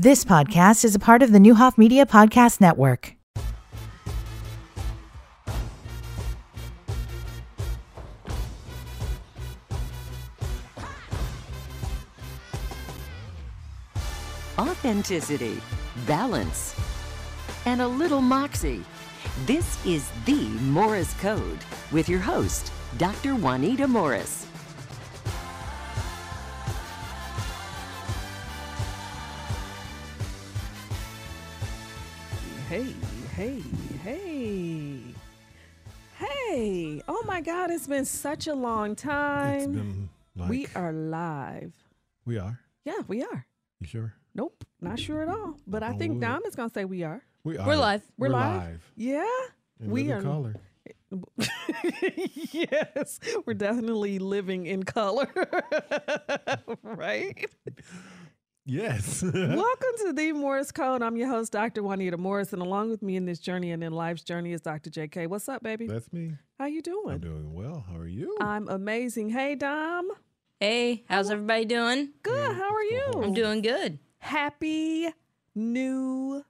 This 0.00 0.24
podcast 0.24 0.84
is 0.84 0.94
a 0.94 1.00
part 1.00 1.24
of 1.24 1.32
the 1.32 1.40
Neuhoff 1.40 1.76
Media 1.76 2.06
Podcast 2.06 2.60
Network. 2.60 3.16
authenticity, 14.56 15.60
balance, 16.06 16.76
and 17.66 17.80
a 17.80 17.88
little 17.88 18.20
moxie. 18.20 18.84
This 19.46 19.84
is 19.84 20.08
the 20.26 20.46
Morris 20.70 21.12
Code 21.14 21.58
with 21.90 22.08
your 22.08 22.20
host, 22.20 22.70
Dr. 22.98 23.34
Juanita 23.34 23.88
Morris. 23.88 24.47
Hey, 32.78 32.94
hey, 33.34 33.62
hey. 34.04 35.00
Hey. 36.16 37.02
Oh 37.08 37.24
my 37.26 37.40
God, 37.40 37.72
it's 37.72 37.88
been 37.88 38.04
such 38.04 38.46
a 38.46 38.54
long 38.54 38.92
It's 38.92 39.02
time. 39.02 39.72
been 39.72 40.08
like 40.36 40.48
we 40.48 40.68
are 40.76 40.92
live. 40.92 41.72
we 42.24 42.38
are. 42.38 42.60
Yeah, 42.84 43.00
we 43.08 43.24
are. 43.24 43.46
You 43.80 43.88
sure? 43.88 44.14
Nope, 44.32 44.64
not 44.80 45.00
sure 45.00 45.22
at 45.22 45.28
all. 45.28 45.56
But 45.66 45.82
I 45.82 45.94
think. 45.94 46.20
Dom 46.20 46.42
is 46.46 46.54
going 46.54 46.68
to 46.68 46.72
say 46.72 46.84
we 46.84 47.02
are. 47.02 47.20
We 47.42 47.58
are. 47.58 47.66
We're 47.66 47.74
live. 47.74 48.02
We're, 48.16 48.28
We're 48.28 48.34
live. 48.34 48.62
live. 48.62 48.92
Yeah. 48.94 49.26
In 49.80 49.90
we 49.90 50.04
living 50.04 50.16
are. 50.18 50.22
color. 50.22 50.54
yes, 52.52 53.18
we're 53.44 53.54
definitely 53.54 54.20
living 54.20 54.66
in 54.66 54.84
color. 54.84 55.26
right? 56.84 57.44
Yes. 58.70 59.22
Welcome 59.22 59.92
to 60.04 60.12
the 60.12 60.32
Morris 60.32 60.70
Code. 60.72 61.00
I'm 61.00 61.16
your 61.16 61.28
host, 61.28 61.52
Dr. 61.52 61.82
Juanita 61.82 62.18
Morris, 62.18 62.52
and 62.52 62.60
along 62.60 62.90
with 62.90 63.00
me 63.00 63.16
in 63.16 63.24
this 63.24 63.38
journey 63.38 63.70
and 63.70 63.82
in 63.82 63.94
life's 63.94 64.22
journey 64.22 64.52
is 64.52 64.60
Dr. 64.60 64.90
JK. 64.90 65.26
What's 65.26 65.48
up, 65.48 65.62
baby? 65.62 65.86
That's 65.86 66.12
me. 66.12 66.34
How 66.58 66.66
you 66.66 66.82
doing? 66.82 67.14
I'm 67.14 67.18
doing 67.18 67.54
well. 67.54 67.86
How 67.88 67.96
are 67.96 68.06
you? 68.06 68.36
I'm 68.42 68.68
amazing. 68.68 69.30
Hey, 69.30 69.54
Dom. 69.54 70.10
Hey, 70.60 71.02
how's 71.08 71.30
everybody 71.30 71.64
doing? 71.64 72.10
Good. 72.22 72.56
How 72.56 72.74
are 72.74 72.82
you? 72.82 73.04
I'm 73.22 73.32
doing 73.32 73.62
good. 73.62 74.00
Happy 74.18 75.08
New 75.54 76.44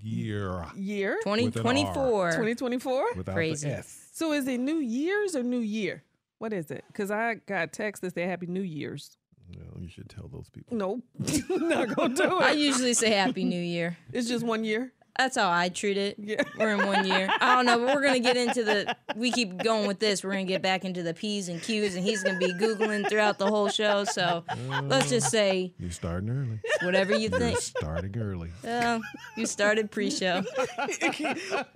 Year. 0.00 0.64
Year 0.76 1.18
2024. 1.24 2.30
2024. 2.30 3.14
Without 3.16 3.34
Crazy. 3.34 3.68
the 3.68 3.78
S. 3.78 4.10
So 4.12 4.32
is 4.32 4.46
it 4.46 4.60
New 4.60 4.78
Year's 4.78 5.34
or 5.34 5.42
New 5.42 5.58
Year? 5.58 6.04
What 6.38 6.52
is 6.52 6.70
it? 6.70 6.84
Because 6.86 7.10
I 7.10 7.34
got 7.34 7.72
text 7.72 8.02
that 8.02 8.14
say 8.14 8.28
Happy 8.28 8.46
New 8.46 8.62
Year's. 8.62 9.16
Well, 9.58 9.82
you 9.82 9.88
should 9.88 10.08
tell 10.08 10.28
those 10.28 10.48
people. 10.50 10.76
Nope. 10.76 11.02
Not 11.48 11.94
going 11.94 12.14
to 12.14 12.22
do 12.22 12.38
it. 12.38 12.42
I 12.42 12.52
usually 12.52 12.94
say 12.94 13.10
Happy 13.10 13.44
New 13.44 13.60
Year. 13.60 13.96
It's 14.12 14.28
just 14.28 14.44
one 14.44 14.64
year. 14.64 14.92
That's 15.18 15.36
how 15.36 15.50
I 15.50 15.68
treat 15.68 15.98
it. 15.98 16.16
Yeah. 16.18 16.42
We're 16.58 16.70
in 16.80 16.86
one 16.86 17.06
year. 17.06 17.28
I 17.40 17.54
don't 17.54 17.66
know, 17.66 17.78
but 17.84 17.94
we're 17.94 18.02
gonna 18.02 18.20
get 18.20 18.36
into 18.36 18.64
the. 18.64 18.96
We 19.14 19.30
keep 19.30 19.58
going 19.62 19.86
with 19.86 19.98
this. 19.98 20.24
We're 20.24 20.30
gonna 20.32 20.44
get 20.44 20.62
back 20.62 20.86
into 20.86 21.02
the 21.02 21.12
P's 21.12 21.50
and 21.50 21.60
Q's, 21.62 21.94
and 21.96 22.02
he's 22.04 22.22
gonna 22.22 22.38
be 22.38 22.50
googling 22.54 23.06
throughout 23.10 23.38
the 23.38 23.46
whole 23.46 23.68
show. 23.68 24.04
So 24.04 24.42
let's 24.84 25.10
just 25.10 25.30
say 25.30 25.74
You're 25.78 25.90
starting 25.90 26.30
early. 26.30 26.58
whatever 26.82 27.12
you 27.12 27.28
You're 27.28 27.38
think. 27.38 27.58
starting 27.58 28.16
early. 28.18 28.50
Well, 28.64 29.02
you 29.36 29.44
started 29.44 29.90
pre-show. 29.90 30.42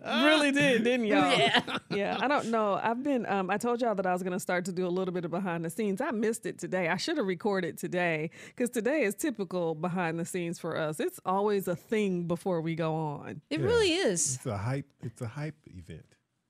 really 0.04 0.52
did, 0.52 0.84
didn't 0.84 1.06
y'all? 1.06 1.36
Yeah. 1.36 1.60
yeah, 1.90 2.18
I 2.20 2.28
don't 2.28 2.50
know. 2.50 2.80
I've 2.82 3.02
been. 3.02 3.26
Um, 3.26 3.50
I 3.50 3.58
told 3.58 3.80
y'all 3.80 3.94
that 3.94 4.06
I 4.06 4.12
was 4.12 4.22
going 4.22 4.32
to 4.32 4.40
start 4.40 4.64
to 4.66 4.72
do 4.72 4.86
a 4.86 4.88
little 4.88 5.12
bit 5.12 5.24
of 5.24 5.30
behind 5.30 5.64
the 5.64 5.70
scenes. 5.70 6.00
I 6.00 6.10
missed 6.10 6.46
it 6.46 6.58
today. 6.58 6.88
I 6.88 6.96
should 6.96 7.16
have 7.18 7.26
recorded 7.26 7.76
today 7.78 8.30
because 8.46 8.70
today 8.70 9.02
is 9.02 9.14
typical 9.14 9.74
behind 9.74 10.18
the 10.18 10.24
scenes 10.24 10.58
for 10.58 10.76
us. 10.76 11.00
It's 11.00 11.20
always 11.26 11.68
a 11.68 11.76
thing 11.76 12.24
before 12.24 12.60
we 12.60 12.74
go 12.74 12.94
on. 12.94 13.25
It 13.26 13.60
Yeah. 13.60 13.66
really 13.66 13.92
is. 13.92 14.36
It's 14.36 14.46
a 14.46 14.56
hype. 14.56 14.86
It's 15.02 15.20
a 15.22 15.26
hype 15.28 15.56
event. 15.66 16.06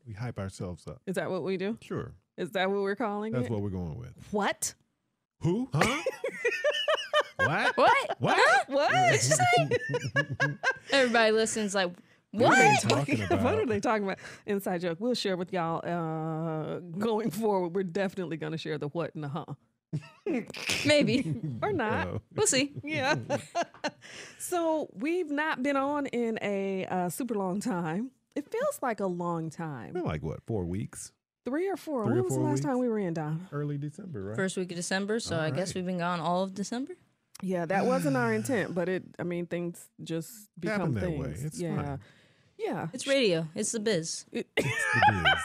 We 0.07 0.13
hype 0.15 0.39
ourselves 0.39 0.87
up. 0.87 1.01
Is 1.07 1.15
that 1.17 1.31
what 1.31 1.43
we 1.43 1.57
do? 1.57 1.77
Sure. 1.81 2.13
Is 2.37 2.51
that 2.53 2.70
what 2.70 2.81
we're 2.83 2.95
calling 2.97 3.33
That's 3.33 3.47
it? 3.47 3.51
what 3.51 3.61
we're 3.63 3.70
going 3.70 3.97
with. 3.98 4.13
what? 4.31 4.75
Who? 5.41 5.69
Huh? 5.73 6.03
what? 7.36 7.77
What? 7.77 8.17
What? 8.20 8.69
What? 8.69 9.41
Everybody 10.92 11.33
listens 11.33 11.75
like 11.75 11.91
What 12.31 12.45
are 12.45 12.48
what? 12.48 12.57
they 12.83 12.89
talking 12.89 13.19
what 13.20 13.31
are 13.33 13.35
about? 13.61 13.69
they 13.69 13.81
talking 13.81 14.05
about? 14.05 14.19
Inside 14.47 14.81
joke. 14.83 14.98
We'll 15.01 15.15
share 15.15 15.36
with 15.36 15.53
y'all 15.53 15.81
uh, 15.85 16.79
going 16.98 17.31
forward. 17.31 17.75
We're 17.75 17.83
definitely 17.85 18.36
going 18.36 18.53
to 18.53 18.59
share 18.59 18.79
the 18.79 18.89
what 18.89 19.15
and 19.15 19.25
the 19.25 19.29
huh. 19.29 19.45
Maybe 20.86 21.35
Or 21.63 21.73
not. 21.73 22.08
Oh. 22.08 22.23
we'll 22.35 22.47
see. 22.47 22.73
Yeah. 22.83 23.17
so 24.39 24.89
we've 24.95 25.30
not 25.30 25.63
been 25.63 25.77
on 25.77 26.07
in 26.07 26.39
a 26.42 26.86
uh, 26.86 27.08
super 27.08 27.35
long 27.35 27.61
time. 27.61 28.11
It 28.35 28.51
feels 28.51 28.79
like 28.83 29.01
a 29.01 29.07
long 29.07 29.51
time. 29.51 29.92
Been 29.95 30.05
like 30.05 30.23
what? 30.23 30.41
Four 30.47 30.64
weeks? 30.64 31.13
Three 31.45 31.69
or 31.70 31.77
four. 31.77 32.05
Three 32.05 32.14
when 32.14 32.20
or 32.20 32.23
was 32.24 32.33
the 32.35 32.41
four 32.41 32.48
last 32.51 32.63
time 32.63 32.79
we 32.79 32.89
were 32.89 32.98
in, 32.98 33.14
Don? 33.14 33.48
Early 33.52 33.79
December, 33.79 34.24
right? 34.24 34.36
First 34.36 34.57
week 34.57 34.70
of 34.73 34.77
December, 34.77 35.20
so 35.20 35.39
I 35.39 35.51
guess 35.51 35.74
we've 35.74 35.86
been 35.86 35.98
gone 35.98 36.18
all 36.20 36.42
of 36.42 36.55
December. 36.55 36.95
Yeah, 37.42 37.67
that 37.67 37.86
wasn't 37.86 38.17
our 38.17 38.33
intent, 38.35 38.74
but 38.74 38.89
it. 38.89 39.05
I 39.18 39.23
mean, 39.23 39.47
things 39.47 39.89
just 40.03 40.48
become 40.58 40.79
Happen 40.80 40.95
that 40.95 41.01
things. 41.03 41.18
way. 41.24 41.35
It's 41.47 41.61
yeah. 41.61 41.77
fine. 41.83 42.01
Yeah. 42.58 42.89
It's 42.92 43.07
radio. 43.07 43.47
It's 43.55 43.73
the 43.73 43.80
biz. 43.80 44.24
It- 44.33 44.48
It's 44.57 44.67
the 44.67 45.23
biz. 45.23 45.42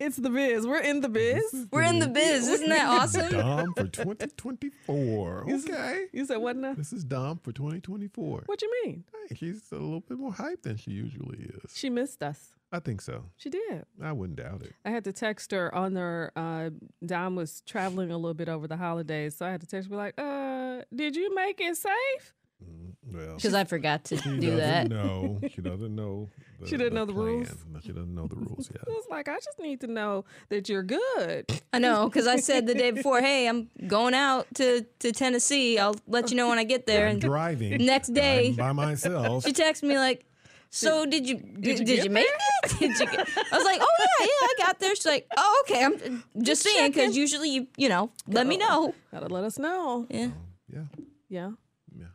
It's 0.00 0.16
the 0.16 0.30
biz. 0.30 0.66
We're 0.66 0.80
in 0.80 1.00
the 1.00 1.08
biz. 1.08 1.66
We're 1.72 1.82
in 1.82 1.98
the 1.98 2.08
biz. 2.08 2.48
Isn't 2.48 2.68
that 2.68 2.86
awesome? 3.00 3.30
Dom 3.32 3.74
for 3.74 3.84
2024. 3.86 5.46
Okay. 5.52 6.06
You 6.12 6.26
said 6.26 6.36
what 6.38 6.56
now? 6.56 6.74
This 6.74 6.92
is 6.92 7.04
Dom 7.04 7.38
for 7.42 7.52
2024. 7.52 8.42
What 8.46 8.58
do 8.58 8.66
you 8.66 8.82
mean? 8.84 9.04
Hey, 9.28 9.34
she's 9.36 9.62
a 9.72 9.76
little 9.76 10.00
bit 10.00 10.18
more 10.18 10.32
hype 10.32 10.62
than 10.62 10.76
she 10.76 10.90
usually 10.90 11.38
is. 11.64 11.72
She 11.76 11.90
missed 11.90 12.22
us. 12.22 12.54
I 12.74 12.80
think 12.80 13.00
so. 13.02 13.24
She 13.36 13.50
did. 13.50 13.84
I 14.02 14.12
wouldn't 14.12 14.38
doubt 14.38 14.62
it. 14.62 14.72
I 14.84 14.90
had 14.90 15.04
to 15.04 15.12
text 15.12 15.50
her 15.52 15.74
on 15.74 15.94
her. 15.96 16.32
Uh, 16.34 16.70
Dom 17.04 17.36
was 17.36 17.60
traveling 17.66 18.10
a 18.10 18.16
little 18.16 18.34
bit 18.34 18.48
over 18.48 18.66
the 18.66 18.76
holidays, 18.78 19.36
so 19.36 19.44
I 19.46 19.50
had 19.50 19.60
to 19.60 19.66
text 19.66 19.90
her 19.90 19.96
like, 19.96 20.14
"Uh, 20.18 20.82
did 20.94 21.14
you 21.14 21.34
make 21.34 21.60
it 21.60 21.76
safe?" 21.76 22.34
Mm, 22.64 22.94
Well, 23.12 23.34
Because 23.36 23.52
I 23.54 23.64
forgot 23.64 24.04
to 24.04 24.16
do 24.16 24.56
that. 24.56 24.88
No, 24.88 25.38
She 25.54 25.60
doesn't 25.60 25.94
know. 25.94 26.30
The, 26.62 26.68
She 26.68 26.76
didn't 26.76 26.94
know 26.94 27.04
the 27.04 27.12
rules? 27.14 27.48
plan. 27.48 27.58
No, 27.72 27.80
she 27.80 27.88
doesn't 27.92 28.14
know 28.14 28.26
the 28.26 28.36
rules 28.36 28.70
yet. 28.72 28.82
I 28.86 28.90
yet. 28.90 28.96
was 28.96 29.06
like, 29.10 29.28
"I 29.28 29.36
just 29.36 29.58
need 29.60 29.80
to 29.82 29.86
know 29.86 30.24
that 30.48 30.68
you're 30.68 30.82
good." 30.82 31.60
I 31.72 31.78
know, 31.78 32.08
because 32.08 32.26
I 32.26 32.36
said 32.36 32.66
the 32.66 32.74
day 32.74 32.90
before, 32.98 33.20
hey, 33.20 33.48
I'm 33.48 33.68
going 33.86 34.14
out 34.14 34.46
to, 34.54 34.82
to 35.00 35.12
Tennessee. 35.12 35.78
I'll 35.78 35.96
let 36.06 36.30
you 36.30 36.36
know 36.36 36.48
when 36.48 36.58
I 36.58 36.64
get 36.64 36.86
there. 36.86 37.06
I'm 37.06 37.12
And 37.12 37.20
driving. 37.20 37.84
next 37.84 38.14
day- 38.14 38.48
I'm 38.50 38.54
by 38.56 38.72
myself. 38.72 39.44
she 39.46 39.52
texted 39.52 39.84
me 39.84 39.98
like, 39.98 40.24
so 40.70 41.04
did 41.04 41.28
you 41.28 41.36
did, 41.36 41.80
you 41.80 41.84
did 41.84 42.04
you 42.04 42.10
make 42.10 42.26
it? 42.26 42.78
Did 42.78 42.98
you 42.98 43.06
get, 43.06 43.28
I 43.52 43.56
was 43.56 43.64
like, 43.64 43.80
oh 43.82 43.94
yeah, 43.98 44.26
yeah, 44.26 44.26
I 44.26 44.54
got 44.58 44.78
there. 44.80 44.94
She's 44.94 45.04
like, 45.04 45.26
oh 45.36 45.64
okay, 45.68 45.84
I'm 45.84 46.24
just 46.42 46.62
saying 46.62 46.92
because 46.92 47.14
usually 47.16 47.50
you 47.50 47.66
you 47.76 47.88
know 47.90 48.10
let 48.28 48.46
me 48.46 48.56
know. 48.56 48.94
Gotta 49.10 49.26
let 49.28 49.44
us 49.44 49.58
know. 49.58 50.06
Yeah, 50.08 50.30
Yeah. 50.72 50.84
Yeah. 51.28 51.50
Yeah. 51.94 52.06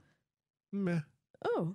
Meh. 0.72 1.00
Oh, 1.46 1.72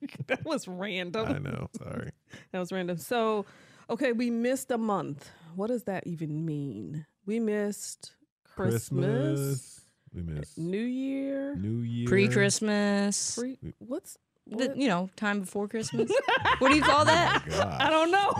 that 0.26 0.44
was 0.44 0.66
random. 0.68 1.28
I 1.28 1.38
know. 1.38 1.68
Sorry. 1.76 2.10
That 2.52 2.58
was 2.58 2.72
random. 2.72 2.98
So, 2.98 3.46
okay, 3.88 4.12
we 4.12 4.30
missed 4.30 4.70
a 4.70 4.76
month. 4.76 5.30
What 5.54 5.68
does 5.68 5.84
that 5.84 6.06
even 6.06 6.44
mean? 6.44 7.06
We 7.24 7.40
missed 7.40 8.12
Christmas, 8.44 9.80
We 10.12 10.22
miss 10.22 10.58
New 10.58 10.76
Year, 10.78 11.54
New 11.56 11.80
Year. 11.82 12.08
pre 12.08 12.28
Christmas, 12.28 13.36
pre- 13.38 13.58
what's 13.78 14.18
the, 14.46 14.72
you 14.76 14.88
know 14.88 15.10
time 15.16 15.40
before 15.40 15.66
Christmas. 15.68 16.10
what 16.58 16.70
do 16.70 16.76
you 16.76 16.82
call 16.82 17.02
oh 17.02 17.04
that? 17.04 17.42
Gosh. 17.48 17.80
I 17.80 17.90
don't 17.90 18.10
know. 18.10 18.32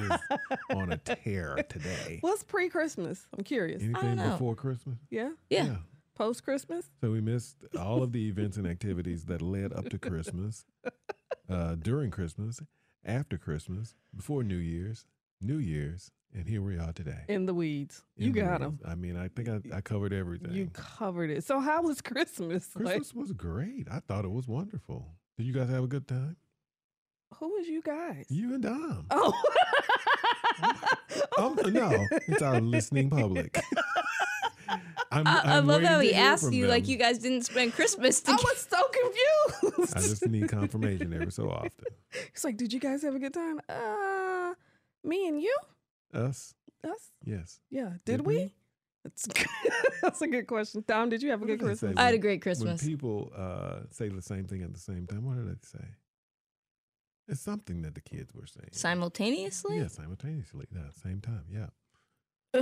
she 0.00 0.06
is 0.06 0.76
on 0.76 0.92
a 0.92 0.98
tear 0.98 1.56
today. 1.68 2.18
What's 2.20 2.42
pre-Christmas? 2.42 3.26
I'm 3.36 3.44
curious. 3.44 3.82
Anything 3.82 4.16
know. 4.16 4.30
before 4.30 4.54
Christmas? 4.54 4.96
Yeah, 5.10 5.30
Yeah, 5.50 5.76
post 6.14 6.44
Christmas. 6.44 6.90
So 7.00 7.10
we 7.10 7.20
missed 7.20 7.56
all 7.78 8.02
of 8.02 8.12
the 8.12 8.28
events 8.28 8.56
and 8.56 8.66
activities 8.66 9.24
that 9.26 9.42
led 9.42 9.72
up 9.72 9.88
to 9.90 9.98
Christmas, 9.98 10.64
uh, 11.48 11.76
during 11.76 12.10
Christmas, 12.10 12.60
after 13.04 13.38
Christmas, 13.38 13.94
before 14.14 14.42
New 14.42 14.56
Year's, 14.56 15.06
New 15.40 15.58
Year's, 15.58 16.10
and 16.34 16.48
here 16.48 16.62
we 16.62 16.78
are 16.78 16.92
today. 16.92 17.24
In 17.28 17.46
the 17.46 17.54
weeds. 17.54 18.02
In 18.16 18.28
you 18.28 18.32
the 18.32 18.40
got 18.40 18.60
them. 18.60 18.78
I 18.86 18.94
mean, 18.94 19.16
I 19.16 19.28
think 19.28 19.48
I, 19.48 19.76
I 19.76 19.80
covered 19.80 20.12
everything. 20.12 20.52
You 20.52 20.70
covered 20.72 21.30
it. 21.30 21.44
So 21.44 21.60
how 21.60 21.82
was 21.82 22.00
Christmas? 22.00 22.68
Like, 22.74 22.96
Christmas 22.96 23.12
was 23.14 23.32
great. 23.32 23.86
I 23.90 24.00
thought 24.00 24.24
it 24.24 24.30
was 24.30 24.48
wonderful. 24.48 25.08
Did 25.36 25.46
you 25.46 25.52
guys 25.52 25.68
have 25.68 25.84
a 25.84 25.88
good 25.88 26.08
time? 26.08 26.36
who 27.38 27.48
was 27.48 27.66
you 27.66 27.82
guys? 27.82 28.26
You 28.28 28.54
and 28.54 28.62
Dom. 28.62 29.06
Oh. 29.10 29.32
Um, 31.38 31.58
no, 31.68 32.06
it's 32.28 32.42
our 32.42 32.60
listening 32.60 33.10
public. 33.10 33.58
I'm, 35.12 35.26
I, 35.26 35.40
I 35.44 35.56
I'm 35.58 35.66
love 35.66 35.82
how 35.82 36.00
he 36.00 36.14
asked 36.14 36.44
from 36.44 36.54
you 36.54 36.66
like 36.66 36.88
you 36.88 36.96
guys 36.96 37.18
didn't 37.18 37.42
spend 37.42 37.74
Christmas 37.74 38.20
together. 38.20 38.42
I 38.42 38.44
was 38.44 38.66
so 38.68 38.82
confused. 39.68 39.96
I 39.96 40.00
just 40.00 40.26
need 40.26 40.48
confirmation 40.48 41.12
every 41.12 41.30
so 41.32 41.50
often. 41.50 41.70
He's 42.32 42.44
like, 42.44 42.56
"Did 42.56 42.72
you 42.72 42.80
guys 42.80 43.02
have 43.02 43.14
a 43.14 43.18
good 43.18 43.34
time?" 43.34 43.60
Uh, 43.68 44.54
me 45.04 45.28
and 45.28 45.40
you. 45.40 45.56
Us, 46.14 46.54
Us. 46.84 47.10
yes. 47.24 47.60
Yeah. 47.70 47.90
Did, 48.04 48.18
Did 48.18 48.20
we? 48.26 48.36
we? 48.36 48.54
That's 49.04 49.28
that's 50.02 50.22
a 50.22 50.26
good 50.28 50.46
question. 50.46 50.84
Tom, 50.86 51.08
did 51.08 51.22
you 51.22 51.30
have 51.30 51.40
a 51.40 51.42
What 51.42 51.46
good 51.48 51.58
did 51.58 51.66
they 51.66 51.70
Christmas? 51.70 51.96
I 51.96 52.04
had 52.04 52.14
a 52.14 52.18
great 52.18 52.40
Christmas. 52.40 52.80
When 52.82 52.90
people 52.90 53.32
uh, 53.36 53.80
say 53.90 54.08
the 54.08 54.22
same 54.22 54.44
thing 54.44 54.62
at 54.62 54.72
the 54.72 54.80
same 54.80 55.06
time, 55.06 55.24
what 55.24 55.36
did 55.36 55.48
they 55.48 55.58
say? 55.62 55.84
It's 57.28 57.40
something 57.40 57.82
that 57.82 57.94
the 57.94 58.00
kids 58.00 58.34
were 58.34 58.46
saying. 58.46 58.68
Simultaneously? 58.72 59.78
Yeah, 59.78 59.88
simultaneously. 59.88 60.66
Yeah, 60.74 60.90
same 61.02 61.20
time. 61.20 61.44
Yeah. 61.50 61.66
I 62.54 62.60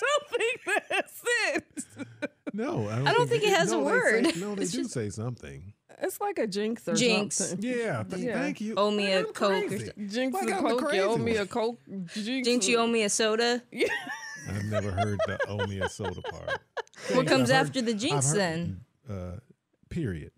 don't 0.00 0.28
think 0.30 0.60
that's 0.90 1.22
it. 1.54 1.84
No, 2.56 2.88
I 2.88 2.96
don't, 2.96 3.08
I 3.08 3.12
don't 3.14 3.28
think 3.28 3.42
it 3.42 3.52
has 3.56 3.72
a 3.72 3.74
no, 3.74 3.80
they 3.84 3.90
word. 3.90 4.26
Say, 4.26 4.40
no, 4.40 4.54
they 4.54 4.62
It's 4.62 4.70
do 4.72 4.82
just- 4.82 4.94
say 4.94 5.10
something. 5.10 5.72
It's 6.00 6.20
like 6.20 6.38
a 6.38 6.46
jinx 6.46 6.86
or 6.86 6.94
Jinx. 6.94 7.36
something. 7.36 7.68
Yeah, 7.68 8.02
th- 8.04 8.22
Yeah. 8.22 8.38
thank 8.40 8.60
you. 8.60 8.74
Owe 8.76 8.90
me 8.92 9.10
a 9.12 9.20
I'm 9.20 9.24
Coke 9.26 9.42
or 9.64 9.66
crazy. 9.68 9.86
something. 9.86 10.08
Jinx 10.08 10.34
Why 10.34 10.44
the 10.46 10.52
coke, 10.52 10.92
you 10.94 11.02
owe 11.02 11.16
me 11.16 11.36
a 11.36 11.46
coke. 11.46 11.80
Jinx, 12.14 12.46
Jinx, 12.48 12.68
you 12.68 12.76
owe 12.78 12.86
me 12.86 13.02
a 13.02 13.08
soda. 13.08 13.62
Yeah. 13.72 13.88
I've 14.48 14.64
never 14.66 14.90
heard 14.92 15.18
the 15.26 15.38
owe 15.48 15.66
me 15.66 15.80
a 15.80 15.88
soda 15.88 16.20
part. 16.22 16.60
What 17.12 17.26
comes 17.26 17.50
I've 17.50 17.56
heard- 17.56 17.66
after 17.66 17.82
the 17.82 17.94
jinx 17.94 18.28
heard- 18.28 18.38
then? 18.38 18.80
Uh, 19.08 19.38
period. 19.88 20.30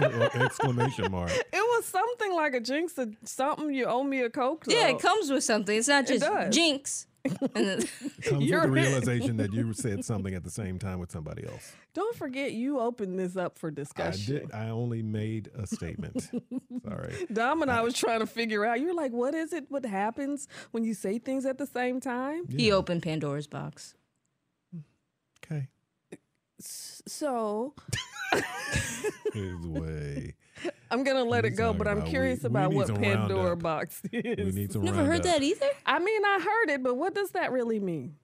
or 0.00 0.42
exclamation 0.42 1.10
mark. 1.10 1.30
It 1.30 1.46
was 1.52 1.84
something 1.86 2.34
like 2.34 2.54
a 2.54 2.60
jinx 2.60 2.98
or 2.98 3.06
something. 3.24 3.72
You 3.72 3.84
owe 3.86 4.02
me 4.04 4.20
a 4.22 4.30
coke. 4.30 4.64
Yeah, 4.68 4.88
it 4.88 4.98
comes 4.98 5.30
with 5.30 5.44
something. 5.44 5.76
It's 5.78 5.88
not 5.88 6.04
It 6.04 6.14
just 6.18 6.20
does. 6.24 6.54
jinx. 6.54 7.06
And 7.54 7.88
Comes 8.22 8.32
with 8.32 8.42
You're- 8.42 8.62
the 8.66 8.70
realization 8.70 9.36
that 9.38 9.52
you 9.52 9.72
said 9.74 10.04
something 10.04 10.34
at 10.34 10.44
the 10.44 10.50
same 10.50 10.78
time 10.78 10.98
with 10.98 11.10
somebody 11.10 11.46
else. 11.46 11.72
Don't 11.94 12.14
forget, 12.16 12.52
you 12.52 12.78
opened 12.80 13.18
this 13.18 13.36
up 13.36 13.58
for 13.58 13.68
I 13.68 13.74
discussion. 13.74 14.34
did. 14.34 14.52
I 14.52 14.68
only 14.68 15.02
made 15.02 15.50
a 15.56 15.66
statement. 15.66 16.28
Sorry. 16.86 17.26
Dom 17.32 17.62
and 17.62 17.70
I 17.70 17.80
was 17.82 17.94
trying 17.94 18.20
to 18.20 18.26
figure 18.26 18.64
out. 18.64 18.80
You're 18.80 18.94
like, 18.94 19.12
what 19.12 19.34
is 19.34 19.52
it? 19.52 19.66
What 19.70 19.84
happens 19.86 20.48
when 20.72 20.84
you 20.84 20.92
say 20.94 21.18
things 21.18 21.46
at 21.46 21.56
the 21.58 21.66
same 21.66 22.00
time? 22.00 22.46
he 22.48 22.70
opened 22.72 23.02
Pandora's 23.02 23.46
box. 23.46 23.94
Okay. 25.44 25.68
So 26.60 27.74
His 29.32 29.66
way. 29.66 30.34
I'm 30.90 31.04
gonna 31.04 31.24
let 31.24 31.44
it 31.44 31.50
go, 31.50 31.72
but 31.72 31.86
I'm 31.88 31.98
about- 31.98 32.08
curious 32.08 32.42
we- 32.42 32.48
we 32.48 32.52
about 32.52 32.70
need 32.70 32.76
what 32.76 32.94
Pandora 33.00 33.38
Roundup. 33.48 33.58
box 33.62 34.02
We 34.12 34.18
is. 34.18 34.54
need 34.54 34.72
some. 34.72 34.82
Never 34.82 34.98
heard 35.04 35.24
roundup. 35.24 35.24
that 35.26 35.42
either? 35.42 35.66
I 35.86 35.98
mean, 35.98 36.24
I 36.24 36.38
heard 36.40 36.74
it, 36.74 36.82
but 36.82 36.94
what 36.96 37.14
does 37.14 37.30
that 37.30 37.52
really 37.52 37.80
mean? 37.80 38.16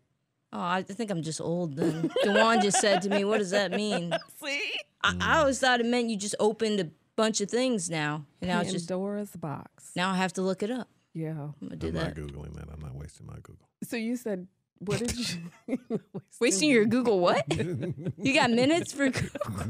Oh, 0.53 0.61
I 0.61 0.83
think 0.83 1.11
I'm 1.11 1.23
just 1.23 1.41
old 1.41 1.77
then. 1.77 2.11
Dewan 2.25 2.61
just 2.61 2.81
said 2.81 3.03
to 3.03 3.09
me, 3.09 3.25
What 3.25 3.39
does 3.39 3.51
that 3.51 3.71
mean? 3.71 4.13
See, 4.45 4.73
I, 5.03 5.11
I 5.11 5.13
mm. 5.13 5.37
always 5.39 5.61
thought 5.61 5.79
it 5.81 5.87
meant 5.87 6.09
you 6.11 6.17
just 6.17 6.35
opened 6.41 6.81
a 6.81 6.89
bunch 7.15 7.41
of 7.41 7.49
things 7.49 7.89
now. 7.89 8.25
And 8.41 8.51
now 8.51 8.61
it's 8.61 8.73
just, 8.73 8.89
Pandora's 8.89 9.31
box. 9.37 9.93
now 9.95 10.11
I 10.11 10.17
have 10.17 10.33
to 10.35 10.43
look 10.43 10.63
it 10.65 10.71
up. 10.71 10.89
Yeah. 11.15 11.31
I'm 11.31 11.55
going 11.61 11.71
to 11.71 11.77
do 11.77 11.87
I'm 11.89 11.93
that. 11.95 12.17
not 12.19 12.27
googling 12.27 12.55
that. 12.55 12.69
I'm 12.73 12.81
not 12.81 12.95
wasting 12.97 13.27
my 13.27 13.37
Google. 13.37 13.69
So 13.85 13.97
you 13.97 14.17
said, 14.17 14.49
what 14.79 14.99
did 14.99 15.13
you? 15.19 16.01
Wasting 16.41 16.71
your 16.71 16.87
Google 16.87 17.21
what? 17.21 17.45
you 17.55 18.33
got 18.35 18.51
minutes 18.51 18.93
for 18.93 19.11
Google? 19.11 19.67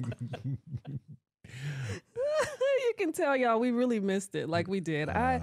you 2.87 2.95
can 2.99 3.13
tell 3.13 3.37
y'all 3.37 3.59
we 3.59 3.71
really 3.71 4.01
missed 4.01 4.35
it 4.35 4.49
like 4.49 4.69
we 4.69 4.81
did. 4.81 5.09
I 5.09 5.41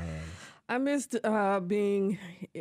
I 0.70 0.78
missed 0.78 1.16
uh, 1.24 1.60
being 1.62 2.18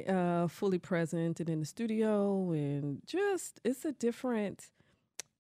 uh, 0.09 0.47
fully 0.47 0.79
present 0.79 1.41
and 1.41 1.51
in 1.51 1.61
the 1.61 1.67
studio 1.67 2.53
and 2.53 3.03
just 3.07 3.61
it's 3.65 3.85
a 3.85 3.93
different 3.93 4.69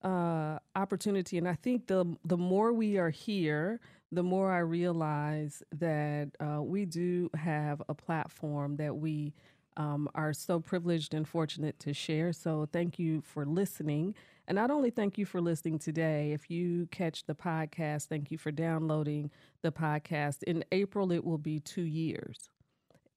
uh, 0.03 0.59
opportunity. 0.75 1.38
And 1.38 1.49
I 1.49 1.55
think 1.55 1.87
the 1.87 2.17
the 2.25 2.37
more 2.37 2.73
we 2.73 2.99
are 2.99 3.11
here, 3.11 3.81
the 4.11 4.23
more 4.23 4.53
I 4.53 4.59
realize 4.59 5.62
that 5.73 6.31
uh, 6.41 6.62
we 6.62 6.85
do 6.85 7.31
have 7.35 7.82
a 7.89 7.94
platform 7.94 8.77
that 8.77 8.97
we 8.97 9.32
um, 9.77 10.09
are 10.15 10.32
so 10.32 10.59
privileged 10.61 11.15
and 11.15 11.27
fortunate 11.29 11.79
to 11.81 11.93
share. 11.93 12.32
So 12.32 12.69
thank 12.73 12.99
you 12.99 13.21
for 13.21 13.44
listening. 13.44 14.15
And 14.48 14.56
not 14.56 14.70
only 14.70 14.90
thank 14.90 15.19
you 15.19 15.26
for 15.26 15.40
listening 15.40 15.78
today, 15.78 16.32
if 16.32 16.50
you 16.50 16.87
catch 16.93 17.25
the 17.26 17.34
podcast, 17.34 18.06
thank 18.06 18.31
you 18.31 18.38
for 18.38 18.52
downloading 18.52 19.31
the 19.62 19.72
podcast. 19.72 20.43
In 20.44 20.64
April, 20.70 21.10
it 21.10 21.25
will 21.25 21.38
be 21.38 21.58
two 21.60 21.82
years. 21.82 22.48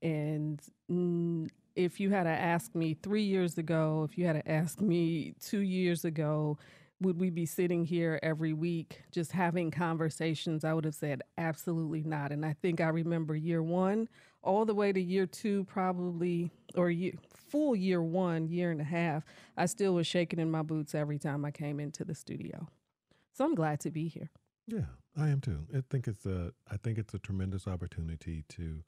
And 0.02 0.60
mm, 0.92 1.50
if 1.76 2.00
you 2.00 2.10
had 2.10 2.24
to 2.24 2.30
ask 2.30 2.74
me 2.74 2.96
three 3.04 3.24
years 3.24 3.58
ago, 3.58 4.08
if 4.10 4.18
you 4.18 4.26
had 4.26 4.34
to 4.34 4.52
ask 4.52 4.82
me 4.82 5.36
two 5.40 5.60
years 5.60 6.04
ago, 6.04 6.58
would 7.02 7.20
we 7.20 7.30
be 7.30 7.46
sitting 7.46 7.86
here 7.86 8.20
every 8.24 8.54
week 8.54 9.02
just 9.12 9.32
having 9.32 9.72
conversations? 9.72 10.66
I 10.66 10.74
would 10.74 10.86
have 10.86 10.96
said 10.96 11.22
absolutely 11.38 12.04
not. 12.04 12.32
And 12.32 12.46
I 12.46 12.56
think 12.62 12.82
I 12.82 12.90
remember 12.90 13.36
year 13.36 13.64
one 13.64 14.10
all 14.44 14.66
the 14.66 14.74
way 14.74 14.92
to 14.92 15.02
year 15.02 15.26
two, 15.26 15.64
probably, 15.66 16.52
or 16.76 16.90
year, 16.90 17.14
full 17.36 17.76
year 17.76 18.02
one, 18.02 18.48
year 18.48 18.72
and 18.72 18.82
a 18.82 18.86
half. 18.86 19.24
I 19.58 19.66
still 19.66 19.94
was 19.94 20.08
shaking 20.08 20.40
in 20.40 20.50
my 20.52 20.62
boots 20.62 20.96
every 20.96 21.20
time 21.20 21.44
I 21.46 21.52
came 21.52 21.80
into 21.80 22.06
the 22.06 22.16
studio. 22.16 22.68
So 23.34 23.46
I'm 23.46 23.56
glad 23.56 23.80
to 23.82 23.92
be 23.92 24.08
here. 24.08 24.30
Yeah, 24.68 24.86
I 25.18 25.30
am 25.30 25.42
too. 25.42 25.66
I 25.76 25.82
think 25.90 26.08
it's 26.08 26.26
a. 26.26 26.52
I 26.72 26.78
think 26.78 26.98
it's 26.98 27.14
a 27.14 27.20
tremendous 27.20 27.68
opportunity 27.68 28.44
to 28.50 28.84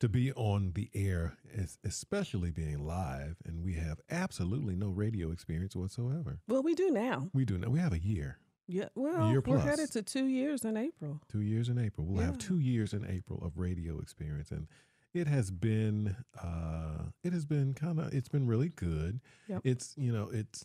to 0.00 0.08
be 0.08 0.32
on 0.32 0.72
the 0.74 0.90
air, 0.94 1.36
especially 1.84 2.50
being 2.50 2.84
live, 2.84 3.36
and 3.46 3.62
we 3.64 3.74
have 3.74 4.00
absolutely 4.10 4.74
no 4.74 4.88
radio 4.88 5.30
experience 5.30 5.76
whatsoever. 5.76 6.40
Well, 6.48 6.62
we 6.62 6.74
do 6.74 6.90
now. 6.90 7.28
We 7.32 7.44
do. 7.44 7.56
Now, 7.56 7.68
we 7.68 7.78
have 7.78 7.92
a 7.92 8.00
year, 8.00 8.38
Yeah. 8.66 8.88
Well, 8.96 9.30
year 9.30 9.40
we're 9.46 9.58
headed 9.58 9.92
to 9.92 10.02
two 10.02 10.26
years 10.26 10.64
in 10.64 10.76
April. 10.76 11.20
two 11.28 11.42
years 11.42 11.68
in 11.68 11.78
April. 11.78 12.04
We'll 12.06 12.24
have 12.24 12.36
two 12.38 12.58
years 12.58 12.92
in 12.92 13.06
April 13.08 13.40
of 13.44 13.56
radio 13.58 14.00
experience, 14.00 14.50
and 14.50 14.66
it 15.14 15.26
has 15.28 15.50
been. 15.50 16.16
uh 16.42 17.10
It 17.24 17.32
has 17.32 17.44
been 17.44 17.74
kind 17.74 17.98
of. 18.00 18.12
It's 18.12 18.28
been 18.28 18.46
really 18.46 18.70
good. 18.70 19.20
Yep. 19.48 19.60
It's 19.64 19.94
you 19.96 20.12
know 20.12 20.28
it's 20.32 20.64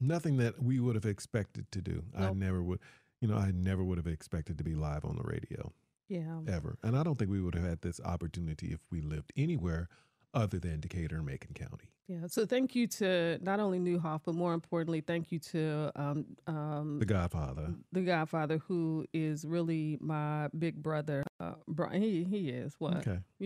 nothing 0.00 0.36
that 0.38 0.62
we 0.62 0.80
would 0.80 0.94
have 0.94 1.04
expected 1.06 1.70
to 1.72 1.80
do. 1.80 2.04
I 2.16 2.32
never 2.32 2.62
would. 2.62 2.80
You 3.20 3.28
know, 3.28 3.36
I 3.36 3.52
never 3.52 3.84
would 3.84 3.98
have 3.98 4.06
expected 4.08 4.58
to 4.58 4.64
be 4.64 4.74
live 4.74 5.04
on 5.04 5.16
the 5.16 5.22
radio. 5.22 5.72
Yeah. 6.08 6.40
ever. 6.48 6.76
And 6.82 6.96
I 6.96 7.02
don't 7.04 7.18
think 7.18 7.30
we 7.30 7.40
would 7.40 7.54
have 7.54 7.64
had 7.64 7.80
this 7.80 7.98
opportunity 8.00 8.72
if 8.72 8.80
we 8.90 9.00
lived 9.00 9.32
anywhere 9.34 9.88
other 10.34 10.58
than 10.58 10.80
Decatur 10.80 11.16
and 11.16 11.24
Macon 11.24 11.54
County. 11.54 11.91
Yeah. 12.08 12.26
So 12.26 12.44
thank 12.44 12.74
you 12.74 12.86
to 12.88 13.38
not 13.42 13.60
only 13.60 13.78
Neuhoff, 13.78 14.22
but 14.24 14.34
more 14.34 14.52
importantly, 14.54 15.00
thank 15.00 15.30
you 15.32 15.38
to 15.38 15.90
um, 15.96 16.26
um, 16.46 16.98
The 16.98 17.06
Godfather. 17.06 17.72
the 17.92 18.02
Godfather, 18.02 18.58
who 18.58 19.06
is 19.14 19.44
really 19.46 19.98
my 20.00 20.48
big 20.58 20.82
brother. 20.82 21.24
Uh, 21.40 21.52
Brian, 21.68 22.02
he 22.02 22.24
he 22.24 22.50
is 22.50 22.74
what 22.78 22.96
Okay. 23.06 23.18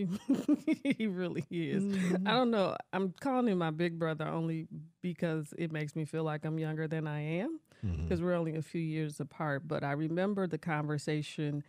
he 0.97 1.07
really 1.07 1.45
is. 1.49 1.83
I 2.25 2.31
don't 2.31 2.51
know. 2.51 2.75
I'm 2.93 3.13
calling 3.19 3.47
him 3.47 3.59
my 3.59 3.71
big 3.71 3.97
brother 3.99 4.27
only 4.27 4.67
because 5.01 5.53
it 5.57 5.71
makes 5.71 5.95
me 5.95 6.05
feel 6.05 6.23
like 6.23 6.43
I'm 6.43 6.59
younger 6.59 6.87
than 6.87 7.07
I 7.07 7.21
am 7.21 7.59
because 8.03 8.21
we're 8.21 8.33
only 8.33 8.55
a 8.55 8.61
few 8.61 8.81
years 8.81 9.19
apart. 9.19 9.67
But 9.67 9.83
I 9.83 9.91
remember 9.93 10.47
the 10.47 10.57
conversation 10.57 11.63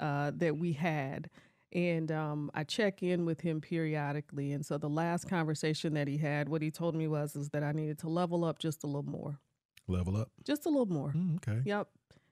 uh, 0.00 0.32
that 0.36 0.58
we 0.58 0.72
had. 0.72 1.30
And 1.72 2.12
um, 2.12 2.50
I 2.54 2.64
check 2.64 3.02
in 3.02 3.24
with 3.24 3.40
him 3.40 3.60
periodically. 3.60 4.52
And 4.52 4.64
so 4.64 4.76
the 4.76 4.88
last 4.90 5.28
conversation 5.28 5.94
that 5.94 6.06
he 6.06 6.18
had, 6.18 6.48
what 6.48 6.60
he 6.62 6.70
told 6.70 6.94
me 6.94 7.08
was 7.08 7.34
is 7.34 7.48
that 7.50 7.62
I 7.62 7.72
needed 7.72 7.98
to 8.00 8.08
level 8.08 8.44
up 8.44 8.58
just 8.58 8.84
a 8.84 8.86
little 8.86 9.02
more, 9.10 9.38
Level 9.88 10.16
up. 10.16 10.30
just 10.44 10.66
a 10.66 10.68
little 10.68 10.86
more. 10.86 11.12
Mm, 11.16 11.36
okay. 11.36 11.60
Yep. 11.64 11.88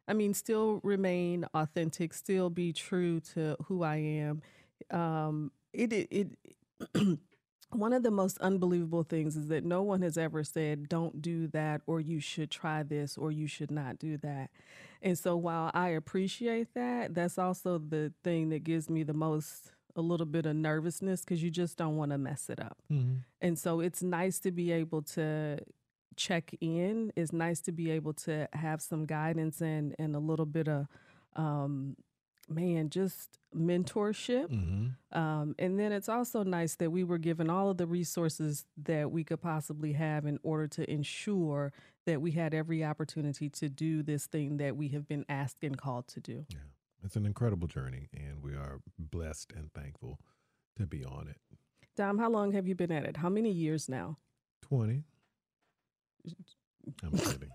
I 0.07 0.13
mean, 0.13 0.35
still 0.35 0.81
remain 0.83 1.47
authentic, 1.55 2.13
still 2.13 2.51
be 2.51 2.73
true 2.73 3.21
to 3.35 3.57
who 3.67 3.83
I 3.83 3.97
am. 3.97 4.43
Um, 4.91 5.53
it, 5.73 5.93
it, 5.93 6.09
it 6.11 6.29
one 7.73 7.93
of 7.93 8.03
the 8.03 8.11
most 8.11 8.39
unbelievable 8.39 9.03
things 9.05 9.37
is 9.37 9.49
that 9.49 9.65
no 9.65 9.83
one 9.83 10.03
has 10.03 10.19
ever 10.19 10.43
said, 10.45 10.89
don't 10.89 11.23
do 11.23 11.47
that, 11.49 11.83
or 11.87 12.01
you 12.01 12.21
should 12.21 12.51
try 12.51 12.83
this, 12.83 13.17
or 13.17 13.31
you 13.31 13.47
should 13.47 13.71
not 13.71 13.99
do 13.99 14.17
that. 14.19 14.51
And 15.03 15.19
so 15.19 15.37
while 15.37 15.71
I 15.73 15.89
appreciate 15.91 16.75
that, 16.75 17.15
that's 17.15 17.39
also 17.39 17.79
the 17.79 18.13
thing 18.25 18.49
that 18.51 18.65
gives 18.65 18.91
me 18.91 19.03
the 19.03 19.15
most, 19.15 19.73
a 19.97 20.01
little 20.03 20.27
bit 20.27 20.47
of 20.47 20.57
nervousness 20.57 21.21
because 21.23 21.43
you 21.43 21.51
just 21.51 21.77
don't 21.79 21.97
want 21.97 22.11
to 22.13 22.19
mess 22.19 22.51
it 22.51 22.61
up. 22.61 22.77
Mhm. 22.91 23.19
And 23.41 23.59
so 23.59 23.81
it's 23.81 24.03
nice 24.03 24.39
to 24.41 24.51
be 24.51 24.73
able 24.73 25.03
to 25.03 25.59
check 26.17 26.55
in. 26.61 27.13
It's 27.17 27.33
nice 27.33 27.61
to 27.63 27.73
be 27.73 27.91
able 27.91 28.13
to 28.15 28.49
have 28.53 28.83
some 28.83 29.07
guidance 29.07 29.61
and 29.63 29.95
and 29.99 30.15
a 30.15 30.19
little 30.19 30.45
bit 30.47 30.69
of 30.69 30.87
um 31.37 31.97
man, 32.51 32.91
just 32.91 33.39
mentorship. 33.55 34.49
Mhm. 34.49 34.97
Um, 35.17 35.55
and 35.59 35.79
then 35.79 35.93
it's 35.93 36.09
also 36.09 36.43
nice 36.43 36.75
that 36.77 36.91
we 36.91 37.05
were 37.05 37.19
given 37.19 37.49
all 37.49 37.71
of 37.71 37.77
the 37.77 37.87
resources 37.87 38.67
that 38.77 39.11
we 39.11 39.25
could 39.25 39.41
possibly 39.41 39.93
have 39.95 40.27
in 40.27 40.39
order 40.43 40.67
to 40.69 40.91
ensure 40.91 41.73
that 42.07 42.21
we 42.21 42.33
had 42.33 42.55
every 42.55 42.85
opportunity 42.85 43.49
to 43.51 43.69
do 43.69 44.03
this 44.03 44.27
thing 44.27 44.57
that 44.57 44.77
we 44.77 44.89
have 44.89 45.07
been 45.07 45.25
asked 45.29 45.63
and 45.63 45.79
called 45.79 46.09
to 46.09 46.21
do. 46.21 46.47
Yeah. 46.49 46.59
It's 47.03 47.17
an 47.17 47.25
incredible 47.25 47.67
journey, 47.69 48.09
and 48.13 48.43
we 48.43 48.55
are 48.55 48.81
blessed 48.99 49.53
and 49.53 49.73
thankful 49.73 50.21
to 50.77 50.87
be 50.87 51.05
on 51.05 51.29
it. 51.29 51.39
Dom, 51.97 52.19
how 52.19 52.31
long 52.31 52.53
have 52.53 52.67
you 52.69 52.75
been 52.75 52.93
at 52.93 53.05
it? 53.05 53.19
How 53.19 53.29
many 53.29 53.51
years 53.51 53.89
now? 53.89 54.19
20. 54.63 55.05
I'm 57.03 57.11
kidding. 57.13 57.51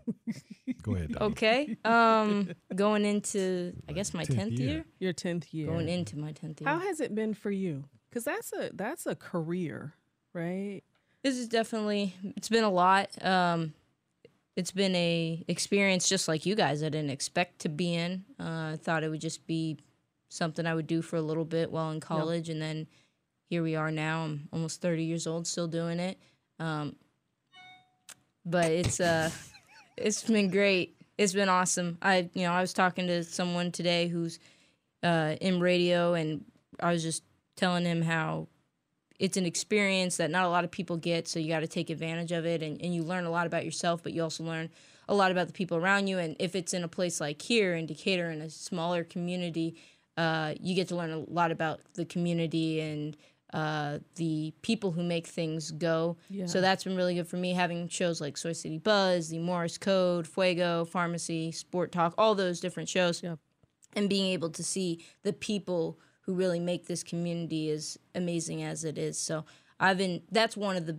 Go 0.82 0.96
ahead. 0.96 1.12
Donnie. 1.14 1.32
Okay. 1.32 1.78
Um, 1.86 2.52
going 2.76 3.06
into, 3.06 3.74
I 3.90 3.94
guess, 3.94 4.14
my 4.14 4.24
10th 4.24 4.36
10th 4.36 4.60
year. 4.60 4.70
year? 4.70 4.86
Your 5.00 5.14
tenth 5.14 5.54
year. 5.54 5.68
Going 5.68 5.90
into 5.90 6.18
my 6.18 6.32
10th 6.32 6.62
year. 6.62 6.70
How 6.70 6.80
has 6.80 7.00
it 7.00 7.14
been 7.16 7.34
for 7.34 7.52
you? 7.52 7.86
Because 8.10 8.24
that's 8.24 8.54
a 8.54 8.70
that's 8.74 9.06
a 9.06 9.16
career, 9.16 9.94
right? 10.34 10.82
This 11.24 11.38
is 11.38 11.48
definitely 11.48 12.16
it's 12.38 12.50
been 12.50 12.64
a 12.64 12.70
lot. 12.70 13.10
Um, 13.24 13.74
it's 14.56 14.72
been 14.72 14.96
a 14.96 15.44
experience 15.48 16.08
just 16.08 16.28
like 16.28 16.46
you 16.46 16.56
guys. 16.56 16.82
I 16.82 16.90
didn't 16.90 17.10
expect 17.10 17.60
to 17.60 17.70
be 17.70 17.94
in. 17.94 18.24
Uh, 18.40 18.72
I 18.74 18.80
thought 18.82 19.04
it 19.04 19.10
would 19.10 19.22
just 19.22 19.46
be 19.46 19.78
something 20.30 20.66
I 20.66 20.76
would 20.76 20.88
do 20.88 21.02
for 21.02 21.18
a 21.18 21.22
little 21.22 21.46
bit 21.46 21.72
while 21.72 21.92
in 21.92 22.00
college, 22.00 22.48
and 22.50 22.62
then 22.62 22.88
here 23.50 23.64
we 23.64 23.76
are 23.76 23.92
now. 23.92 24.24
I'm 24.24 24.48
almost 24.54 24.82
30 24.82 25.04
years 25.04 25.28
old, 25.28 25.46
still 25.46 25.68
doing 25.68 26.00
it. 26.00 26.18
Um, 26.60 26.96
but 28.46 28.72
it's 28.72 29.00
uh, 29.00 29.30
it's 29.98 30.24
been 30.24 30.50
great. 30.50 30.96
It's 31.18 31.34
been 31.34 31.50
awesome. 31.50 31.98
I 32.02 32.30
you 32.34 32.44
know 32.44 32.52
I 32.52 32.62
was 32.62 32.74
talking 32.74 33.08
to 33.08 33.24
someone 33.24 33.72
today 33.72 34.08
who's 34.08 34.40
uh, 35.04 35.36
in 35.42 35.60
radio, 35.60 36.14
and 36.14 36.46
I 36.80 36.92
was 36.92 37.04
just 37.04 37.24
telling 37.56 37.86
him 37.86 38.02
how 38.02 38.48
it's 39.18 39.38
an 39.38 39.46
experience 39.46 40.18
that 40.18 40.30
not 40.30 40.46
a 40.46 40.50
lot 40.50 40.64
of 40.64 40.72
people 40.72 40.98
get, 40.98 41.28
so 41.28 41.40
you 41.40 41.48
got 41.48 41.62
to 41.62 41.68
take 41.68 41.90
advantage 41.90 42.32
of 42.32 42.46
it, 42.46 42.62
and, 42.62 42.82
and 42.82 42.94
you 42.94 43.04
learn 43.04 43.26
a 43.26 43.30
lot 43.30 43.48
about 43.48 43.64
yourself, 43.64 44.04
but 44.04 44.14
you 44.14 44.22
also 44.22 44.44
learn 44.44 44.70
a 45.08 45.16
lot 45.16 45.32
about 45.32 45.48
the 45.48 45.54
people 45.54 45.78
around 45.78 46.08
you. 46.08 46.18
And 46.18 46.36
if 46.40 46.56
it's 46.56 46.74
in 46.74 46.84
a 46.84 46.88
place 46.88 47.22
like 47.22 47.42
here 47.42 47.76
in 47.76 47.86
Decatur, 47.86 48.30
in 48.30 48.42
a 48.42 48.50
smaller 48.50 49.04
community, 49.04 49.76
uh, 50.18 50.56
you 50.60 50.76
get 50.76 50.88
to 50.90 50.96
learn 50.96 51.12
a 51.12 51.20
lot 51.20 51.52
about 51.52 51.80
the 51.94 52.06
community 52.06 52.82
and 52.82 53.16
uh, 53.56 54.00
the 54.16 54.54
people 54.62 54.92
who 54.92 55.02
make 55.02 55.26
things 55.28 55.72
go. 55.72 56.18
Yeah. 56.30 56.46
So 56.46 56.60
that's 56.60 56.84
been 56.84 56.96
really 56.96 57.16
good 57.16 57.28
for 57.28 57.38
me 57.38 57.54
having 57.54 57.88
shows 57.88 58.20
like 58.20 58.36
Soy 58.38 58.52
City 58.54 58.78
Buzz, 58.78 59.30
the 59.30 59.40
Morris 59.40 59.78
Code, 59.78 60.28
Fuego, 60.28 60.84
Pharmacy, 60.86 61.52
Sport 61.52 61.92
Talk, 61.92 62.14
all 62.18 62.36
those 62.36 62.60
different 62.60 62.90
shows, 62.90 63.24
Yep. 63.24 63.40
and 63.96 64.10
being 64.10 64.28
able 64.34 64.50
to 64.50 64.64
see 64.64 65.06
the 65.24 65.32
people 65.34 65.98
who 66.22 66.34
really 66.34 66.60
make 66.60 66.88
this 66.88 67.02
community 67.04 67.70
as 67.70 67.98
amazing 68.14 68.62
as 68.64 68.84
it 68.84 68.98
is. 68.98 69.18
So 69.18 69.46
I've 69.80 69.98
been 69.98 70.22
that's 70.32 70.58
one 70.58 70.76
of 70.76 70.86
the 70.86 70.98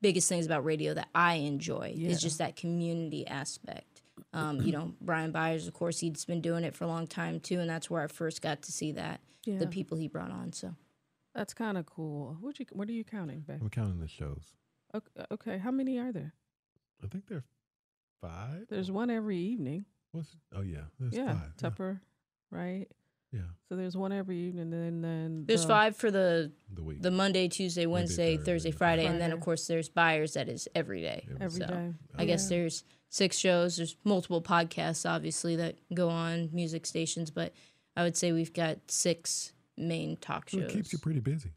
biggest 0.00 0.28
things 0.28 0.46
about 0.46 0.64
radio 0.64 0.94
that 0.94 1.08
I 1.14 1.34
enjoy 1.34 1.92
Yeah. 1.96 2.10
is 2.10 2.20
just 2.22 2.38
that 2.38 2.56
community 2.56 3.26
aspect. 3.26 4.02
Um, 4.32 4.60
you 4.62 4.72
know, 4.72 4.92
Brian 5.00 5.30
Byers, 5.30 5.66
of 5.66 5.74
course, 5.74 5.98
he's 6.00 6.24
been 6.24 6.40
doing 6.40 6.64
it 6.64 6.74
for 6.74 6.84
a 6.84 6.88
long 6.88 7.06
time 7.06 7.38
too, 7.38 7.60
and 7.60 7.68
that's 7.68 7.90
where 7.90 8.02
I 8.02 8.06
first 8.06 8.40
got 8.40 8.62
to 8.62 8.72
see 8.72 8.92
that 8.92 9.20
Yeah. 9.44 9.58
the 9.58 9.66
people 9.66 9.98
he 9.98 10.08
brought 10.08 10.30
on. 10.30 10.52
So 10.52 10.74
That's 11.34 11.54
kind 11.54 11.78
of 11.78 11.86
cool. 11.86 12.36
What 12.40 12.58
you 12.60 12.66
what 12.72 12.88
are 12.88 12.92
you 12.92 13.04
counting, 13.04 13.40
babe? 13.40 13.58
I'm 13.60 13.70
counting 13.70 14.00
the 14.00 14.08
shows. 14.08 14.52
Okay, 14.94 15.24
okay, 15.32 15.58
how 15.58 15.70
many 15.70 15.98
are 15.98 16.12
there? 16.12 16.34
I 17.02 17.06
think 17.08 17.26
there 17.28 17.38
are 17.38 17.44
five. 18.20 18.66
There's 18.68 18.90
one 18.90 19.10
every 19.10 19.38
evening. 19.38 19.86
What's 20.12 20.36
oh 20.54 20.60
yeah, 20.60 20.82
there's 21.00 21.14
yeah, 21.14 21.32
five. 21.32 21.56
Tupper, 21.56 22.00
right? 22.50 22.86
Yeah, 23.32 23.40
So 23.70 23.76
there's 23.76 23.96
one 23.96 24.12
every 24.12 24.36
evening, 24.36 24.64
and 24.64 24.72
then 24.74 25.00
then 25.00 25.44
there's 25.46 25.62
the- 25.62 25.68
five 25.68 25.96
for 25.96 26.10
the 26.10 26.52
the 26.70 26.82
week. 26.82 27.00
the 27.00 27.10
Monday, 27.10 27.48
Tuesday, 27.48 27.86
Wednesday, 27.86 28.36
Thursday, 28.36 28.52
Thursday, 28.52 28.70
Friday, 28.72 29.06
and 29.06 29.18
then 29.18 29.32
of 29.32 29.40
course 29.40 29.66
there's 29.66 29.88
Byers 29.88 30.34
that 30.34 30.50
is 30.50 30.68
every 30.74 31.00
day. 31.00 31.26
Every 31.30 31.44
every 31.46 31.60
so, 31.60 31.66
day. 31.66 31.92
I 32.14 32.24
guess 32.26 32.50
Yeah. 32.50 32.58
there's 32.58 32.84
six 33.08 33.38
shows. 33.38 33.78
There's 33.78 33.96
multiple 34.04 34.42
podcasts, 34.42 35.08
obviously, 35.08 35.56
that 35.56 35.76
go 35.94 36.10
on 36.10 36.50
music 36.52 36.84
stations, 36.84 37.30
but 37.30 37.54
I 37.96 38.02
would 38.02 38.18
say 38.18 38.32
we've 38.32 38.52
got 38.52 38.90
six 38.90 39.54
main 39.76 40.16
talk 40.16 40.50
So 40.50 40.58
shows. 40.58 40.70
it 40.70 40.74
keeps 40.74 40.92
you 40.92 40.98
pretty 40.98 41.20
busy. 41.20 41.50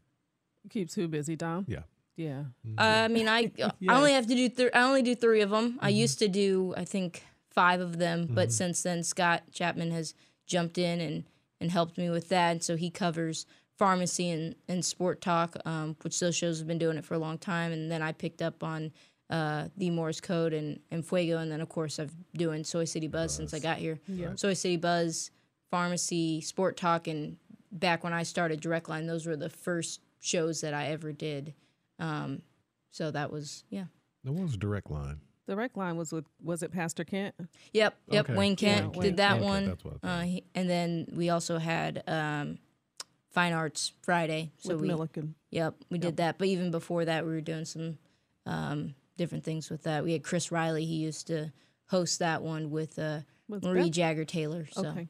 keeps 0.70 0.94
who 0.94 1.08
busy, 1.08 1.36
Dom? 1.36 1.64
Yeah. 1.68 1.80
Yeah. 2.16 2.44
Mhm. 2.66 2.74
I 2.78 3.08
mean, 3.08 3.28
I 3.28 3.52
I 3.88 3.96
only 3.96 4.12
have 4.12 4.26
to 4.26 4.34
do 4.34 4.48
th- 4.48 4.70
I 4.74 4.82
only 4.82 5.02
do 5.02 5.14
three 5.14 5.42
of 5.42 5.50
them. 5.50 5.78
I 5.82 5.90
used 5.90 6.18
to 6.20 6.28
do 6.28 6.72
I 6.76 6.84
think 6.84 7.24
five 7.50 7.80
of 7.80 7.98
them, 7.98 8.26
but 8.30 8.52
since 8.52 8.82
then 8.82 9.02
Scott 9.02 9.42
Chapman 9.52 9.90
has 9.90 10.14
jumped 10.46 10.78
in 10.78 11.00
and 11.00 11.24
and 11.60 11.70
helped 11.70 11.96
me 11.98 12.10
with 12.10 12.28
that. 12.30 12.50
And 12.52 12.62
so 12.62 12.76
he 12.76 12.90
covers 12.90 13.46
pharmacy 13.78 14.30
and, 14.30 14.54
and 14.68 14.82
sport 14.84 15.20
talk, 15.20 15.56
um, 15.66 15.96
which 16.02 16.18
those 16.20 16.34
shows 16.36 16.58
have 16.58 16.66
been 16.66 16.78
doing 16.78 16.96
it 16.96 17.04
for 17.04 17.14
a 17.14 17.18
long 17.18 17.36
time. 17.38 17.72
And 17.72 17.90
then 17.90 18.00
I 18.02 18.12
picked 18.12 18.40
up 18.42 18.62
on 18.62 18.92
uh, 19.28 19.68
the 19.76 19.90
Morris 19.90 20.20
Code 20.20 20.52
and, 20.54 20.80
and 20.90 21.04
Fuego, 21.06 21.38
and 21.38 21.50
then 21.52 21.60
of 21.60 21.68
course 21.68 21.98
I've 21.98 22.14
doing 22.34 22.62
Soy 22.64 22.84
City 22.84 23.08
Buzz, 23.08 23.34
since 23.34 23.52
I 23.52 23.58
got 23.58 23.76
here. 23.78 23.98
Yeah. 24.06 24.34
Soy 24.36 24.52
City 24.54 24.76
Buzz, 24.78 25.30
pharmacy, 25.70 26.40
sport 26.40 26.76
talk, 26.76 27.06
and 27.08 27.36
back 27.72 28.04
when 28.04 28.12
I 28.12 28.22
started 28.22 28.60
Direct 28.60 28.88
Line, 28.88 29.06
those 29.06 29.26
were 29.26 29.36
the 29.36 29.50
first 29.50 30.00
shows 30.20 30.60
that 30.62 30.74
I 30.74 30.86
ever 30.86 31.12
did. 31.12 31.54
Um, 31.98 32.42
so 32.90 33.10
that 33.10 33.30
was 33.30 33.64
yeah. 33.70 33.84
That 34.24 34.32
was 34.32 34.56
direct 34.56 34.90
line. 34.90 35.20
The 35.46 35.54
rec 35.54 35.76
line 35.76 35.96
was 35.96 36.10
with 36.12 36.24
was 36.42 36.62
it 36.64 36.72
Pastor 36.72 37.04
Kent? 37.04 37.34
Yep, 37.72 37.96
yep. 38.08 38.24
Okay. 38.28 38.34
Wayne 38.36 38.56
Kent 38.56 38.96
Wayne 38.96 39.02
did 39.10 39.16
that 39.18 39.36
Okay, 39.36 39.44
one. 39.44 39.66
that's 39.66 39.84
what 39.84 39.94
I 40.02 40.08
Uh, 40.08 40.22
he, 40.22 40.44
and 40.54 40.68
then 40.68 41.06
we 41.12 41.30
also 41.30 41.58
had 41.58 42.02
um, 42.08 42.58
Fine 43.30 43.52
Arts 43.52 43.92
Friday. 44.02 44.50
So 44.58 44.70
with 44.74 44.80
we 44.82 44.88
Millikin. 44.88 45.34
yep 45.50 45.74
we 45.90 45.98
did 45.98 46.16
that. 46.16 46.38
But 46.38 46.48
even 46.48 46.70
before 46.72 47.04
that, 47.04 47.24
we 47.24 47.30
were 47.32 47.40
doing 47.40 47.64
some 47.64 47.98
um, 48.46 48.94
different 49.16 49.44
things 49.44 49.70
with 49.70 49.84
that. 49.84 50.02
We 50.02 50.12
had 50.12 50.24
Chris 50.24 50.50
Riley. 50.50 50.84
He 50.84 50.96
used 50.96 51.28
to 51.28 51.52
host 51.90 52.18
that 52.18 52.42
one 52.42 52.70
with 52.70 52.98
uh, 52.98 53.20
With 53.48 53.62
Marie 53.62 53.82
Beth? 53.84 53.92
Jagger 53.92 54.24
Taylor. 54.24 54.66
So 54.72 54.86
Okay. 54.88 55.06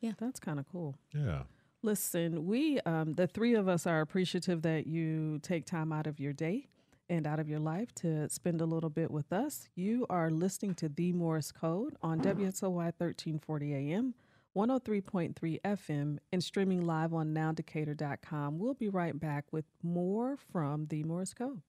yeah. 0.00 0.12
That's 0.20 0.38
kind 0.40 0.58
of 0.58 0.66
cool. 0.70 0.96
Yeah. 1.14 1.44
Listen, 1.82 2.46
we, 2.46 2.78
um, 2.80 3.14
the 3.14 3.26
three 3.26 3.54
of 3.54 3.66
us, 3.66 3.86
are 3.86 4.02
appreciative 4.02 4.60
that 4.62 4.86
you 4.86 5.38
take 5.38 5.64
time 5.64 5.92
out 5.92 6.06
of 6.06 6.20
your 6.20 6.34
day 6.34 6.68
and 7.08 7.26
out 7.26 7.40
of 7.40 7.48
your 7.48 7.58
life 7.58 7.94
to 7.94 8.28
spend 8.28 8.60
a 8.60 8.66
little 8.66 8.90
bit 8.90 9.10
with 9.10 9.32
us. 9.32 9.68
You 9.74 10.06
are 10.10 10.30
listening 10.30 10.74
to 10.74 10.90
The 10.90 11.12
Morris 11.12 11.50
Code 11.52 11.96
on 12.02 12.20
WSOY 12.20 12.92
1340 12.98 13.74
AM, 13.74 14.14
103.3 14.54 15.60
FM, 15.62 16.18
and 16.30 16.44
streaming 16.44 16.84
live 16.84 17.14
on 17.14 17.32
nowdecatur.com. 17.32 18.58
We'll 18.58 18.74
be 18.74 18.90
right 18.90 19.18
back 19.18 19.46
with 19.50 19.64
more 19.82 20.36
from 20.36 20.86
The 20.86 21.02
Morris 21.04 21.32
Code. 21.32 21.62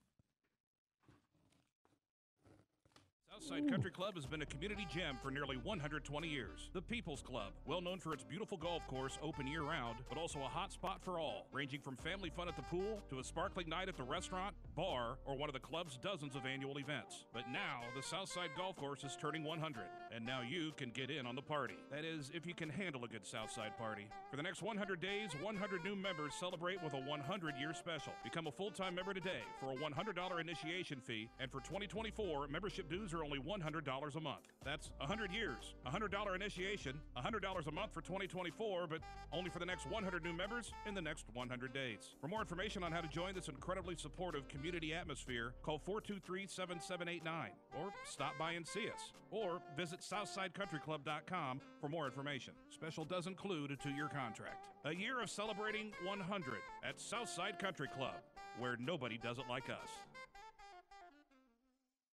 Southside 3.42 3.68
Country 3.68 3.90
Club 3.90 4.14
has 4.14 4.24
been 4.24 4.42
a 4.42 4.46
community 4.46 4.86
gem 4.88 5.18
for 5.20 5.32
nearly 5.32 5.56
120 5.56 6.28
years. 6.28 6.70
The 6.74 6.80
People's 6.80 7.22
Club, 7.22 7.52
well 7.66 7.80
known 7.80 7.98
for 7.98 8.12
its 8.12 8.22
beautiful 8.22 8.56
golf 8.56 8.86
course 8.86 9.18
open 9.20 9.48
year 9.48 9.62
round, 9.62 9.96
but 10.08 10.16
also 10.16 10.38
a 10.38 10.48
hot 10.48 10.72
spot 10.72 11.00
for 11.02 11.18
all, 11.18 11.48
ranging 11.50 11.80
from 11.80 11.96
family 11.96 12.30
fun 12.30 12.46
at 12.46 12.54
the 12.54 12.62
pool 12.62 13.02
to 13.10 13.18
a 13.18 13.24
sparkling 13.24 13.68
night 13.68 13.88
at 13.88 13.96
the 13.96 14.02
restaurant, 14.04 14.54
bar, 14.76 15.18
or 15.24 15.36
one 15.36 15.48
of 15.48 15.54
the 15.54 15.58
club's 15.60 15.96
dozens 15.96 16.36
of 16.36 16.46
annual 16.46 16.78
events. 16.78 17.24
But 17.34 17.50
now, 17.50 17.80
the 17.96 18.02
Southside 18.02 18.50
Golf 18.56 18.76
Course 18.76 19.02
is 19.02 19.16
turning 19.20 19.42
100, 19.42 19.82
and 20.14 20.24
now 20.24 20.42
you 20.48 20.70
can 20.76 20.90
get 20.90 21.10
in 21.10 21.26
on 21.26 21.34
the 21.34 21.42
party. 21.42 21.74
That 21.90 22.04
is, 22.04 22.30
if 22.32 22.46
you 22.46 22.54
can 22.54 22.68
handle 22.68 23.04
a 23.04 23.08
good 23.08 23.26
Southside 23.26 23.76
party. 23.76 24.06
For 24.30 24.36
the 24.36 24.44
next 24.44 24.62
100 24.62 25.00
days, 25.00 25.30
100 25.42 25.82
new 25.82 25.96
members 25.96 26.34
celebrate 26.38 26.80
with 26.80 26.94
a 26.94 27.00
100 27.00 27.56
year 27.56 27.74
special. 27.74 28.12
Become 28.22 28.46
a 28.46 28.52
full 28.52 28.70
time 28.70 28.94
member 28.94 29.12
today 29.12 29.42
for 29.58 29.72
a 29.72 29.74
$100 29.74 30.40
initiation 30.40 31.00
fee, 31.00 31.28
and 31.40 31.50
for 31.50 31.58
2024, 31.58 32.46
membership 32.46 32.88
dues 32.88 33.12
are 33.12 33.24
only 33.24 33.31
$100 33.38 34.16
a 34.16 34.20
month. 34.20 34.46
That's 34.64 34.90
100 34.98 35.32
years, 35.32 35.74
$100 35.86 36.34
initiation, 36.34 37.00
$100 37.16 37.66
a 37.66 37.72
month 37.72 37.92
for 37.92 38.00
2024, 38.00 38.86
but 38.86 39.00
only 39.32 39.50
for 39.50 39.58
the 39.58 39.66
next 39.66 39.88
100 39.90 40.24
new 40.24 40.32
members 40.32 40.72
in 40.86 40.94
the 40.94 41.00
next 41.00 41.26
100 41.32 41.72
days. 41.72 42.16
For 42.20 42.28
more 42.28 42.40
information 42.40 42.82
on 42.82 42.92
how 42.92 43.00
to 43.00 43.08
join 43.08 43.34
this 43.34 43.48
incredibly 43.48 43.96
supportive 43.96 44.48
community 44.48 44.94
atmosphere, 44.94 45.54
call 45.62 45.78
423 45.78 46.46
7789 46.46 47.50
or 47.78 47.90
stop 48.04 48.38
by 48.38 48.52
and 48.52 48.66
see 48.66 48.88
us. 48.88 49.12
Or 49.30 49.60
visit 49.76 50.00
SouthsideCountryClub.com 50.00 51.60
for 51.80 51.88
more 51.88 52.06
information. 52.06 52.54
Special 52.70 53.04
does 53.04 53.26
include 53.26 53.70
a 53.70 53.76
two 53.76 53.90
year 53.90 54.08
contract. 54.08 54.68
A 54.84 54.94
year 54.94 55.22
of 55.22 55.30
celebrating 55.30 55.92
100 56.04 56.54
at 56.86 57.00
Southside 57.00 57.58
Country 57.58 57.88
Club, 57.88 58.16
where 58.58 58.76
nobody 58.78 59.18
does 59.18 59.38
it 59.38 59.44
like 59.48 59.70
us. 59.70 60.11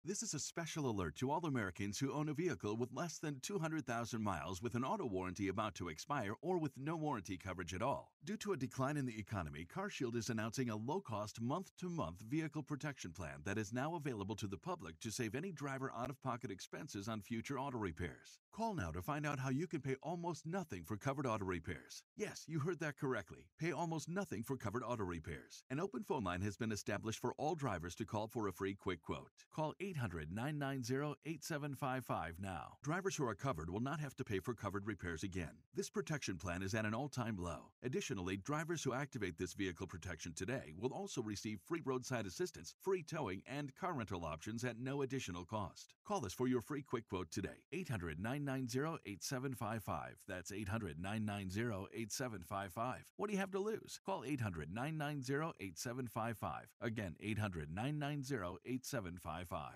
This 0.08 0.22
is 0.22 0.36
a 0.36 0.40
special 0.40 0.88
alert 0.88 1.16
to 1.16 1.32
all 1.32 1.48
Americans 1.48 1.98
who 1.98 2.14
own 2.14 2.30
a 2.30 2.34
vehicle 2.36 2.78
with 2.78 2.94
less 2.94 3.18
than 3.18 3.40
200,000 3.40 4.22
miles 4.22 4.62
with 4.62 4.76
an 4.76 4.84
auto 4.84 5.08
warranty 5.08 5.48
about 5.48 5.74
to 5.76 5.90
expire 5.90 6.36
or 6.44 6.60
with 6.60 6.78
no 6.78 6.96
warranty 6.96 7.38
coverage 7.38 7.74
at 7.74 7.82
all. 7.82 8.12
Due 8.24 8.38
to 8.38 8.54
a 8.54 8.58
decline 8.58 8.98
in 8.98 9.08
the 9.08 9.18
economy, 9.18 9.66
CarShield 9.66 10.16
is 10.16 10.30
announcing 10.30 10.70
a 10.70 10.76
low 10.76 11.02
cost 11.02 11.42
month 11.42 11.72
to 11.80 11.90
month 11.90 12.22
vehicle 12.22 12.62
protection 12.62 13.14
plan 13.14 13.42
that 13.46 13.58
is 13.58 13.74
now 13.74 13.96
available 13.96 14.36
to 14.36 14.46
the 14.46 14.60
public 14.60 15.00
to 15.00 15.10
save 15.10 15.34
any 15.34 15.52
driver 15.52 15.92
out 15.98 16.12
of 16.12 16.22
pocket 16.22 16.52
expenses 16.52 17.08
on 17.08 17.20
future 17.20 17.58
auto 17.58 17.80
repairs. 17.80 18.38
Call 18.56 18.74
now 18.74 18.90
to 18.90 19.02
find 19.02 19.26
out 19.26 19.38
how 19.38 19.50
you 19.50 19.68
can 19.68 19.82
pay 19.82 19.98
almost 20.02 20.46
nothing 20.46 20.86
for 20.86 20.96
covered 20.96 21.28
auto 21.28 21.44
repairs. 21.44 22.04
Yes, 22.16 22.46
you 22.48 22.60
heard 22.60 22.80
that 22.80 22.98
correctly. 22.98 23.50
Pay 23.60 23.74
almost 23.74 24.08
nothing 24.08 24.44
for 24.44 24.56
covered 24.56 24.82
auto 24.82 25.04
repairs. 25.04 25.66
An 25.70 25.78
open 25.78 26.04
phone 26.06 26.24
line 26.24 26.40
has 26.40 26.56
been 26.56 26.72
established 26.72 27.20
for 27.20 27.34
all 27.38 27.56
drivers 27.56 27.96
to 27.96 28.06
call 28.06 28.30
for 28.30 28.48
a 28.48 28.54
free 28.54 28.74
quick 28.74 29.02
quote. 29.02 29.28
Call 29.54 29.74
800 29.82 30.30
800 30.30 30.32
990 30.32 31.20
8755 31.26 32.36
now. 32.40 32.78
Drivers 32.82 33.18
who 33.18 33.28
are 33.28 33.36
covered 33.36 33.70
will 33.70 33.82
not 33.82 34.00
have 34.00 34.16
to 34.16 34.24
pay 34.24 34.40
for 34.40 34.54
covered 34.54 34.88
repairs 34.88 35.24
again. 35.24 35.52
This 35.74 35.90
protection 35.90 36.38
plan 36.38 36.64
is 36.64 36.74
at 36.74 36.86
an 36.86 36.94
all 36.94 37.10
time 37.10 37.36
low. 37.38 37.72
Additionally, 37.84 38.38
drivers 38.38 38.82
who 38.86 38.94
activate 38.94 39.38
this 39.38 39.54
vehicle 39.54 39.88
protection 39.88 40.34
today 40.34 40.76
will 40.80 40.94
also 40.94 41.22
receive 41.22 41.60
free 41.68 41.82
roadside 41.84 42.26
assistance, 42.26 42.74
free 42.82 43.04
towing, 43.04 43.42
and 43.46 43.76
car 43.76 43.94
rental 43.96 44.24
options 44.24 44.64
at 44.64 44.80
no 44.80 45.02
additional 45.02 45.44
cost. 45.44 45.94
Call 46.08 46.26
us 46.26 46.34
for 46.34 46.48
your 46.48 46.62
free 46.62 46.84
quick 46.84 47.10
quote 47.10 47.30
today. 47.32 47.66
800 47.74 48.18
990 48.18 48.45
8755. 48.50 50.18
That's 50.28 50.52
800 50.52 51.00
990 51.00 51.88
8755. 51.94 53.06
What 53.18 53.28
do 53.28 53.34
you 53.34 53.40
have 53.40 53.52
to 53.52 53.60
lose? 53.60 54.00
Call 54.06 54.24
800 54.24 54.74
990 54.74 55.54
8755. 55.60 56.66
Again, 56.82 57.16
800 57.20 57.70
990 57.74 58.60
8755. 58.66 59.72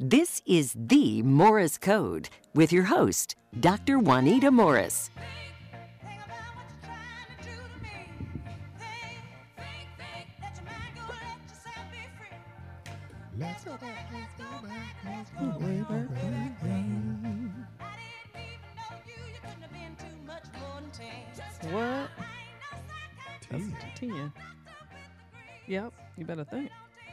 This 0.00 0.42
is 0.46 0.74
the 0.76 1.22
Morris 1.22 1.78
Code 1.78 2.28
with 2.54 2.72
your 2.72 2.84
host, 2.84 3.36
Dr. 3.60 3.98
Juanita 3.98 4.50
Morris. 4.50 5.10
Let's 13.38 13.64
go 13.64 13.76
back, 13.76 14.10
let's 14.12 14.34
go 14.36 14.66
back, 14.66 14.96
let's 15.04 15.30
go 15.30 15.58
way 15.64 15.80
back, 15.88 16.14
back, 16.14 16.62
back. 16.62 16.84
What? 21.72 22.10
Tia. 23.50 23.60
Ten. 23.96 24.32
Yep. 25.66 25.92
You 26.16 26.24
better 26.24 26.44
think. 26.44 26.70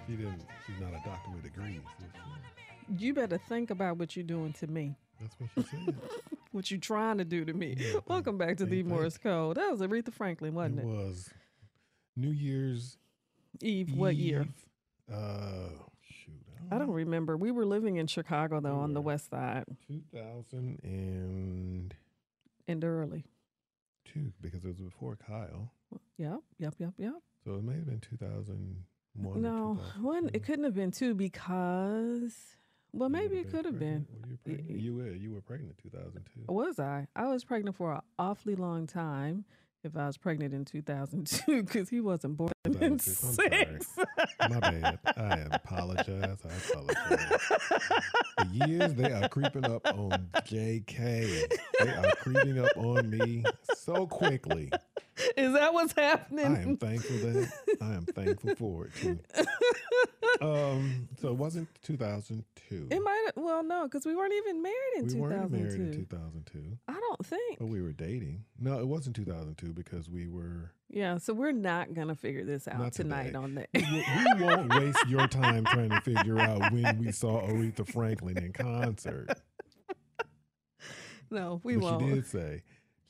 She 0.07 0.15
didn't. 0.15 0.41
She's 0.65 0.79
not 0.79 0.89
a 0.91 1.01
doctor 1.07 1.31
with 1.33 1.43
degrees. 1.43 1.77
is 1.99 2.05
she? 2.99 3.05
You 3.05 3.13
better 3.13 3.37
think 3.49 3.69
about 3.71 3.97
what 3.97 4.15
you're 4.15 4.23
doing 4.25 4.53
to 4.53 4.67
me. 4.67 4.95
That's 5.19 5.35
what 5.39 5.49
she 5.55 5.63
said. 5.85 5.95
What 6.51 6.71
you 6.71 6.77
trying 6.77 7.17
to 7.17 7.25
do 7.25 7.43
to 7.43 7.51
me. 7.51 7.75
Yeah, 7.77 7.99
Welcome 8.07 8.37
back 8.37 8.51
to 8.51 8.55
think- 8.65 8.69
the 8.69 8.75
think. 8.77 8.87
Morris 8.87 9.17
Code. 9.17 9.57
That 9.57 9.69
was 9.71 9.81
Aretha 9.81 10.13
Franklin, 10.13 10.53
wasn't 10.53 10.79
it 10.79 10.83
it? 10.83 10.85
was 10.85 11.29
New 12.15 12.31
Year's 12.31 12.97
Eve, 13.61 13.91
what 13.93 14.15
year? 14.15 14.43
Eve, 14.43 15.13
Uh, 15.13 15.67
shoot. 15.67 15.81
I 16.71 16.77
don't 16.77 16.91
remember. 16.91 17.37
We 17.37 17.51
were 17.51 17.65
living 17.65 17.97
in 17.97 18.07
Chicago 18.07 18.59
though, 18.59 18.79
on 18.79 18.93
the 18.93 19.01
west 19.01 19.29
side, 19.29 19.65
Two 19.87 20.01
thousand 20.13 20.79
and 20.83 21.93
early. 22.83 23.25
Two 24.05 24.31
because 24.41 24.63
it 24.63 24.67
was 24.67 24.77
before 24.77 25.17
Kyle. 25.27 25.71
Yep, 26.17 26.39
yep, 26.59 26.73
yep, 26.77 26.93
yep. 26.97 27.13
So 27.43 27.55
it 27.55 27.63
may 27.63 27.73
have 27.73 27.85
been 27.85 27.99
2001. 27.99 29.41
No, 29.41 29.79
one. 30.01 30.29
It 30.33 30.43
couldn't 30.43 30.65
have 30.65 30.73
been 30.75 30.91
two 30.91 31.13
because, 31.13 32.33
well, 32.91 33.09
You 33.09 33.13
maybe 33.13 33.37
it 33.37 33.51
could 33.51 33.65
have 33.65 33.77
been. 33.79 34.05
Were 34.45 34.51
you 34.53 34.75
You 34.75 34.95
were. 34.95 35.11
You 35.11 35.31
were 35.33 35.41
pregnant 35.41 35.75
in 35.83 35.89
2002. 35.91 36.51
Was 36.51 36.79
I? 36.79 37.07
I 37.15 37.27
was 37.27 37.43
pregnant 37.43 37.75
for 37.75 37.93
an 37.93 38.01
awfully 38.17 38.55
long 38.55 38.87
time. 38.87 39.45
If 39.85 39.95
I 39.95 40.07
was 40.07 40.17
pregnant 40.17 40.51
in 40.51 40.65
2002, 40.65 41.61
because 41.61 41.89
he 41.89 42.01
wasn't 42.01 42.37
born 42.37 42.51
in 42.65 42.73
2006, 42.73 43.23
I'm 43.23 43.35
sorry. 43.35 43.67
six. 43.67 43.95
My 44.49 44.59
bad. 44.59 44.99
I 45.15 45.37
apologize. 45.51 46.39
I 46.43 46.71
apologize. 46.71 47.41
the 48.39 48.67
years 48.67 48.95
they 48.95 49.11
are 49.11 49.29
creeping 49.29 49.65
up 49.65 49.85
on 49.85 50.27
JK. 50.37 50.87
They 51.79 51.89
are 51.89 52.11
creeping 52.15 52.57
up 52.65 52.75
on 52.75 53.11
me 53.11 53.43
so 53.75 54.07
quickly. 54.07 54.71
Is 55.37 55.53
that 55.53 55.73
what's 55.73 55.93
happening? 55.93 56.45
I 56.45 56.61
am 56.61 56.77
thankful 56.77 57.15
that 57.17 57.49
I 57.81 57.93
am 57.93 58.05
thankful 58.05 58.55
for 58.55 58.85
it 58.87 58.95
too. 58.95 59.19
Um, 60.41 61.07
so 61.21 61.29
it 61.29 61.35
wasn't 61.35 61.69
2002. 61.83 62.87
It 62.91 62.99
might. 63.01 63.23
have 63.27 63.41
Well, 63.41 63.63
no, 63.63 63.83
because 63.85 64.05
we 64.05 64.17
weren't 64.17 64.33
even 64.33 64.61
married 64.61 64.75
in 64.97 65.03
we 65.05 65.13
2002. 65.13 65.21
weren't 65.21 65.51
married 65.51 65.93
in 65.93 65.95
2002, 65.95 66.77
I 66.89 66.93
don't 66.99 67.25
think. 67.25 67.59
but 67.59 67.67
we 67.67 67.81
were 67.81 67.93
dating. 67.93 68.43
No, 68.59 68.77
it 68.79 68.87
wasn't 68.87 69.15
2002 69.15 69.71
because 69.71 70.09
we 70.09 70.27
were. 70.27 70.71
Yeah, 70.89 71.19
so 71.19 71.33
we're 71.33 71.53
not 71.53 71.93
gonna 71.93 72.15
figure 72.15 72.43
this 72.43 72.67
out 72.67 72.91
tonight 72.91 73.27
today. 73.27 73.37
on 73.37 73.55
that. 73.55 73.69
We, 73.73 73.81
we 73.81 74.43
won't 74.43 74.73
waste 74.75 75.07
your 75.07 75.25
time 75.27 75.63
trying 75.65 75.91
to 75.91 76.01
figure 76.01 76.37
out 76.37 76.69
when 76.73 76.97
we 76.97 77.13
saw 77.13 77.41
Aretha 77.47 77.87
Franklin 77.87 78.37
in 78.37 78.51
concert. 78.51 79.29
no, 81.31 81.59
we 81.63 81.75
but 81.75 81.83
won't. 81.83 82.01
she 82.03 82.09
did 82.15 82.27
say 82.27 82.61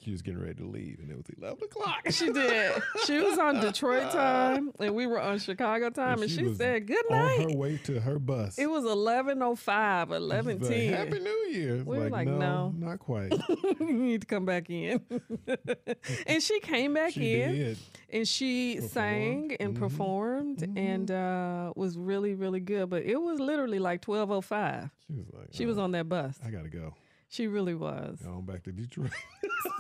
she 0.06 0.12
was 0.12 0.22
getting 0.22 0.40
ready 0.40 0.54
to 0.54 0.66
leave, 0.68 1.00
and 1.00 1.10
it 1.10 1.18
was 1.18 1.26
11 1.36 1.64
o'clock. 1.64 2.02
She 2.12 2.32
did. 2.32 2.72
She 3.08 3.20
was 3.20 3.40
on 3.40 3.60
Detroit 3.60 4.12
time, 4.12 4.72
and 4.80 4.94
we 4.94 5.08
were 5.08 5.20
on 5.20 5.40
Chicago 5.40 5.90
time, 5.90 6.22
and 6.22 6.30
she 6.30 6.46
she, 6.46 6.54
said, 6.54 6.86
"Good 6.86 7.04
night. 7.10 7.40
On 7.40 7.40
night." 7.40 7.52
her 7.52 7.58
way 7.58 7.78
to 7.86 8.00
her 8.00 8.20
bus. 8.20 8.60
It 8.60 8.68
was 8.70 8.84
11:05, 8.84 10.08
She's 10.08 10.18
11:10. 10.20 10.62
like, 10.62 10.98
Happy 11.00 11.20
New 11.20 11.48
Year. 11.52 11.84
We 11.84 11.98
were 11.98 12.10
like, 12.12 12.28
no, 12.28 12.38
no. 12.38 12.74
not 12.78 13.00
quite. 13.00 13.34
you 13.80 13.94
need 13.94 14.22
to 14.22 14.28
come 14.28 14.46
back 14.46 14.70
in. 14.70 15.02
and 16.28 16.42
she 16.44 16.60
came 16.60 16.94
back 16.94 17.14
she 17.14 17.42
in 17.42 17.52
did. 17.56 17.78
and 18.12 18.28
she 18.28 18.76
Performed. 18.76 18.92
sang 18.92 19.56
and 19.60 19.74
Mhm. 19.76 19.80
performed 19.80 20.58
Mhm. 20.60 20.78
and 20.78 21.12
uh, 21.12 21.74
was 21.76 21.98
really, 21.98 22.36
really 22.36 22.60
good. 22.60 22.90
But 22.92 23.04
it 23.04 23.20
was 23.20 23.40
literally 23.40 23.80
like 23.80 24.02
12:05. 24.02 24.92
She 25.08 25.14
was 25.14 25.26
like, 25.34 25.48
She 25.52 25.66
was 25.66 25.78
"Uh, 25.80 25.84
on 25.84 25.92
that 25.94 26.08
bus. 26.08 26.38
I 26.46 26.50
gotta 26.52 26.70
go. 26.70 26.94
She 27.36 27.48
really 27.48 27.76
was. 27.76 28.20
On 28.26 28.46
back 28.46 28.64
to 28.64 28.72
Detroit. 28.72 29.12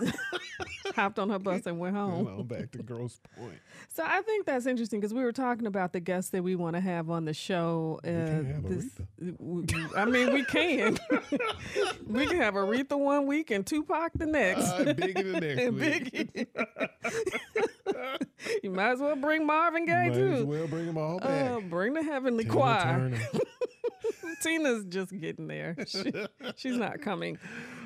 Hopped 0.95 1.19
on 1.19 1.29
her 1.29 1.39
bus 1.39 1.65
and 1.65 1.79
went 1.79 1.95
home. 1.95 2.27
on 2.27 2.43
back 2.47 2.71
to 2.71 2.83
Grosse 2.83 3.19
Pointe. 3.37 3.59
So 3.93 4.03
I 4.05 4.21
think 4.23 4.45
that's 4.45 4.65
interesting 4.65 4.99
because 4.99 5.13
we 5.13 5.23
were 5.23 5.31
talking 5.31 5.65
about 5.65 5.93
the 5.93 6.01
guests 6.01 6.31
that 6.31 6.43
we 6.43 6.55
want 6.57 6.75
to 6.75 6.81
have 6.81 7.09
on 7.09 7.23
the 7.23 7.33
show. 7.33 7.99
Uh, 8.03 8.09
We 8.09 8.13
can't 8.25 8.47
have 8.47 8.63
w- 8.63 9.65
w- 9.65 9.89
I 9.95 10.03
mean, 10.05 10.33
we 10.33 10.43
can. 10.43 10.97
we 12.07 12.25
can 12.27 12.37
have 12.41 12.55
Aretha 12.55 12.99
one 12.99 13.25
week 13.25 13.51
and 13.51 13.65
Tupac 13.65 14.11
the 14.15 14.25
next. 14.25 14.63
Uh, 14.71 14.83
Biggie 14.93 15.13
the 15.31 15.39
next 15.39 15.61
And 15.63 15.75
week. 15.75 16.33
Biggie. 16.53 17.67
you 18.63 18.71
might 18.71 18.91
as 18.91 18.99
well 18.99 19.15
bring 19.15 19.45
Marvin 19.45 19.85
Gaye 19.85 20.09
Might 20.09 20.11
as 20.11 20.39
too. 20.39 20.45
well 20.45 20.67
bring 20.67 20.85
them 20.85 20.97
all 20.97 21.19
back. 21.19 21.51
Uh, 21.51 21.59
bring 21.61 21.93
the 21.93 22.03
Heavenly 22.03 22.43
Tina 22.43 22.53
Choir. 22.55 23.11
Tina's 24.41 24.85
just 24.85 25.17
getting 25.17 25.47
there. 25.47 25.75
She, 25.87 26.11
she's 26.55 26.77
not 26.77 27.01
coming. 27.01 27.37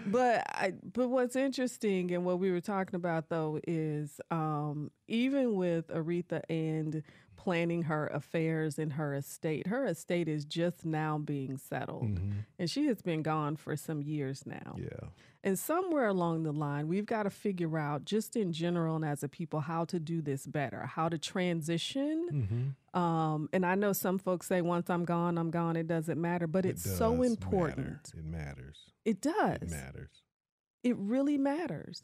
But 0.07 0.43
I, 0.47 0.73
but 0.93 1.09
what's 1.09 1.35
interesting 1.35 2.11
and 2.11 2.25
what 2.25 2.39
we 2.39 2.51
were 2.51 2.61
talking 2.61 2.95
about 2.95 3.29
though 3.29 3.59
is 3.67 4.19
um, 4.31 4.91
even 5.07 5.55
with 5.55 5.87
Aretha 5.87 6.41
and 6.49 7.03
planning 7.39 7.83
her 7.83 8.05
affairs 8.07 8.77
in 8.77 8.89
her 8.91 9.13
estate, 9.15 9.65
her 9.67 9.85
estate 9.85 10.27
is 10.27 10.43
just 10.43 10.83
now 10.85 11.17
being 11.17 11.55
settled. 11.57 12.03
Mhm. 12.19 12.33
And 12.59 12.69
she 12.69 12.85
has 12.87 13.01
been 13.01 13.21
gone 13.21 13.55
for 13.55 13.77
some 13.77 14.01
years 14.01 14.45
now. 14.45 14.75
Yeah. 14.77 15.07
And 15.41 15.57
somewhere 15.57 16.07
along 16.07 16.43
the 16.43 16.51
line, 16.51 16.89
we've 16.89 17.05
got 17.05 17.23
to 17.23 17.29
figure 17.29 17.77
out, 17.77 18.03
just 18.03 18.35
in 18.35 18.51
general 18.51 18.97
and 18.97 19.05
as 19.05 19.23
a 19.23 19.29
people, 19.29 19.61
how 19.61 19.85
to 19.85 19.97
do 19.97 20.21
this 20.21 20.45
better, 20.45 20.81
how 20.85 21.07
to 21.07 21.17
transition. 21.17 22.75
hmm 22.93 22.99
Um, 22.99 23.47
and 23.53 23.65
I 23.65 23.75
know 23.75 23.93
some 23.93 24.17
folks 24.17 24.47
say, 24.47 24.61
once 24.61 24.89
I'm 24.89 25.05
gone, 25.05 25.37
I'm 25.37 25.49
gone. 25.51 25.77
It 25.77 25.87
doesn't 25.87 26.19
matter, 26.19 26.45
but 26.47 26.65
It 26.65 26.71
it's 26.71 26.97
so 26.97 27.21
important. 27.23 27.87
matter. 27.87 28.17
It 28.17 28.25
matters. 28.25 28.77
It 29.05 29.21
does. 29.21 29.61
It 29.61 29.69
matters. 29.69 30.23
It 30.83 30.97
really 30.97 31.37
matters. 31.37 32.03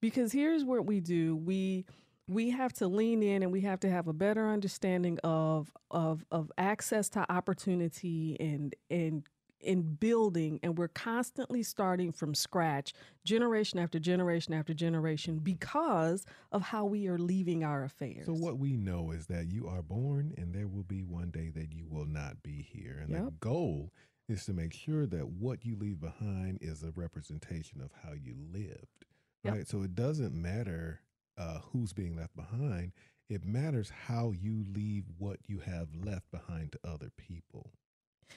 Because 0.00 0.30
here's 0.30 0.62
what 0.62 0.86
we 0.86 1.00
do. 1.00 1.34
We 1.34 1.86
we 2.28 2.50
have 2.50 2.72
to 2.74 2.88
lean 2.88 3.22
in 3.22 3.42
and 3.42 3.52
we 3.52 3.60
have 3.62 3.80
to 3.80 3.90
have 3.90 4.08
a 4.08 4.12
better 4.12 4.48
understanding 4.48 5.18
of 5.22 5.70
of 5.90 6.24
of 6.30 6.50
access 6.58 7.08
to 7.10 7.32
opportunity 7.32 8.36
and 8.40 8.74
and 8.90 9.28
in 9.60 9.82
building 9.82 10.60
and 10.62 10.76
we're 10.76 10.88
constantly 10.88 11.62
starting 11.62 12.12
from 12.12 12.34
scratch 12.34 12.92
generation 13.24 13.78
after 13.78 13.98
generation 13.98 14.52
after 14.52 14.74
generation 14.74 15.38
because 15.38 16.24
of 16.52 16.62
how 16.62 16.84
we 16.84 17.08
are 17.08 17.18
leaving 17.18 17.64
our 17.64 17.84
affairs. 17.84 18.26
So 18.26 18.32
what 18.32 18.58
we 18.58 18.76
know 18.76 19.12
is 19.12 19.26
that 19.26 19.50
you 19.50 19.66
are 19.66 19.82
born, 19.82 20.34
and 20.36 20.54
there 20.54 20.68
will 20.68 20.84
be 20.84 21.02
one 21.02 21.30
day 21.30 21.50
that 21.54 21.72
you 21.72 21.86
will 21.88 22.04
not 22.04 22.42
be 22.42 22.68
here. 22.70 22.98
And 23.02 23.14
the 23.14 23.32
goal 23.40 23.92
is 24.28 24.44
to 24.44 24.52
make 24.52 24.74
sure 24.74 25.06
that 25.06 25.26
what 25.26 25.64
you 25.64 25.76
leave 25.76 26.00
behind 26.00 26.58
is 26.60 26.82
a 26.82 26.90
representation 26.94 27.80
of 27.80 27.90
how 28.04 28.12
you 28.12 28.36
lived. 28.52 29.06
Yep. 29.44 29.54
Right. 29.54 29.68
So 29.68 29.82
it 29.82 29.94
doesn't 29.94 30.34
matter 30.34 31.00
uh, 31.38 31.58
who's 31.72 31.92
being 31.92 32.16
left 32.16 32.34
behind. 32.36 32.92
It 33.28 33.44
matters 33.44 33.90
how 34.06 34.32
you 34.32 34.64
leave 34.72 35.04
what 35.18 35.38
you 35.46 35.58
have 35.60 35.88
left 35.94 36.30
behind 36.30 36.72
to 36.72 36.78
other 36.88 37.10
people. 37.16 37.72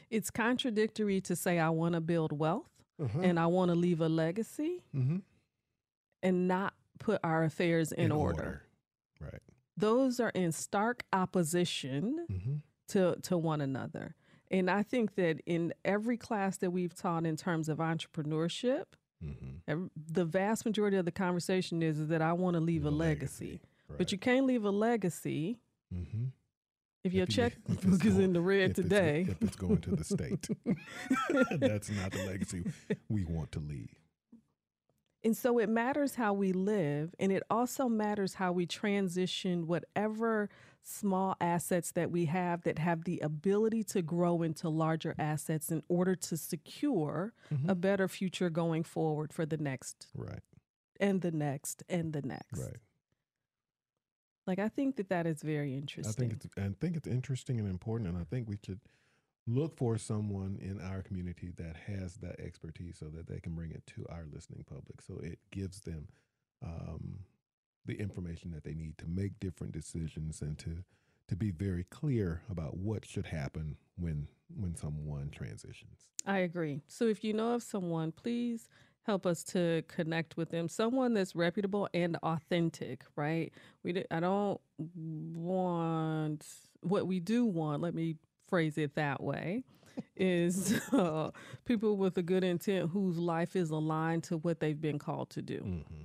It's 0.09 0.31
contradictory 0.31 1.21
to 1.21 1.35
say 1.35 1.59
I 1.59 1.69
want 1.69 1.93
to 1.95 2.01
build 2.01 2.31
wealth 2.31 2.71
Uh-huh. 2.99 3.19
and 3.21 3.39
I 3.39 3.45
want 3.47 3.69
to 3.69 3.75
leave 3.75 4.01
a 4.01 4.09
legacy 4.09 4.83
mm-hmm. 4.95 5.17
and 6.23 6.47
not 6.47 6.73
put 6.99 7.19
our 7.23 7.43
affairs 7.43 7.91
in, 7.91 8.11
order. 8.11 8.63
Right. 9.21 9.41
Those 9.77 10.19
are 10.19 10.29
in 10.29 10.51
stark 10.51 11.03
opposition 11.13 12.25
Mm-hmm. 12.29 12.55
to 12.89 13.15
to 13.23 13.37
one 13.37 13.61
another. 13.61 14.15
And 14.51 14.69
I 14.69 14.81
think 14.83 15.13
that 15.15 15.39
in 15.45 15.73
every 15.85 16.17
class 16.17 16.57
that 16.57 16.71
we've 16.71 16.95
taught 16.95 17.25
in 17.25 17.35
terms 17.37 17.69
of 17.69 17.77
entrepreneurship, 17.77 18.85
Mm-hmm. 19.23 19.85
the 20.11 20.23
vast 20.25 20.65
majority 20.65 20.97
of 20.97 21.05
the 21.05 21.11
conversation 21.11 21.83
is, 21.83 21.99
is 21.99 22.07
that 22.07 22.21
I 22.21 22.33
want 22.33 22.53
to 22.55 22.59
leave 22.61 22.85
a 22.85 22.89
a 22.89 22.91
legacy. 22.91 23.45
legacy. 23.45 23.97
but 23.97 24.11
you 24.11 24.17
can't 24.17 24.45
leave 24.45 24.63
a 24.65 24.69
legacy 24.71 25.59
Mm-hmm. 25.93 26.25
if 27.03 27.13
your 27.13 27.23
If 27.23 27.29
you- 27.29 27.35
checkbook 27.35 27.77
if 27.79 27.85
it's 27.85 27.93
is 28.05 28.13
going- 28.13 28.21
in 28.23 28.33
the 28.33 28.41
red 28.41 28.71
if 28.71 28.79
it's- 28.79 28.83
today. 28.89 29.25
if 29.29 29.41
it's 29.41 29.55
going 29.55 29.77
to 29.79 29.95
the 29.95 30.03
state, 30.03 30.47
that's 31.59 31.89
not 31.89 32.11
the 32.11 32.25
legacy 32.27 32.63
we 33.09 33.25
want 33.25 33.51
to 33.53 33.59
leave. 33.59 33.89
And 35.23 35.35
so 35.35 35.59
it 35.59 35.67
matters 35.67 36.15
how 36.15 36.31
we 36.33 36.53
live, 36.53 37.13
and 37.19 37.31
it 37.31 37.43
also 37.49 37.89
matters 37.89 38.35
how 38.35 38.53
we 38.53 38.65
transition 38.65 39.67
whatever 39.67 40.49
small 40.81 41.35
assets 41.41 41.91
that 41.91 42.09
we 42.09 42.25
have 42.25 42.63
that 42.63 42.79
have 42.79 43.03
the 43.03 43.19
ability 43.19 43.83
to 43.83 44.01
grow 44.01 44.41
into 44.41 44.69
larger 44.69 45.13
assets 45.19 45.71
in 45.71 45.83
order 45.89 46.15
to 46.15 46.37
secure 46.37 47.33
Mm-hmm. 47.53 47.69
a 47.69 47.75
better 47.75 48.07
future 48.07 48.49
going 48.49 48.83
forward 48.83 49.33
for 49.33 49.45
the 49.45 49.57
next 49.57 50.07
Right, 50.15 50.39
and 50.99 51.19
the 51.21 51.31
next 51.31 51.83
and 51.89 52.13
the 52.13 52.21
next. 52.21 52.59
right. 52.59 52.77
Like 54.47 54.59
I 54.59 54.69
think 54.69 54.95
that 54.97 55.09
that 55.09 55.27
is 55.27 55.41
very 55.41 55.73
interesting. 55.75 56.25
I 56.25 56.29
think 56.29 56.33
it's 56.45 56.57
I 56.57 56.69
think 56.79 56.95
it's 56.95 57.07
interesting 57.07 57.59
and 57.59 57.67
important, 57.67 58.09
and 58.09 58.17
I 58.17 58.23
think 58.23 58.47
we 58.47 58.57
should 58.65 58.79
look 59.49 59.75
for 59.77 59.97
someone 59.97 60.57
in 60.61 60.79
our 60.81 61.01
community 61.01 61.51
that 61.57 61.75
has 61.87 62.15
that 62.15 62.39
expertise, 62.39 62.97
so 62.99 63.05
that 63.07 63.27
they 63.27 63.39
can 63.39 63.55
bring 63.55 63.71
it 63.71 63.85
to 63.87 64.05
our 64.09 64.25
listening 64.31 64.63
public, 64.67 65.01
so 65.01 65.19
it 65.23 65.39
gives 65.51 65.81
them 65.81 66.07
um, 66.63 67.19
the 67.85 67.99
information 67.99 68.51
that 68.51 68.63
they 68.63 68.73
need 68.73 68.97
to 68.97 69.07
make 69.07 69.39
different 69.39 69.73
decisions 69.73 70.41
and 70.41 70.57
to 70.59 70.83
to 71.27 71.35
be 71.35 71.51
very 71.51 71.83
clear 71.91 72.41
about 72.49 72.75
what 72.77 73.05
should 73.05 73.25
happen 73.25 73.77
when 73.97 74.27
when 74.55 74.75
someone 74.75 75.29
transitions. 75.29 76.07
I 76.25 76.39
agree. 76.39 76.81
So 76.87 77.05
if 77.05 77.23
you 77.23 77.33
know 77.33 77.53
of 77.53 77.63
someone, 77.63 78.11
please 78.11 78.67
help 79.03 79.25
us 79.25 79.43
to 79.43 79.83
connect 79.87 80.37
with 80.37 80.49
them. 80.49 80.67
Someone 80.67 81.13
that's 81.13 81.35
reputable 81.35 81.87
and 81.93 82.17
authentic, 82.17 83.05
right? 83.15 83.51
We 83.83 84.03
I 84.11 84.19
don't 84.19 84.59
want 84.77 86.45
what 86.81 87.07
we 87.07 87.19
do 87.19 87.45
want. 87.45 87.81
Let 87.81 87.93
me 87.93 88.15
phrase 88.49 88.77
it 88.77 88.95
that 88.95 89.21
way. 89.21 89.63
Is 90.15 90.79
uh, 90.93 91.31
people 91.65 91.97
with 91.97 92.17
a 92.17 92.21
good 92.23 92.43
intent 92.43 92.89
whose 92.91 93.17
life 93.17 93.55
is 93.55 93.69
aligned 93.69 94.23
to 94.25 94.37
what 94.37 94.59
they've 94.59 94.79
been 94.79 94.99
called 94.99 95.29
to 95.31 95.41
do. 95.41 95.59
Mm-hmm. 95.59 96.03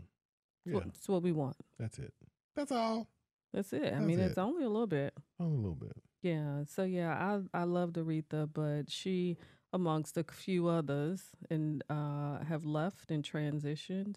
Yeah, 0.64 0.74
what- 0.74 0.86
It's 0.86 1.08
what 1.08 1.22
we 1.22 1.32
want. 1.32 1.56
that's 1.78 1.98
it. 1.98 2.12
That's 2.56 2.72
all. 2.72 3.08
That's 3.52 3.72
it. 3.72 3.84
I 3.84 3.90
That's 3.90 4.04
mean, 4.04 4.18
it. 4.20 4.26
it's 4.30 4.38
only 4.38 4.64
a 4.64 4.68
little 4.68 4.86
bit. 4.88 5.14
Only 5.38 5.54
a 5.54 5.60
little 5.60 5.76
bit. 5.76 5.96
Yeah. 6.22 6.64
So 6.66 6.82
yeah, 6.82 7.12
I 7.54 7.60
I 7.60 7.64
loved 7.64 7.96
Aretha, 7.96 8.48
but 8.52 8.90
she, 8.90 9.36
amongst 9.72 10.16
a 10.16 10.24
few 10.24 10.66
others, 10.66 11.22
and 11.50 11.84
uh, 11.88 12.42
have 12.44 12.64
left 12.64 13.10
and 13.12 13.22
transitioned, 13.22 14.16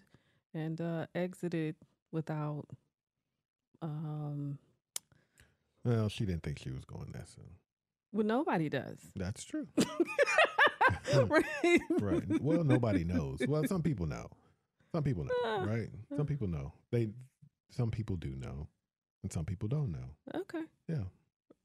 and 0.54 0.80
uh, 0.80 1.06
exited 1.14 1.76
without. 2.10 2.66
Um, 3.82 4.58
Well, 5.84 6.08
she 6.08 6.24
didn't 6.26 6.42
think 6.42 6.58
she 6.58 6.70
was 6.70 6.84
going 6.84 7.12
that 7.12 7.28
soon. 7.28 7.50
Well, 8.12 8.26
nobody 8.26 8.68
does. 8.68 8.98
That's 9.16 9.44
true. 9.44 9.66
right. 11.28 11.80
right. 12.00 12.42
Well, 12.42 12.64
nobody 12.64 13.04
knows. 13.04 13.38
Well, 13.46 13.64
some 13.66 13.82
people 13.82 14.06
know. 14.06 14.28
Some 14.94 15.02
people 15.04 15.24
know, 15.24 15.34
Ah. 15.44 15.64
right? 15.66 15.88
Some 16.16 16.26
people 16.26 16.48
know. 16.48 16.72
They 16.90 17.08
some 17.70 17.90
people 17.90 18.16
do 18.16 18.30
know, 18.34 18.68
and 19.22 19.32
some 19.32 19.44
people 19.44 19.68
don't 19.68 19.92
know. 19.92 20.14
Okay. 20.34 20.62
Yeah. 20.88 21.04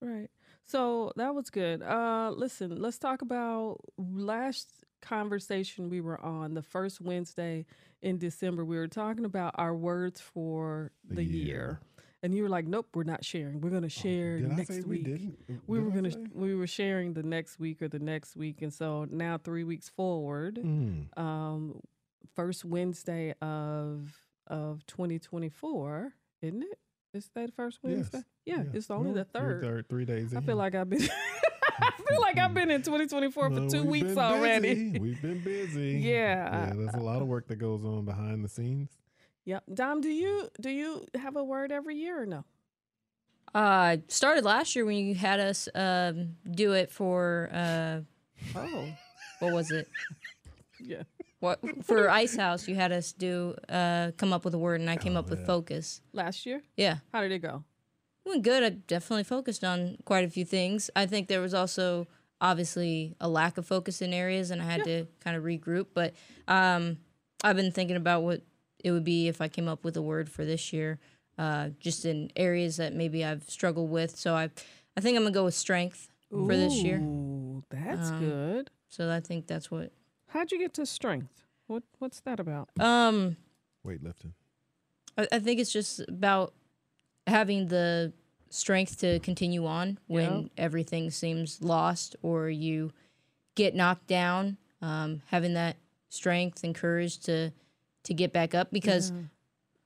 Right. 0.02 0.30
So 0.66 1.14
that 1.16 1.34
was 1.34 1.50
good. 1.50 1.82
Uh 1.82 2.32
listen, 2.36 2.82
let's 2.82 2.98
talk 2.98 3.22
about 3.22 3.78
last 3.98 4.70
conversation 5.02 5.90
we 5.90 6.02
were 6.02 6.20
on 6.22 6.54
the 6.54 6.62
first 6.62 7.00
Wednesday 7.02 7.66
in 8.02 8.18
December. 8.18 8.66
We 8.66 8.76
were 8.78 8.88
talking 8.90 9.24
about 9.26 9.56
our 9.58 9.74
words 9.76 10.20
for 10.20 10.92
The 11.08 11.16
the, 11.16 11.24
year. 11.24 11.46
year. 11.46 11.80
And 12.24 12.34
you 12.34 12.42
were 12.44 12.50
like, 12.50 12.66
"Nope, 12.66 12.88
we're 12.96 13.04
not 13.04 13.24
sharing. 13.26 13.60
We're 13.60 13.70
going 13.70 13.82
to 13.84 13.90
share 13.90 14.40
Did 14.40 14.56
next 14.56 14.72
I 14.72 14.74
say 14.76 14.80
week." 14.82 15.06
we 15.06 15.12
didn't? 15.12 15.38
We 15.68 15.78
Did 15.78 15.86
were 15.86 15.92
going 15.92 16.10
to 16.10 16.18
we 16.34 16.56
were 16.56 16.68
sharing 16.68 17.14
the 17.14 17.22
next 17.24 17.60
week 17.60 17.82
or 17.82 17.90
the 17.90 18.00
next 18.00 18.36
week 18.38 18.62
and 18.62 18.74
so 18.74 19.06
now 19.12 19.38
3 19.38 19.64
weeks 19.66 19.90
forward, 19.90 20.56
Mm. 20.64 21.16
um 21.20 21.82
first 22.34 22.64
Wednesday 22.64 23.34
of 23.42 24.10
of 24.48 24.86
2024, 24.88 26.14
isn't 26.42 26.64
it? 26.64 26.80
Is 27.14 27.30
that 27.36 27.54
first 27.56 27.80
Yes. 27.84 27.92
Wednesday? 27.94 28.22
Yeah, 28.46 28.64
it's 28.74 28.90
only 28.90 29.12
No, 29.12 29.18
the 29.18 29.26
three- 29.26 29.62
third. 29.62 29.90
Three 29.90 30.06
days. 30.06 30.34
I 30.34 30.38
in. 30.38 30.44
feel 30.46 30.56
like 30.56 30.76
I've 30.76 30.90
been. 30.90 31.02
I 31.80 31.92
feel 32.10 32.22
like 32.22 32.38
I've 32.38 32.54
been 32.54 32.72
in 32.72 32.82
2024 32.84 33.50
Well, 33.50 33.64
for 33.64 33.70
two 33.70 33.84
weeks 33.84 34.16
already. 34.18 34.74
busy. 34.92 35.00
We've 35.00 35.22
been 35.22 35.40
busy. 35.44 35.92
Yeah. 36.04 36.68
Yeah. 36.68 36.74
There's 36.76 36.94
a 36.94 37.00
lot 37.00 37.22
of 37.22 37.28
work 37.28 37.48
that 37.48 37.58
goes 37.58 37.84
on 37.84 38.06
behind 38.06 38.44
the 38.46 38.50
scenes. 38.50 38.90
Yep. 39.46 39.64
Dom, 39.74 40.02
do 40.02 40.10
you 40.10 40.50
do 40.62 40.70
you 40.70 41.06
have 41.16 41.36
a 41.36 41.44
word 41.44 41.72
every 41.72 41.96
year 41.98 42.22
or 42.22 42.26
no? 42.26 42.46
Uh, 43.54 43.98
started 44.08 44.44
last 44.44 44.76
year 44.76 44.84
when 44.86 44.98
you 44.98 45.14
had 45.14 45.40
us 45.40 45.70
um, 45.76 46.36
do 46.50 46.72
it 46.74 46.92
for 46.92 47.50
uh, 47.54 48.00
Oh, 48.56 48.88
what 49.40 49.52
was 49.52 49.72
it? 49.72 49.88
yeah. 50.80 51.04
What 51.40 51.60
for 51.86 52.10
Ice 52.10 52.36
House? 52.38 52.68
You 52.68 52.76
had 52.76 52.92
us 52.92 53.12
do 53.12 53.56
uh, 53.70 54.12
come 54.18 54.32
up 54.34 54.46
with 54.46 54.54
a 54.54 54.58
word, 54.58 54.80
and 54.80 54.90
I 54.90 54.96
came 54.96 55.16
Oh, 55.18 55.20
up 55.20 55.30
with 55.30 55.40
yeah. 55.42 55.46
focus. 55.46 56.02
Last 56.14 56.46
year, 56.46 56.64
Yeah, 56.78 56.98
how 57.12 57.22
did 57.22 57.32
it 57.32 57.40
go? 57.40 57.64
went 58.26 58.44
good. 58.44 58.64
I 58.64 58.70
definitely 58.70 59.26
focused 59.26 59.66
on 59.66 59.98
quite 60.06 60.24
a 60.24 60.30
few 60.30 60.46
things. 60.46 60.90
I 60.96 61.06
think 61.06 61.28
there 61.28 61.42
was 61.42 61.54
also 61.54 62.08
obviously 62.40 63.16
a 63.20 63.28
lack 63.28 63.58
of 63.58 63.68
focus 63.68 64.02
in 64.02 64.14
areas, 64.14 64.50
and 64.52 64.62
I 64.62 64.66
had 64.66 64.86
to 64.86 65.06
kind 65.20 65.36
of 65.36 65.44
regroup. 65.44 65.88
But 65.94 66.14
um, 66.48 66.98
I've 67.44 67.58
been 67.58 67.72
thinking 67.74 67.98
about 67.98 68.24
what 68.24 68.42
it 68.84 68.92
would 68.92 69.04
be 69.04 69.28
if 69.28 69.42
I 69.42 69.48
came 69.48 69.68
up 69.68 69.84
with 69.84 69.96
a 69.98 70.02
word 70.02 70.30
for 70.30 70.46
this 70.46 70.72
year, 70.74 71.00
uh, 71.38 71.70
just 71.80 72.06
in 72.06 72.32
areas 72.36 72.78
that 72.78 72.94
maybe 72.94 73.24
I've 73.26 73.50
struggled 73.50 73.90
with. 73.90 74.16
So 74.18 74.36
I, 74.36 74.50
I 74.98 75.02
think 75.02 75.16
I'm 75.18 75.24
gonna 75.24 75.34
go 75.34 75.46
with 75.46 75.56
strength 75.56 76.10
for 76.30 76.56
this 76.56 76.84
year. 76.84 77.00
That's 77.72 78.10
Um, 78.12 78.20
good. 78.20 78.70
So 78.90 79.10
I 79.12 79.20
think 79.20 79.48
that's 79.48 79.72
what. 79.72 79.92
How'd 80.28 80.52
you 80.52 80.60
get 80.60 80.74
to 80.76 80.86
strength? 80.86 81.44
What 81.68 81.84
What's 82.00 82.20
that 82.22 82.40
about? 82.40 82.70
Um, 82.80 83.38
Weightlifting. 83.86 84.34
I, 85.18 85.28
I 85.32 85.40
think 85.40 85.60
it's 85.60 85.72
just 85.72 86.00
about 86.08 86.54
having 87.28 87.68
the 87.68 88.14
strength 88.50 89.00
to 89.00 89.20
continue 89.20 89.66
on 89.66 89.98
when 90.08 90.42
Yeah. 90.44 90.48
everything 90.58 91.10
seems 91.10 91.62
lost 91.62 92.16
or 92.22 92.50
you 92.50 92.92
get 93.56 93.74
knocked 93.76 94.08
down. 94.08 94.58
Um, 94.82 95.22
having 95.28 95.54
that 95.54 95.78
strength 96.10 96.64
and 96.64 96.76
courage 96.76 97.20
to 97.22 97.52
to 98.04 98.14
get 98.14 98.34
back 98.34 98.54
up 98.54 98.72
because 98.72 99.12
Yeah. 99.12 99.24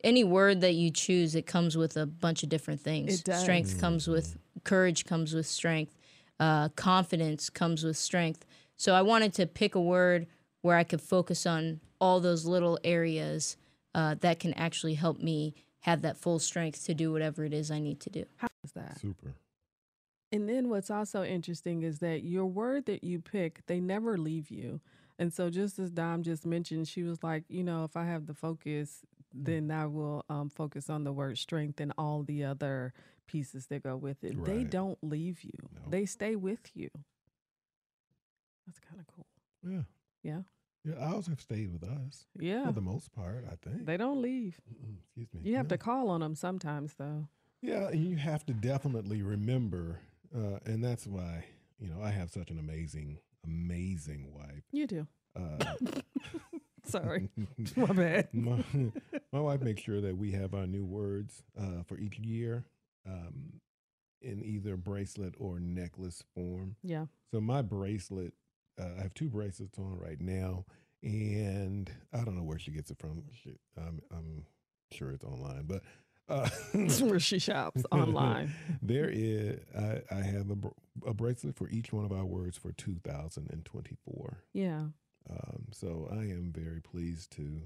any 0.04 0.24
word 0.24 0.62
that 0.62 0.74
you 0.74 0.92
choose, 0.92 1.36
it 1.36 1.46
comes 1.46 1.78
with 1.78 1.98
a 1.98 2.06
bunch 2.06 2.44
of 2.44 2.50
different 2.50 2.82
things. 2.82 3.20
It 3.20 3.26
does. 3.26 3.42
Strength 3.42 3.80
comes 3.80 4.08
with 4.08 4.38
courage, 4.64 5.06
comes 5.06 5.34
with 5.34 5.46
strength. 5.46 5.96
Uh, 6.40 6.70
confidence 6.70 7.50
comes 7.50 7.84
with 7.84 7.98
strength. 7.98 8.46
So 8.76 8.94
I 8.94 9.02
wanted 9.02 9.34
to 9.36 9.48
pick 9.48 9.74
a 9.74 9.82
word 9.82 10.28
where 10.62 10.78
I 10.78 10.84
could 10.84 11.02
focus 11.02 11.46
on 11.48 11.80
all 12.00 12.20
those 12.20 12.46
little 12.46 12.78
areas 12.84 13.58
uh, 13.96 14.16
that 14.20 14.40
can 14.40 14.54
actually 14.54 14.94
help 14.94 15.20
me 15.20 15.56
have 15.80 16.04
that 16.04 16.18
full 16.18 16.38
strength 16.38 16.86
to 16.86 16.94
do 16.94 17.12
whatever 17.12 17.44
it 17.44 17.54
is 17.54 17.72
I 17.72 17.80
need 17.80 18.00
to 18.02 18.10
do. 18.12 18.26
How 18.38 18.50
is 18.64 18.74
that? 18.74 19.00
Super. 19.00 19.34
And 20.32 20.48
then 20.48 20.70
what's 20.70 20.92
also 20.92 21.24
interesting 21.24 21.84
is 21.84 22.00
that 22.00 22.24
your 22.24 22.46
word 22.46 22.86
that 22.86 23.04
you 23.04 23.20
pick, 23.20 23.66
they 23.66 23.80
never 23.80 24.18
leave 24.18 24.52
you. 24.52 24.82
And 25.20 25.34
so 25.34 25.50
just 25.50 25.80
as 25.80 25.90
Dom 25.92 26.24
just 26.24 26.46
mentioned, 26.46 26.88
she 26.88 27.04
was 27.04 27.24
like, 27.24 27.44
you 27.50 27.64
know, 27.64 27.84
if 27.84 27.98
I 27.98 28.06
have 28.06 28.28
the 28.28 28.34
focus, 28.36 29.02
then 29.34 29.72
I 29.72 29.86
will 29.88 30.24
um, 30.30 30.50
focus 30.50 30.90
on 30.90 31.04
the 31.04 31.12
word 31.12 31.38
strength 31.38 31.80
and 31.80 31.92
all 31.98 32.24
the 32.24 32.44
other 32.44 32.94
pieces 33.26 33.66
that 33.68 33.84
go 33.84 33.96
with 33.98 34.24
it. 34.24 34.44
They 34.46 34.64
don't 34.64 34.98
leave 35.04 35.44
you. 35.44 35.52
No. 35.76 35.90
They 35.90 36.06
stay 36.06 36.36
with 36.36 36.70
you. 36.76 36.90
That's 38.66 38.80
kind 38.80 39.00
of 39.02 39.08
cool. 39.08 39.26
Yeah. 39.64 39.82
Yeah. 40.24 40.42
Yeah. 40.84 41.04
Ours 41.14 41.28
have 41.28 41.42
stayed 41.42 41.72
with 41.74 41.84
us 41.84 42.26
Yeah. 42.40 42.66
for 42.68 42.72
the 42.74 42.82
most 42.82 43.12
part. 43.12 43.46
I 43.52 43.56
think. 43.56 43.86
They 43.86 43.98
don't 43.98 44.22
leave. 44.22 44.60
Mm-mm, 44.72 44.98
Excuse 45.00 45.34
me. 45.34 45.50
You 45.50 45.56
have 45.58 45.66
Yeah. 45.66 45.70
to 45.70 45.78
call 45.78 46.10
on 46.10 46.22
them 46.22 46.36
sometimes 46.36 46.94
though. 46.96 47.28
Yeah, 47.62 47.88
and 47.88 48.06
you 48.06 48.18
have 48.18 48.46
to 48.46 48.54
definitely 48.54 49.24
remember, 49.24 50.00
uh, 50.36 50.60
and 50.66 50.84
that's 50.84 51.08
why 51.08 51.46
you 51.80 51.90
know 51.90 52.02
I 52.02 52.12
have 52.12 52.30
such 52.30 52.52
an 52.52 52.60
amazing, 52.60 53.18
amazing 53.48 54.34
wife. 54.34 54.64
You 54.72 54.88
do. 54.88 55.08
Uh, 55.36 55.64
Sorry. 56.88 57.30
My 57.76 57.88
bad. 57.88 58.30
my, 58.34 58.64
my 59.32 59.40
wife 59.40 59.62
makes 59.62 59.82
sure 59.82 60.02
that 60.02 60.18
we 60.18 60.32
have 60.32 60.54
our 60.54 60.68
new 60.68 60.86
words 60.86 61.44
uh, 61.60 61.84
for 61.86 61.98
each 61.98 62.18
year 62.20 62.66
um, 63.06 63.60
in 64.22 64.44
either 64.44 64.78
bracelet 64.78 65.36
or 65.38 65.60
necklace 65.60 66.24
form. 66.34 66.76
Yeah. 66.84 67.06
So 67.32 67.42
my 67.42 67.62
bracelet, 67.62 68.34
uh, 68.80 68.90
I 68.98 69.02
have 69.02 69.14
two 69.14 69.30
bracelets 69.30 69.78
on 69.78 69.98
right 69.98 70.20
now, 70.20 70.66
and 71.04 71.92
I 72.14 72.24
don't 72.24 72.36
know 72.36 72.44
where 72.44 72.60
she 72.60 72.72
gets 72.72 72.90
it 72.90 73.00
from. 73.00 73.24
She, 73.44 73.58
I'm, 73.78 74.02
I'm 74.12 74.46
sure 74.92 75.12
it's 75.12 75.26
online, 75.26 75.66
but 75.68 75.84
uh, 76.30 76.50
Where 77.02 77.20
she 77.20 77.40
shops 77.40 77.84
online. 77.92 78.54
there 78.82 79.10
is, 79.10 79.60
I, 79.78 80.02
I 80.12 80.22
have 80.22 80.52
a, 80.52 81.10
a 81.10 81.14
bracelet 81.14 81.56
for 81.56 81.70
each 81.70 81.94
one 81.94 82.06
of 82.06 82.12
our 82.12 82.26
words 82.26 82.58
for 82.58 82.72
2024. 82.74 84.38
Yeah. 84.54 84.86
Um, 85.30 85.66
so 85.72 86.08
I 86.12 86.24
am 86.24 86.54
very 86.56 86.82
pleased 86.82 87.32
to 87.34 87.62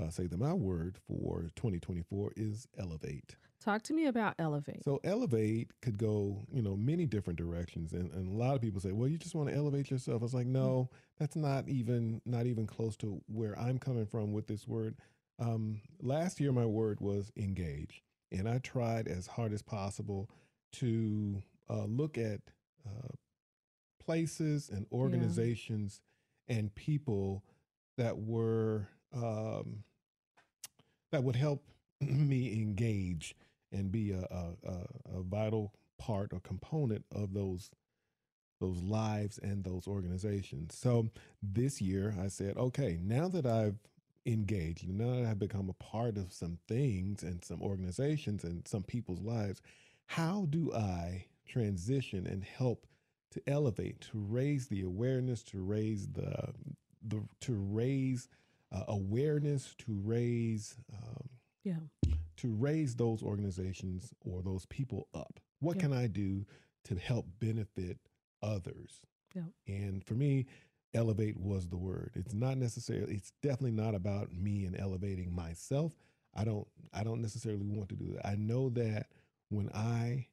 uh, 0.00 0.10
say 0.10 0.26
that 0.26 0.38
my 0.38 0.52
word 0.52 0.96
for 1.06 1.50
2024 1.56 2.32
is 2.36 2.66
elevate. 2.78 3.36
Talk 3.62 3.82
to 3.82 3.94
me 3.94 4.06
about 4.06 4.34
elevate. 4.40 4.82
So 4.84 4.98
elevate 5.04 5.70
could 5.82 5.96
go, 5.96 6.44
you 6.52 6.62
know, 6.62 6.74
many 6.74 7.06
different 7.06 7.38
directions, 7.38 7.92
and, 7.92 8.12
and 8.12 8.34
a 8.34 8.36
lot 8.36 8.56
of 8.56 8.60
people 8.60 8.80
say, 8.80 8.90
"Well, 8.90 9.08
you 9.08 9.18
just 9.18 9.36
want 9.36 9.50
to 9.50 9.54
elevate 9.54 9.88
yourself." 9.88 10.20
I 10.20 10.24
was 10.24 10.34
like, 10.34 10.48
no, 10.48 10.90
that's 11.20 11.36
not 11.36 11.68
even 11.68 12.20
not 12.26 12.46
even 12.46 12.66
close 12.66 12.96
to 12.96 13.20
where 13.28 13.56
I'm 13.56 13.78
coming 13.78 14.04
from 14.04 14.32
with 14.32 14.48
this 14.48 14.66
word. 14.66 14.96
Um, 15.38 15.80
last 16.00 16.40
year, 16.40 16.52
my 16.52 16.66
word 16.66 17.00
was 17.00 17.32
engage, 17.36 18.02
and 18.30 18.48
I 18.48 18.58
tried 18.58 19.08
as 19.08 19.26
hard 19.26 19.52
as 19.52 19.62
possible 19.62 20.30
to 20.74 21.42
uh, 21.68 21.84
look 21.84 22.18
at 22.18 22.40
uh, 22.86 23.12
places 24.04 24.68
and 24.68 24.86
organizations 24.92 26.00
and 26.48 26.74
people 26.74 27.44
that 27.98 28.18
were 28.18 28.88
um, 29.14 29.84
that 31.10 31.22
would 31.22 31.36
help 31.36 31.64
me 32.00 32.52
engage 32.52 33.34
and 33.70 33.92
be 33.92 34.12
a, 34.12 34.20
a, 34.20 34.68
a, 34.68 35.18
a 35.18 35.22
vital 35.22 35.72
part 35.98 36.32
or 36.32 36.40
component 36.40 37.04
of 37.14 37.32
those 37.32 37.70
those 38.60 38.80
lives 38.82 39.38
and 39.38 39.64
those 39.64 39.88
organizations. 39.88 40.76
So 40.78 41.10
this 41.42 41.80
year 41.80 42.14
I 42.22 42.28
said, 42.28 42.56
okay, 42.56 42.98
now 43.02 43.26
that 43.28 43.44
I've 43.44 43.78
engaged, 44.26 44.84
And 44.88 44.98
now 44.98 45.16
that 45.16 45.24
I've 45.30 45.38
become 45.38 45.68
a 45.68 45.82
part 45.84 46.16
of 46.16 46.32
some 46.32 46.58
things 46.68 47.22
and 47.22 47.44
some 47.44 47.60
organizations 47.62 48.44
and 48.44 48.66
some 48.66 48.82
people's 48.82 49.20
lives, 49.20 49.60
how 50.06 50.46
do 50.50 50.72
I 50.72 51.26
transition 51.46 52.26
and 52.26 52.44
help 52.44 52.86
to 53.32 53.42
elevate, 53.46 54.00
to 54.02 54.18
raise 54.18 54.68
the 54.68 54.82
awareness, 54.82 55.42
to 55.44 55.60
raise 55.60 56.06
the 56.08 56.52
the 57.04 57.22
to 57.40 57.54
raise 57.54 58.28
uh, 58.70 58.84
awareness, 58.88 59.74
to 59.78 60.00
raise 60.04 60.76
um, 60.92 61.28
yeah. 61.64 61.80
to 62.36 62.48
raise 62.48 62.94
those 62.96 63.22
organizations 63.22 64.12
or 64.24 64.42
those 64.42 64.66
people 64.66 65.08
up. 65.14 65.40
What 65.60 65.76
Yeah. 65.76 65.82
can 65.82 65.92
I 65.92 66.06
do 66.06 66.46
to 66.84 66.96
help 66.96 67.26
benefit 67.40 67.98
others? 68.42 69.00
Yeah. 69.34 69.42
And 69.66 70.04
for 70.04 70.14
me, 70.14 70.46
elevate 70.94 71.36
was 71.38 71.68
the 71.68 71.76
word. 71.76 72.12
It's 72.14 72.34
not 72.34 72.58
necessarily 72.58 73.14
it's 73.14 73.32
definitely 73.42 73.72
not 73.72 73.94
about 73.94 74.32
me 74.32 74.64
and 74.66 74.78
elevating 74.78 75.34
myself. 75.34 75.92
I 76.34 76.44
don't 76.44 76.66
I 76.92 77.04
don't 77.04 77.22
necessarily 77.22 77.66
want 77.66 77.88
to 77.90 77.96
do 77.96 78.12
that. 78.14 78.26
I 78.26 78.36
know 78.36 78.68
that 78.70 79.06
when 79.48 79.68
I 79.74 80.26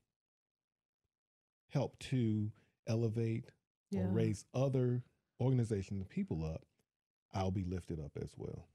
help 1.70 1.98
to 2.00 2.52
elevate 2.88 3.46
Yeah. 3.92 4.02
or 4.02 4.08
raise 4.08 4.46
other 4.54 5.04
organizations 5.40 6.00
and 6.00 6.10
people 6.10 6.44
up, 6.46 6.66
I'll 7.34 7.52
be 7.52 7.64
lifted 7.64 8.00
up 8.00 8.12
as 8.22 8.32
well. 8.38 8.68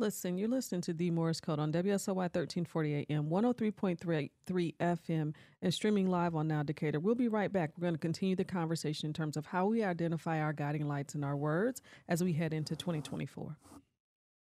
Listen, 0.00 0.38
you're 0.38 0.48
listening 0.48 0.80
to 0.80 0.94
The 0.94 1.10
Morris 1.10 1.42
Code 1.42 1.58
on 1.58 1.72
WSOY 1.72 2.14
1340 2.16 3.06
AM, 3.10 3.28
103.3 3.28 4.74
FM, 4.80 5.34
and 5.60 5.74
streaming 5.74 6.08
live 6.08 6.34
on 6.34 6.48
Now 6.48 6.62
Decatur. 6.62 6.98
We'll 6.98 7.14
be 7.14 7.28
right 7.28 7.52
back. 7.52 7.72
We're 7.76 7.82
going 7.82 7.96
to 7.96 7.98
continue 7.98 8.34
the 8.34 8.42
conversation 8.42 9.08
in 9.08 9.12
terms 9.12 9.36
of 9.36 9.44
how 9.44 9.66
we 9.66 9.84
identify 9.84 10.40
our 10.40 10.54
guiding 10.54 10.88
lights 10.88 11.14
in 11.14 11.22
our 11.22 11.36
words 11.36 11.82
as 12.08 12.24
we 12.24 12.32
head 12.32 12.54
into 12.54 12.74
2024. 12.76 13.54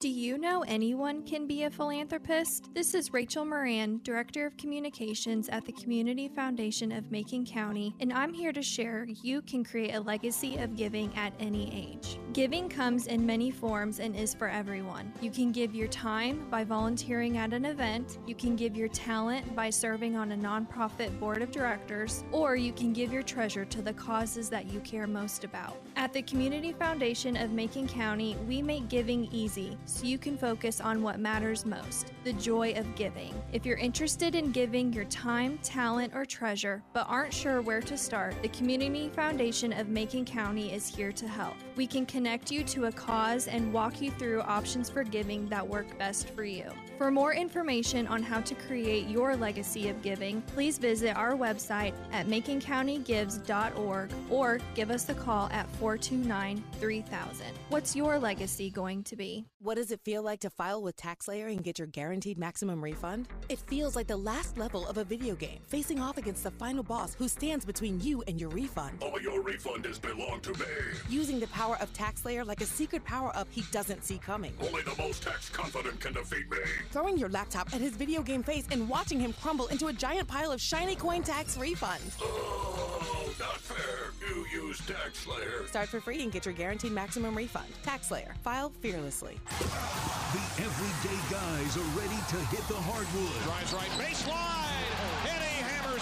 Do 0.02 0.10
you 0.10 0.40
know 0.40 0.64
anyone 0.68 1.22
can 1.22 1.46
be 1.46 1.62
a 1.66 1.70
philanthropist? 1.70 2.74
This 2.74 2.96
is 2.96 3.14
Rachel 3.14 3.46
Moran, 3.46 4.02
Director 4.04 4.48
of 4.48 4.58
Communications 4.58 5.48
at 5.48 5.64
the 5.64 5.74
Community 5.74 6.28
Foundation 6.28 6.92
of 6.92 7.12
Macon 7.12 7.46
County, 7.46 7.94
and 8.00 8.12
I'm 8.12 8.34
here 8.34 8.52
to 8.52 8.64
share 8.64 9.06
you 9.22 9.44
can 9.44 9.64
create 9.64 9.94
a 9.94 10.00
legacy 10.00 10.58
of 10.58 10.76
giving 10.76 11.16
at 11.16 11.34
any 11.40 11.72
age. 11.72 12.18
Giving 12.34 12.68
comes 12.68 13.06
in 13.06 13.24
many 13.24 13.52
forms 13.52 14.00
and 14.00 14.16
is 14.16 14.34
for 14.34 14.48
everyone. 14.48 15.14
You 15.22 15.30
can 15.30 15.52
give 15.52 15.76
your 15.76 15.88
time 15.90 16.48
by 16.50 16.64
volunteering 16.64 17.38
at 17.38 17.54
an 17.54 17.66
event, 17.66 18.18
you 18.26 18.34
can 18.34 18.56
give 18.56 18.76
your 18.76 18.88
talent 18.88 19.56
by 19.56 19.70
serving 19.70 20.16
on 20.16 20.32
a 20.32 20.36
nonprofit 20.36 21.20
board 21.20 21.44
of 21.44 21.52
directors, 21.52 22.24
or 22.32 22.56
you 22.56 22.74
can 22.74 22.92
give 22.92 23.14
your 23.14 23.22
treasure 23.22 23.66
to 23.66 23.84
the 23.84 23.94
causes 23.94 24.50
that 24.50 24.66
you 24.66 24.80
care 24.80 25.06
most 25.06 25.44
about. 25.44 25.78
At 25.96 26.12
the 26.12 26.24
Community 26.24 26.74
Foundation 26.74 27.38
of 27.38 27.52
Macon 27.52 27.88
County, 27.88 28.36
we 28.48 28.64
make 28.64 28.90
giving 28.90 29.26
easy 29.32 29.78
so 29.91 30.06
you 30.06 30.17
can 30.17 30.38
focus 30.38 30.80
on 30.80 31.04
what 31.04 31.19
matters 31.19 31.65
most 31.65 32.13
the 32.23 32.34
joy 32.34 32.73
of 32.73 32.95
giving. 32.95 33.34
If 33.51 33.65
you're 33.65 33.77
interested 33.77 34.36
in 34.36 34.51
giving 34.51 34.93
your 34.93 35.06
time, 35.06 35.58
talent, 35.63 36.13
or 36.15 36.23
treasure, 36.23 36.84
but 36.93 37.08
aren't 37.10 37.34
sure 37.34 37.62
where 37.62 37.82
to 37.82 37.97
start, 37.97 38.36
the 38.41 38.49
Community 38.49 39.10
Foundation 39.10 39.73
of 39.73 39.89
Macon 39.89 40.23
County 40.23 40.71
is 40.71 40.88
here 40.88 41.12
to 41.12 41.27
help. 41.27 41.56
We 41.75 41.88
can 41.88 42.06
connect 42.06 42.51
you 42.51 42.63
to 42.65 42.86
a 42.86 42.91
cause 42.91 43.47
and 43.47 43.73
walk 43.73 44.01
you 44.01 44.12
through 44.12 44.41
options 44.41 44.89
for 44.89 45.04
giving 45.04 45.49
that 45.49 45.67
work 45.67 45.97
best 45.97 46.30
for 46.30 46.43
you. 46.43 46.71
For 46.97 47.10
more 47.10 47.34
information 47.34 48.06
on 48.08 48.21
how 48.21 48.41
to 48.41 48.54
create 48.54 49.08
your 49.08 49.36
legacy 49.36 49.89
of 49.89 50.01
giving, 50.04 50.41
please 50.54 50.77
visit 50.77 51.15
our 51.17 51.34
website 51.34 51.93
at 52.12 52.27
maconcountygives.org 52.27 54.12
or 54.30 54.60
give 54.75 54.91
us 54.91 55.10
a 55.10 55.15
call 55.15 55.49
at 55.51 55.67
429 55.77 56.63
3000. 56.80 57.45
What's 57.69 57.95
your 57.95 58.19
legacy 58.19 58.69
going 58.69 59.04
to 59.06 59.15
be? 59.15 59.45
What 59.60 59.80
does 59.82 59.89
it 59.89 60.00
feel 60.02 60.22
like 60.22 60.39
to 60.39 60.50
file 60.52 60.80
with 60.80 60.96
TaxSlayer 60.96 61.48
and 61.48 61.63
get 61.63 61.80
your 61.80 61.88
guaranteed 61.88 62.38
maximum 62.38 62.84
refund? 62.84 63.28
It 63.50 63.58
feels 63.58 63.96
like 63.96 64.06
the 64.06 64.15
last 64.15 64.56
level 64.56 64.88
of 64.88 65.00
a 65.00 65.04
video 65.04 65.34
game, 65.34 65.58
facing 65.70 66.00
off 66.00 66.20
against 66.20 66.44
the 66.44 66.52
final 66.52 66.84
boss 66.84 67.15
who 67.15 67.28
stands 67.28 67.65
between 67.65 68.00
you 68.00 68.22
and 68.28 68.39
your 68.39 68.52
refund. 68.52 69.02
All 69.02 69.20
your 69.20 69.41
refund 69.41 69.86
has 69.88 69.98
belonged 69.98 70.44
to 70.44 70.52
me. 70.52 70.67
Using 71.10 71.39
the 71.39 71.48
power 71.48 71.78
of 71.82 71.91
TaxSlayer 71.94 72.46
like 72.46 72.62
a 72.62 72.65
secret 72.67 73.04
power 73.06 73.36
up 73.36 73.48
he 73.50 73.63
doesn't 73.72 74.06
see 74.06 74.20
coming. 74.20 74.54
Only 74.62 74.84
the 74.84 74.94
most 75.00 75.24
tax 75.24 75.50
confident 75.50 76.00
can 76.00 76.13
defeat 76.13 76.48
me. 76.52 76.60
Throwing 76.91 77.17
your 77.17 77.30
laptop 77.30 77.74
at 77.74 77.82
his 77.82 77.94
video 77.94 78.22
game 78.22 78.44
face 78.44 78.67
and 78.70 78.88
watching 78.88 79.20
him 79.20 79.34
crumble 79.41 79.65
into 79.70 79.88
a 79.88 79.94
giant 79.94 80.28
pile 80.28 80.52
of 80.52 80.62
shiny 80.62 80.96
coin 80.96 81.24
tax 81.24 81.58
refunds. 81.58 82.22
Oh, 82.22 83.34
not 83.39 83.58
fair. 83.58 84.01
You 84.32 84.46
use 84.50 84.80
Tax 84.88 85.20
Slayer. 85.20 85.67
Start 85.67 85.89
for 85.89 86.00
free 86.00 86.24
and 86.24 86.32
get 86.32 86.46
your 86.46 86.54
guaranteed 86.54 86.94
maximum 86.94 87.36
refund. 87.36 87.67
TaxSlayer. 87.84 88.38
File 88.38 88.70
fearlessly. 88.80 89.38
The 89.60 90.63
everyday 90.63 91.20
guys 91.30 91.76
are 91.76 92.00
ready 92.00 92.15
to 92.15 92.38
hit 92.48 92.65
the 92.70 92.80
hardwood. 92.80 93.44
Drives 93.44 93.74
right 93.74 93.89
baseline, 94.00 95.34
and 95.34 95.40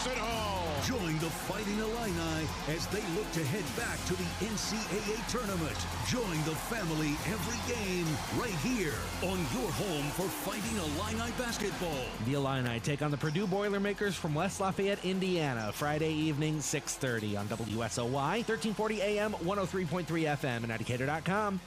he 0.03 0.09
hammers 0.09 0.17
it 0.17 0.17
home. 0.17 0.59
Join 0.83 1.19
the 1.19 1.29
Fighting 1.29 1.77
Illini 1.79 2.47
as 2.67 2.87
they 2.87 3.01
look 3.15 3.29
to 3.33 3.43
head 3.43 3.63
back 3.75 4.03
to 4.05 4.13
the 4.13 4.23
NCAA 4.45 5.27
tournament. 5.29 5.75
Join 6.07 6.37
the 6.45 6.55
family 6.55 7.15
every 7.31 7.59
game 7.73 8.07
right 8.39 8.55
here 8.61 8.93
on 9.23 9.37
your 9.53 9.71
home 9.71 10.05
for 10.11 10.23
Fighting 10.23 10.77
Illini 10.77 11.31
basketball. 11.37 12.05
The 12.25 12.33
Illini 12.33 12.79
take 12.79 13.01
on 13.01 13.11
the 13.11 13.17
Purdue 13.17 13.47
Boilermakers 13.47 14.15
from 14.15 14.33
West 14.33 14.59
Lafayette, 14.59 15.03
Indiana, 15.03 15.71
Friday 15.73 16.13
evening, 16.13 16.57
6.30 16.59 17.39
on 17.39 17.47
WSOY, 17.47 18.43
1340 18.47 19.01
AM, 19.01 19.33
103.3 19.33 20.05
FM, 20.05 20.63
and 20.63 20.71
Educator.com. 20.71 21.59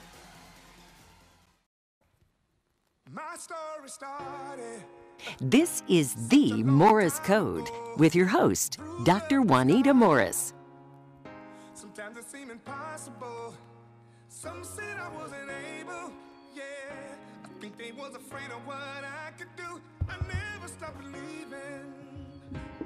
My 3.11 3.35
story 3.37 3.89
started. 3.89 4.83
This 5.39 5.83
is 5.87 6.15
the 6.29 6.63
Morris 6.63 7.19
Code 7.19 7.69
with 7.97 8.15
your 8.15 8.27
host, 8.27 8.79
Dr. 9.03 9.41
Juanita 9.41 9.93
Morris. 9.93 10.53
Sometimes 11.73 12.17
it 12.17 12.29
seemed 12.29 12.51
impossible. 12.51 13.53
Some 14.29 14.63
said 14.63 14.97
I 14.99 15.09
wasn't 15.15 15.49
able. 15.79 16.11
Yeah, 16.55 16.63
I 17.43 17.61
think 17.61 17.77
they 17.77 17.91
was 17.91 18.15
afraid 18.15 18.51
of 18.51 18.65
what 18.65 18.77
I 18.77 19.31
could 19.37 19.55
do. 19.55 19.81
I 20.09 20.15
never 20.27 20.67
stopped 20.67 20.99
believing. 20.99 21.93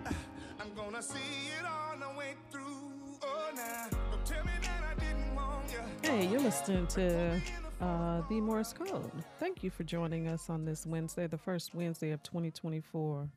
Ah, 0.05 0.11
I'm 0.59 0.73
gonna 0.75 1.01
see 1.01 1.17
it 1.59 1.65
all 1.65 1.97
the 1.99 2.17
way 2.17 2.33
through. 2.51 2.91
Oh, 3.23 3.49
now 3.55 3.87
don't 4.11 4.25
tell 4.25 4.45
me 4.45 4.51
that 4.61 4.83
I 4.91 4.99
didn't 4.99 5.35
want 5.35 5.71
you. 5.71 6.09
Hey, 6.09 6.27
you're 6.27 6.41
listening 6.41 6.87
to 6.87 7.41
uh, 7.81 8.21
the 8.29 8.41
Morris 8.41 8.73
Code. 8.73 9.11
Thank 9.39 9.63
you 9.63 9.69
for 9.69 9.83
joining 9.83 10.27
us 10.27 10.49
on 10.49 10.65
this 10.65 10.85
Wednesday, 10.85 11.27
the 11.27 11.37
first 11.37 11.75
Wednesday 11.75 12.11
of 12.11 12.23
2024. 12.23 13.29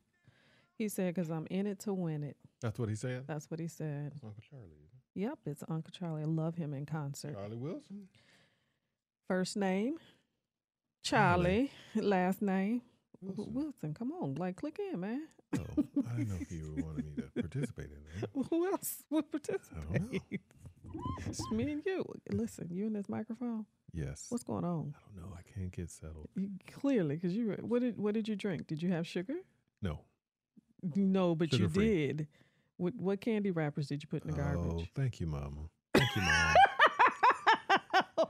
He 0.77 0.89
said, 0.89 1.13
because 1.13 1.29
I'm 1.29 1.47
in 1.51 1.67
it 1.67 1.79
to 1.81 1.93
win 1.93 2.23
it. 2.23 2.37
That's 2.61 2.79
what 2.79 2.89
he 2.89 2.95
said. 2.95 3.25
That's 3.27 3.49
what 3.51 3.59
he 3.59 3.67
said. 3.67 4.13
It's 4.15 4.23
Uncle 4.23 4.43
Charlie. 4.49 4.65
Yep, 5.13 5.39
it's 5.45 5.63
Uncle 5.69 5.91
Charlie. 5.91 6.21
I 6.23 6.25
love 6.25 6.55
him 6.55 6.73
in 6.73 6.85
concert. 6.85 7.35
Charlie 7.35 7.57
Wilson. 7.57 8.07
First 9.27 9.57
name, 9.57 9.97
Charlie. 11.03 11.71
Last 11.95 12.41
name, 12.41 12.81
Wilson. 13.21 13.53
Wilson. 13.53 13.93
Come 13.93 14.11
on, 14.11 14.35
like 14.35 14.57
click 14.57 14.79
in, 14.91 14.99
man. 14.99 15.27
Oh, 15.57 15.59
I 16.09 16.15
didn't 16.17 16.29
know 16.29 16.37
if 16.39 16.51
you 16.51 16.75
wanted 16.77 17.05
me 17.05 17.11
to 17.15 17.41
participate 17.41 17.85
in 17.91 18.21
that. 18.21 18.29
Who 18.49 18.71
else 18.71 19.03
would 19.09 19.29
participate? 19.31 19.77
I 19.93 19.97
don't 19.97 20.13
know. 20.13 20.19
It's 21.25 21.49
me 21.51 21.71
and 21.71 21.81
you. 21.85 22.03
Listen, 22.31 22.67
you 22.69 22.87
and 22.87 22.95
this 22.95 23.07
microphone. 23.07 23.65
Yes. 23.93 24.27
What's 24.29 24.43
going 24.43 24.63
on? 24.63 24.93
I 24.95 25.01
don't 25.15 25.29
know. 25.29 25.35
I 25.37 25.41
can't 25.57 25.71
get 25.71 25.89
settled. 25.89 26.29
You, 26.35 26.49
clearly, 26.71 27.15
because 27.15 27.35
you. 27.35 27.51
What 27.61 27.81
did 27.81 27.97
What 27.97 28.13
did 28.13 28.27
you 28.27 28.35
drink? 28.35 28.67
Did 28.67 28.81
you 28.81 28.91
have 28.91 29.05
sugar? 29.07 29.35
No. 29.81 29.99
No, 30.95 31.35
but 31.35 31.51
you 31.51 31.59
Sugar-free. 31.59 32.07
did. 32.07 32.27
What 32.77 32.95
What 32.95 33.21
candy 33.21 33.51
wrappers 33.51 33.87
did 33.87 34.01
you 34.01 34.07
put 34.07 34.23
in 34.23 34.31
the 34.31 34.35
oh, 34.41 34.43
garbage? 34.43 34.71
Oh, 34.73 34.85
thank 34.95 35.19
you, 35.19 35.27
Mama. 35.27 35.69
Thank 35.93 36.15
you, 36.15 36.21
Mom. 36.21 36.55
Oh 38.17 38.27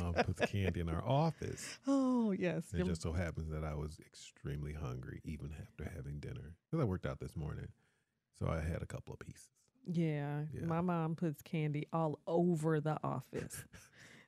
mom 0.00 0.14
puts 0.14 0.40
candy 0.50 0.80
in 0.80 0.88
our 0.88 1.04
office. 1.06 1.78
Oh 1.86 2.08
Oh 2.28 2.32
yes. 2.32 2.64
It 2.74 2.84
just 2.84 3.00
so 3.02 3.12
happens 3.12 3.48
that 3.50 3.64
I 3.64 3.74
was 3.74 3.98
extremely 4.00 4.72
hungry 4.74 5.20
even 5.24 5.50
after 5.62 5.90
having 5.94 6.18
dinner 6.18 6.56
because 6.70 6.82
I 6.82 6.84
worked 6.84 7.06
out 7.06 7.20
this 7.20 7.34
morning, 7.36 7.68
so 8.38 8.48
I 8.48 8.60
had 8.60 8.82
a 8.82 8.86
couple 8.86 9.14
of 9.14 9.20
pieces. 9.20 9.48
yeah, 9.86 10.40
Yeah. 10.52 10.66
My 10.66 10.80
mom 10.82 11.14
puts 11.16 11.40
candy 11.42 11.86
all 11.92 12.18
over 12.26 12.80
the 12.80 12.98
office. 13.04 13.64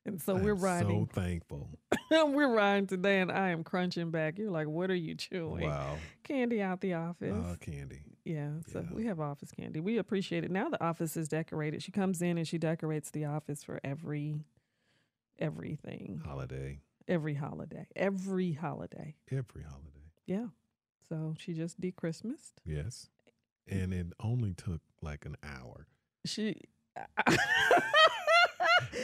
And 0.07 0.21
so 0.21 0.37
I 0.37 0.41
we're 0.41 0.55
riding. 0.55 1.09
So 1.15 1.21
thankful. 1.21 1.69
we're 2.11 2.53
riding 2.53 2.87
today, 2.87 3.21
and 3.21 3.31
I 3.31 3.51
am 3.51 3.63
crunching 3.65 4.11
back. 4.11 4.39
You're 4.39 4.51
like, 4.51 4.67
"What 4.67 4.91
are 4.91 4.95
you 4.95 5.15
chewing?" 5.15 5.69
Wow. 5.69 5.97
Candy 6.25 6.63
out 6.63 6.81
the 6.81 6.95
office. 6.95 7.37
Uh, 7.37 7.57
candy. 7.61 8.01
Yeah, 8.25 8.51
so 8.73 8.85
we 8.93 9.07
have 9.07 9.19
office 9.21 9.51
candy. 9.51 9.81
We 9.81 9.99
appreciate 9.99 10.45
it. 10.45 10.51
Now 10.51 10.69
the 10.69 10.83
office 10.83 11.17
is 11.17 11.29
decorated. 11.29 11.83
She 11.83 11.93
comes 11.93 12.23
in 12.23 12.39
and 12.39 12.47
she 12.47 12.59
decorates 12.59 13.11
the 13.11 13.25
office 13.25 13.63
for 13.63 13.81
every 13.83 14.45
everything. 15.39 16.23
Holiday. 16.25 16.81
Every 17.09 17.35
holiday. 17.35 17.87
Every 17.97 18.53
holiday. 18.53 19.17
Every 19.31 19.63
holiday. 19.63 20.13
Yeah. 20.27 20.47
So 21.09 21.35
she 21.39 21.55
just 21.55 21.81
de-Christmased. 21.81 22.61
Yes. 22.65 23.09
And 23.67 23.93
it 23.93 24.09
only 24.23 24.53
took 24.55 24.81
like 25.03 25.25
an 25.25 25.37
hour. 25.43 25.87
She 26.25 26.61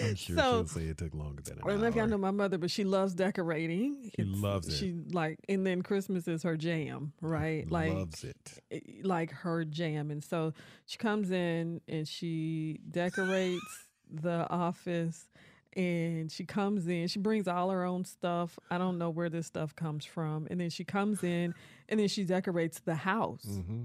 I'm 0.04 0.14
sure 0.16 0.36
So- 0.36 0.42
she'll 0.58 0.66
say 0.66 0.82
it 0.88 0.98
took 0.98 1.14
longer 1.14 1.42
than 1.42 1.58
an 1.58 1.60
I 1.64 1.68
don't 1.68 1.80
know 1.80 1.86
if 1.88 1.94
y'all 1.96 2.06
know 2.06 2.18
my 2.18 2.30
mother, 2.30 2.58
but 2.58 2.70
she 2.70 2.84
loves 2.84 3.14
decorating. 3.14 4.10
She 4.16 4.24
loves 4.24 4.68
it. 4.68 4.76
She 4.76 4.94
like, 5.12 5.38
and 5.48 5.66
then 5.66 5.82
Christmas 5.82 6.26
is 6.28 6.42
her 6.42 6.56
jam, 6.56 7.12
right? 7.20 7.70
Like, 7.70 7.92
Loves 7.94 8.24
it. 8.24 8.60
like 9.04 9.30
her 9.32 9.64
jam. 9.64 10.10
And 10.10 10.22
so 10.24 10.52
she 10.86 10.98
comes 10.98 11.30
in 11.30 11.80
and 11.88 12.06
she 12.08 12.80
decorates 12.90 13.84
the 14.10 14.48
office 14.50 15.28
and 15.76 16.32
she 16.32 16.44
comes 16.44 16.86
in, 16.88 17.06
she 17.08 17.18
brings 17.18 17.46
all 17.46 17.68
her 17.70 17.84
own 17.84 18.04
stuff. 18.04 18.58
I 18.70 18.78
don't 18.78 18.96
know 18.96 19.10
where 19.10 19.28
this 19.28 19.46
stuff 19.46 19.74
comes 19.76 20.04
from. 20.06 20.46
And 20.50 20.58
then 20.60 20.70
she 20.70 20.84
comes 20.84 21.22
in 21.22 21.54
and 21.88 22.00
then 22.00 22.08
she 22.08 22.24
decorates 22.24 22.80
the 22.80 22.94
house. 22.94 23.44
hmm 23.44 23.84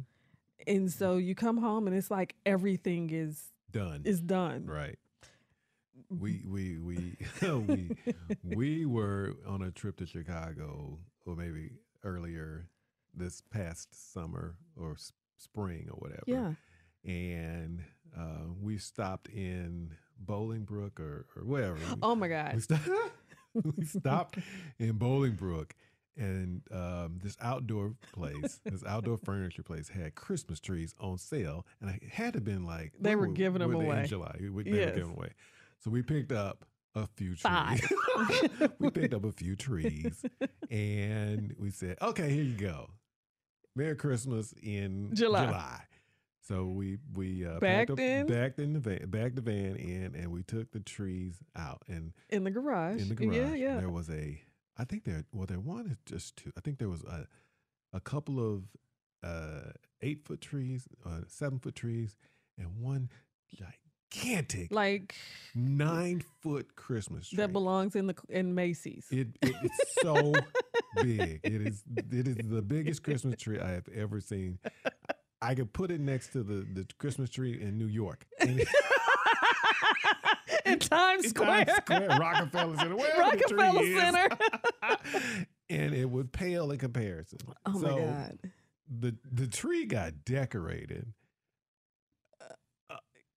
And 0.67 0.89
so 0.91 1.17
you 1.17 1.35
come 1.35 1.57
home 1.57 1.87
and 1.87 1.95
it's 1.95 2.09
like 2.11 2.35
everything 2.45 3.09
is 3.09 3.43
Done. 3.71 4.01
is 4.05 4.21
done. 4.21 4.65
Right. 4.67 4.97
We 6.19 6.41
we 6.45 6.77
we 6.77 7.15
we 7.41 7.95
we 8.43 8.85
were 8.85 9.35
on 9.47 9.61
a 9.61 9.71
trip 9.71 9.97
to 9.97 10.05
Chicago, 10.05 10.99
or 11.25 11.35
maybe 11.35 11.71
earlier 12.03 12.67
this 13.13 13.41
past 13.51 14.13
summer 14.13 14.55
or 14.75 14.93
s- 14.93 15.13
spring 15.37 15.87
or 15.89 15.95
whatever. 15.97 16.23
Yeah. 16.25 16.53
And 17.09 17.83
uh, 18.17 18.45
we 18.61 18.77
stopped 18.77 19.27
in 19.29 19.95
Bolingbrook 20.23 20.99
or 20.99 21.25
or 21.35 21.43
wherever. 21.43 21.77
Oh 22.03 22.15
my 22.15 22.27
God. 22.27 22.55
We, 22.55 22.59
sto- 22.61 22.77
we 23.77 23.85
stopped 23.85 24.37
in 24.79 24.93
Bolingbrook, 24.99 25.71
and 26.17 26.61
um, 26.71 27.19
this 27.23 27.37
outdoor 27.41 27.93
place, 28.11 28.59
this 28.65 28.83
outdoor 28.85 29.17
furniture 29.17 29.63
place, 29.63 29.89
had 29.89 30.15
Christmas 30.15 30.59
trees 30.59 30.93
on 30.99 31.17
sale, 31.17 31.65
and 31.79 31.89
I 31.89 31.99
had 32.11 32.33
to 32.33 32.37
have 32.37 32.43
been 32.45 32.65
like 32.65 32.93
They 32.99 33.15
when 33.15 33.29
were 33.29 33.33
giving 33.33 33.59
them 33.61 33.71
they 33.77 33.89
in. 34.01 34.07
July, 34.07 34.35
we, 34.51 34.63
they 34.63 34.71
were 34.71 34.91
giving 34.91 35.11
away. 35.11 35.29
So 35.83 35.91
we 35.91 36.01
picked 36.01 36.31
up 36.31 36.65
a 36.95 37.07
few 37.15 37.29
trees. 37.35 37.41
Five. 37.41 37.81
we 38.79 38.89
picked 38.91 39.13
up 39.13 39.23
a 39.23 39.31
few 39.31 39.55
trees, 39.55 40.23
and 40.69 41.53
we 41.57 41.69
said, 41.71 41.97
"Okay, 42.01 42.29
here 42.31 42.43
you 42.43 42.55
go. 42.55 42.89
Merry 43.75 43.95
Christmas 43.95 44.53
in 44.61 45.11
July. 45.13 45.45
July." 45.45 45.81
So 46.47 46.65
we 46.65 46.97
we 47.13 47.45
uh, 47.45 47.59
Backed 47.59 47.91
up, 47.91 47.99
in? 47.99 48.25
backed 48.27 48.59
in 48.59 48.73
the 48.73 48.79
van, 48.79 49.09
backed 49.09 49.35
the 49.35 49.41
van 49.41 49.75
in, 49.75 50.15
and 50.15 50.31
we 50.31 50.43
took 50.43 50.71
the 50.71 50.79
trees 50.79 51.37
out 51.55 51.83
and 51.87 52.13
In 52.29 52.43
the 52.43 52.51
garage. 52.51 53.01
in 53.01 53.09
the 53.09 53.15
garage. 53.15 53.35
Yeah, 53.35 53.53
yeah. 53.53 53.77
There 53.77 53.89
was 53.89 54.09
a, 54.09 54.41
I 54.77 54.83
think 54.83 55.03
there, 55.05 55.23
well, 55.31 55.45
there 55.45 55.59
one 55.59 55.87
is 55.87 55.97
just 56.05 56.35
two. 56.37 56.51
I 56.57 56.61
think 56.61 56.79
there 56.79 56.89
was 56.89 57.03
a, 57.03 57.27
a 57.93 57.99
couple 57.99 58.39
of 58.39 58.63
uh, 59.23 59.71
eight 60.01 60.25
foot 60.25 60.41
trees, 60.41 60.87
uh, 61.05 61.21
seven 61.27 61.59
foot 61.59 61.75
trees, 61.75 62.17
and 62.57 62.75
one 62.79 63.09
gigantic 64.11 64.71
like 64.71 65.15
nine 65.55 66.23
foot 66.41 66.75
Christmas 66.75 67.29
tree. 67.29 67.37
that 67.37 67.51
belongs 67.51 67.95
in 67.95 68.07
the 68.07 68.15
in 68.29 68.55
Macy's. 68.55 69.05
It, 69.11 69.29
it 69.41 69.55
it's 69.63 69.79
so 70.01 70.33
big. 71.01 71.39
It 71.43 71.67
is 71.67 71.83
it 72.11 72.27
is 72.27 72.35
the 72.35 72.61
biggest 72.61 73.03
Christmas 73.03 73.37
tree 73.37 73.59
I 73.59 73.71
have 73.71 73.87
ever 73.95 74.19
seen. 74.19 74.59
I 75.41 75.55
could 75.55 75.73
put 75.73 75.89
it 75.89 75.99
next 75.99 76.33
to 76.33 76.43
the, 76.43 76.65
the 76.71 76.85
Christmas 76.99 77.29
tree 77.29 77.59
in 77.59 77.77
New 77.77 77.87
York. 77.87 78.25
And 78.39 78.59
in 80.65 80.77
Times 80.77 81.29
Square. 81.29 81.65
Times 81.65 81.77
Square, 81.77 82.09
Rockefeller 82.19 82.77
Center, 82.77 82.95
wherever 82.95 83.37
the 83.37 83.43
tree 83.45 83.57
Rockefeller. 83.57 83.99
Center. 83.99 85.45
and 85.69 85.95
it 85.95 86.09
would 86.09 86.31
pale 86.31 86.71
in 86.71 86.77
comparison. 86.77 87.39
Oh 87.65 87.79
my 87.79 87.89
God. 87.89 88.39
The 88.87 89.15
the 89.31 89.47
tree 89.47 89.85
got 89.85 90.25
decorated. 90.25 91.13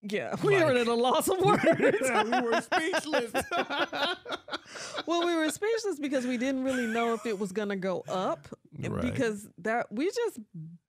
Yeah, 0.06 0.34
we 0.42 0.56
were 0.56 0.72
at 0.72 0.86
a 0.86 0.94
loss 0.94 1.28
of 1.28 1.38
words. 1.40 1.64
we 1.64 2.40
were 2.40 2.60
speechless. 2.60 3.32
well, 5.06 5.26
we 5.26 5.34
were 5.34 5.48
speechless 5.50 5.98
because 5.98 6.26
we 6.26 6.36
didn't 6.36 6.64
really 6.64 6.86
know 6.86 7.14
if 7.14 7.24
it 7.26 7.38
was 7.38 7.52
going 7.52 7.70
to 7.70 7.76
go 7.76 8.04
up 8.08 8.48
Right. 8.86 9.02
because 9.02 9.48
that 9.58 9.90
we 9.92 10.06
just 10.06 10.40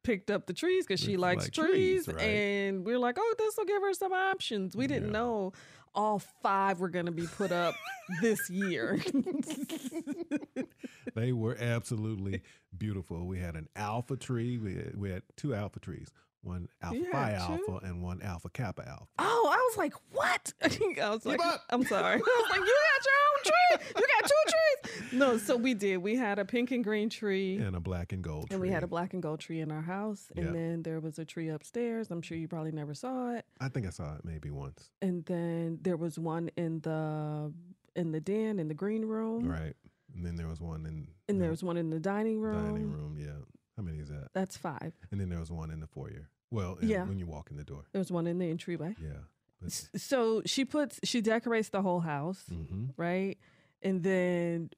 picked 0.04 0.32
up 0.32 0.47
the 0.47 0.54
trees 0.54 0.86
because 0.86 0.99
she 0.99 1.17
likes 1.17 1.43
like 1.45 1.54
trees, 1.54 2.06
trees, 2.06 2.08
right. 2.08 2.21
and 2.23 2.86
we 2.86 2.93
are 2.93 2.99
like, 2.99 3.17
oh, 3.19 3.36
this 3.38 3.56
will 3.58 3.65
give 3.65 3.82
her 3.82 3.93
some 3.93 4.12
options. 4.12 4.75
We 4.75 4.88
didn't 4.88 5.12
know 5.12 5.54
all 5.93 6.19
five 6.41 6.80
were 6.80 6.89
going 6.89 7.06
to 7.06 7.12
be 7.12 7.28
put 7.28 7.51
up 7.51 7.75
this 8.21 8.49
year. 8.49 8.99
they 11.15 11.32
were 11.32 11.56
absolutely 11.60 12.41
beautiful. 12.78 13.25
We 13.25 13.39
had 13.39 13.56
an 13.56 13.69
alpha 13.75 14.17
tree. 14.17 14.58
We 14.58 14.75
had, 14.75 14.95
we 14.97 15.10
had 15.12 15.23
two 15.38 15.54
alpha 15.56 15.80
trees. 15.80 16.10
One 16.46 16.68
alpha 16.82 16.96
You 16.98 17.12
phi 17.12 17.32
two? 17.32 17.36
alpha 17.54 17.86
and 17.86 18.04
one 18.04 18.22
alpha 18.22 18.50
kappa 18.50 18.88
alpha. 18.88 19.08
Oh, 19.20 19.50
I 19.52 19.58
was 19.58 19.78
like, 19.78 19.94
what? 20.12 20.54
I 20.62 21.10
was 21.10 21.26
like. 21.26 21.40
I'm 21.70 21.84
sorry. 21.86 22.16
I 22.16 22.18
was 22.18 22.50
like, 22.52 22.60
you 22.60 22.76
got 22.94 23.06
your 23.06 23.20
own 23.28 23.44
tree. 23.44 23.94
You 23.98 24.08
got 24.22 24.30
two 24.30 25.00
trees. 25.02 25.12
No, 25.14 25.38
so 25.38 25.56
we 25.58 25.74
did. 25.74 25.98
We 25.98 26.16
had 26.16 26.38
a 26.40 26.46
pink 26.46 26.72
and 26.72 26.84
green 26.84 27.10
tree. 27.10 27.58
And 27.58 27.76
a 27.76 27.80
black 27.80 28.12
and 28.14 28.24
gold 28.24 28.48
And 28.52 28.60
tree. 28.60 28.70
we 28.70 28.74
had 28.74 28.84
a 28.84 28.88
black 28.88 29.14
and 29.14 29.24
gold 29.24 29.40
tree 29.40 29.60
in 29.60 29.72
our 29.72 29.82
house. 29.82 30.28
And 30.36 30.46
Yeah. 30.46 30.52
then 30.52 30.84
there 30.84 31.00
was 31.00 31.18
a 31.20 31.26
tree 31.26 31.50
upstairs. 31.50 32.12
I'm 32.12 32.22
sure 32.22 32.38
you 32.38 32.48
probably 32.48 32.72
never 32.72 32.94
saw 32.94 33.32
it. 33.34 33.46
I 33.60 33.68
think 33.70 33.88
I 33.88 33.90
saw 33.90 34.16
it 34.16 34.22
maybe 34.24 34.52
once. 34.52 34.92
And 35.02 35.26
then 35.26 35.80
there 35.82 35.98
was 35.98 36.20
one 36.20 36.50
in 36.56 36.80
the 36.82 37.52
in 37.96 38.12
the 38.12 38.20
den 38.20 38.60
in 38.60 38.68
the 38.68 38.74
green 38.74 39.06
room. 39.06 39.50
Right. 39.50 39.74
And 40.14 40.26
then 40.26 40.36
there 40.36 40.48
was 40.48 40.62
one 40.62 40.86
in 40.86 41.08
And 41.28 41.42
there 41.42 41.50
was 41.50 41.64
one 41.64 41.78
in 41.78 41.90
the 41.90 42.00
dining 42.00 42.40
room. 42.40 42.66
dining 42.74 42.92
room. 42.92 43.18
Yeah. 43.20 43.42
How 43.78 43.84
many 43.84 43.98
is 44.00 44.08
that? 44.10 44.30
That's 44.34 44.56
five. 44.56 44.94
And 45.12 45.20
then 45.20 45.28
there 45.30 45.40
was 45.40 45.52
one 45.52 45.70
in 45.72 45.80
the 45.82 45.88
foyer. 45.88 46.30
Well, 46.52 46.78
Yeah. 46.82 47.04
when 47.06 47.20
you 47.20 47.26
walk 47.26 47.52
in 47.52 47.58
the 47.58 47.64
door. 47.64 47.86
There 47.92 48.00
was 48.00 48.12
one 48.12 48.28
in 48.28 48.38
the 48.38 48.50
entryway. 48.50 48.96
Yeah. 49.02 49.20
But, 49.62 49.72
So 49.72 50.42
she 50.46 50.66
puts 50.66 51.00
she 51.04 51.22
decorates 51.22 51.70
the 51.70 51.82
whole 51.82 52.02
house, 52.02 52.44
Mhm. 52.52 52.94
right? 52.98 53.38
And 53.82 54.04
then 54.04 54.70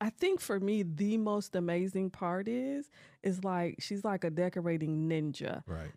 I 0.00 0.10
think 0.10 0.40
for 0.40 0.58
me 0.60 0.82
the 0.82 1.18
most 1.18 1.54
amazing 1.54 2.10
part 2.10 2.48
is 2.48 2.90
is 3.22 3.44
like 3.44 3.76
she's 3.80 4.04
like 4.04 4.24
a 4.24 4.30
decorating 4.30 5.08
ninja. 5.08 5.62
right. 5.66 5.92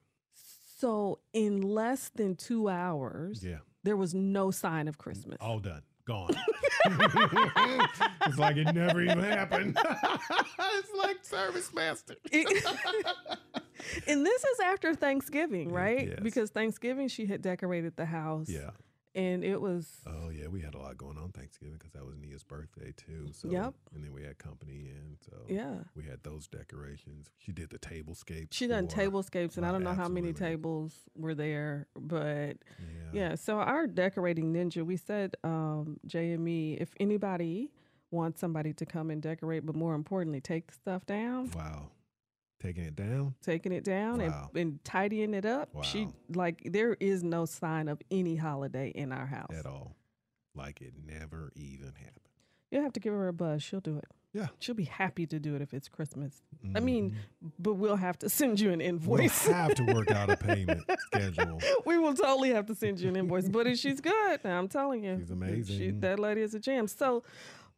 So 0.80 1.20
in 1.34 1.62
less 1.62 2.10
than 2.10 2.36
2 2.36 2.70
hours, 2.70 3.44
Yeah. 3.44 3.60
there 3.84 3.98
was 3.98 4.14
no 4.14 4.52
sign 4.52 4.88
of 4.88 4.98
Christmas. 5.00 5.38
All 5.42 5.60
done. 5.60 5.82
Gone. 6.06 6.30
it's 6.86 8.38
like 8.38 8.56
it 8.58 8.74
never 8.74 9.02
even 9.02 9.20
happened. 9.20 9.78
it's 10.60 10.92
like 10.96 11.26
service 11.26 11.74
master. 11.74 12.16
and 14.08 14.26
this 14.26 14.44
is 14.44 14.60
after 14.60 14.94
Thanksgiving, 14.96 15.72
right? 15.72 16.08
yes. 16.10 16.20
Because 16.22 16.50
Thanksgiving 16.50 17.08
she 17.08 17.26
had 17.26 17.42
decorated 17.42 17.96
the 17.96 18.06
house. 18.06 18.50
Yeah. 18.50 18.72
And 19.16 19.44
it 19.44 19.60
was 19.60 19.90
Oh 20.06 20.30
yeah, 20.30 20.48
we 20.48 20.62
had 20.62 20.76
a 20.76 20.78
lot 20.78 20.96
going 20.96 21.18
on 21.18 21.32
Thanksgiving 21.32 21.74
because 21.74 21.92
that 21.94 22.06
was 22.06 22.16
Nia's 22.20 22.44
birthday 22.44 22.94
too. 22.96 23.30
So 23.32 23.50
Yep. 23.50 23.74
and 23.96 24.04
then 24.04 24.14
we 24.14 24.22
had 24.22 24.38
company 24.38 24.90
in. 24.90 25.18
So 25.20 25.38
Yeah. 25.48 25.78
we 25.96 26.04
had 26.04 26.22
those 26.22 26.48
decorations. 26.48 27.32
She 27.40 27.52
did 27.52 27.72
the 27.72 27.80
tablescapes. 27.80 28.50
She 28.54 28.68
done 28.68 28.88
tablescapes, 28.88 29.58
and 29.58 29.66
I 29.66 29.72
don't 29.72 29.84
know 29.84 29.96
how 29.96 30.08
many 30.08 30.34
tables 30.34 30.94
were 31.16 31.34
there, 31.34 31.88
but 32.00 32.58
Yeah. 32.80 33.10
yeah. 33.12 33.36
So 33.36 33.58
our 33.58 33.88
decorating 33.88 34.54
ninja, 34.54 34.86
we 34.86 34.98
said, 34.98 35.36
um, 35.44 36.00
Jay 36.06 36.32
and 36.34 36.44
me, 36.44 36.76
if 36.76 36.90
anybody 37.00 37.72
wants 38.12 38.40
somebody 38.40 38.72
to 38.74 38.86
come 38.86 39.10
and 39.10 39.20
decorate, 39.22 39.66
but 39.66 39.76
more 39.76 39.96
importantly, 39.96 40.42
take 40.42 40.68
the 40.68 40.74
stuff 40.74 41.06
down, 41.08 41.50
Wow. 41.56 41.90
Taking 42.62 42.86
it 42.86 42.96
down. 42.96 43.36
taking 43.42 43.72
it 43.72 43.84
down 43.84 44.20
Wow. 44.20 44.50
and, 44.54 44.62
and 44.62 44.84
tidying 44.84 45.34
it 45.34 45.46
up. 45.46 45.70
She 45.84 46.08
like 46.34 46.62
there 46.66 46.96
is 47.00 47.24
no 47.24 47.46
sign 47.46 47.88
of 47.88 48.02
any 48.10 48.36
holiday 48.36 48.90
in 48.96 49.12
our 49.12 49.28
house 49.28 49.54
at 49.58 49.66
all. 49.66 49.96
Like 50.56 50.82
it 50.82 50.94
never 51.06 51.52
even 51.56 51.94
happened. 51.96 52.14
You'll 52.72 52.82
have 52.84 52.94
to 52.94 53.00
give 53.00 53.14
her 53.14 53.28
a 53.28 53.34
buzz. 53.34 53.62
She'll 53.64 53.80
do 53.80 53.98
it. 53.98 54.06
Yeah. 54.34 54.48
She'll 54.60 54.76
be 54.76 54.84
happy 54.84 55.26
to 55.28 55.40
do 55.40 55.56
it 55.56 55.62
if 55.62 55.74
it's 55.74 55.88
Christmas. 55.88 56.42
I 56.76 56.80
mean, 56.80 57.12
mm-hmm. 57.12 57.48
but 57.60 57.76
we'll 57.76 57.96
have 57.96 58.20
to 58.20 58.30
send 58.30 58.60
you 58.60 58.72
an 58.72 58.82
invoice. 58.82 59.46
We'll 59.48 59.56
have 59.56 59.76
to 59.76 59.84
work 59.86 60.12
out 60.12 60.30
a 60.30 60.38
payment 60.48 60.84
schedule. 61.08 61.60
we 61.86 61.98
will 61.98 62.14
totally 62.14 62.50
have 62.52 62.66
to 62.68 62.76
send 62.76 63.00
you 63.00 63.08
an 63.10 63.16
invoice. 63.16 63.48
But 63.50 63.68
if 63.68 63.78
she's 63.80 64.02
good, 64.02 64.46
I'm 64.46 64.68
telling 64.68 65.04
you, 65.06 65.18
She's 65.20 65.28
She, 65.28 65.34
amazing. 65.34 66.00
that 66.02 66.20
lady 66.20 66.42
is 66.42 66.54
a 66.54 66.60
gem. 66.60 66.88
So, 66.88 67.24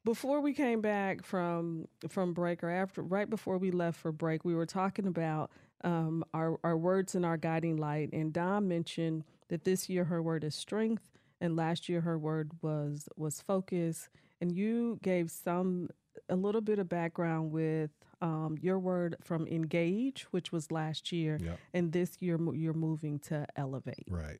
before 0.05 0.41
we 0.41 0.53
came 0.53 0.81
back 0.81 1.23
from 1.23 1.87
from 2.07 2.33
break 2.33 2.63
or 2.63 2.69
after 2.69 3.01
right 3.01 3.29
before 3.29 3.57
we 3.57 3.71
left 3.71 3.99
for 3.99 4.11
break 4.11 4.43
we 4.45 4.55
were 4.55 4.65
talking 4.65 5.07
about 5.07 5.51
um, 5.83 6.23
our, 6.33 6.57
our 6.63 6.77
words 6.77 7.15
and 7.15 7.25
our 7.25 7.37
guiding 7.37 7.77
light 7.77 8.09
and 8.13 8.33
dom 8.33 8.67
mentioned 8.67 9.23
that 9.49 9.63
this 9.63 9.89
year 9.89 10.05
her 10.05 10.21
word 10.21 10.43
is 10.43 10.55
strength 10.55 11.09
and 11.41 11.55
last 11.55 11.87
year 11.89 12.01
her 12.01 12.17
word 12.17 12.51
was 12.61 13.07
was 13.17 13.41
focus 13.41 14.09
and 14.41 14.51
you 14.51 14.99
gave 15.03 15.29
some 15.31 15.89
a 16.29 16.35
little 16.35 16.61
bit 16.61 16.79
of 16.79 16.89
background 16.89 17.51
with 17.51 17.91
um, 18.21 18.57
your 18.61 18.77
word 18.79 19.15
from 19.23 19.47
engage 19.47 20.23
which 20.31 20.51
was 20.51 20.71
last 20.71 21.11
year 21.11 21.37
Yep. 21.41 21.59
and 21.73 21.91
this 21.93 22.17
year 22.21 22.37
you're 22.53 22.73
moving 22.73 23.19
to 23.19 23.45
elevate 23.55 24.05
Right. 24.09 24.39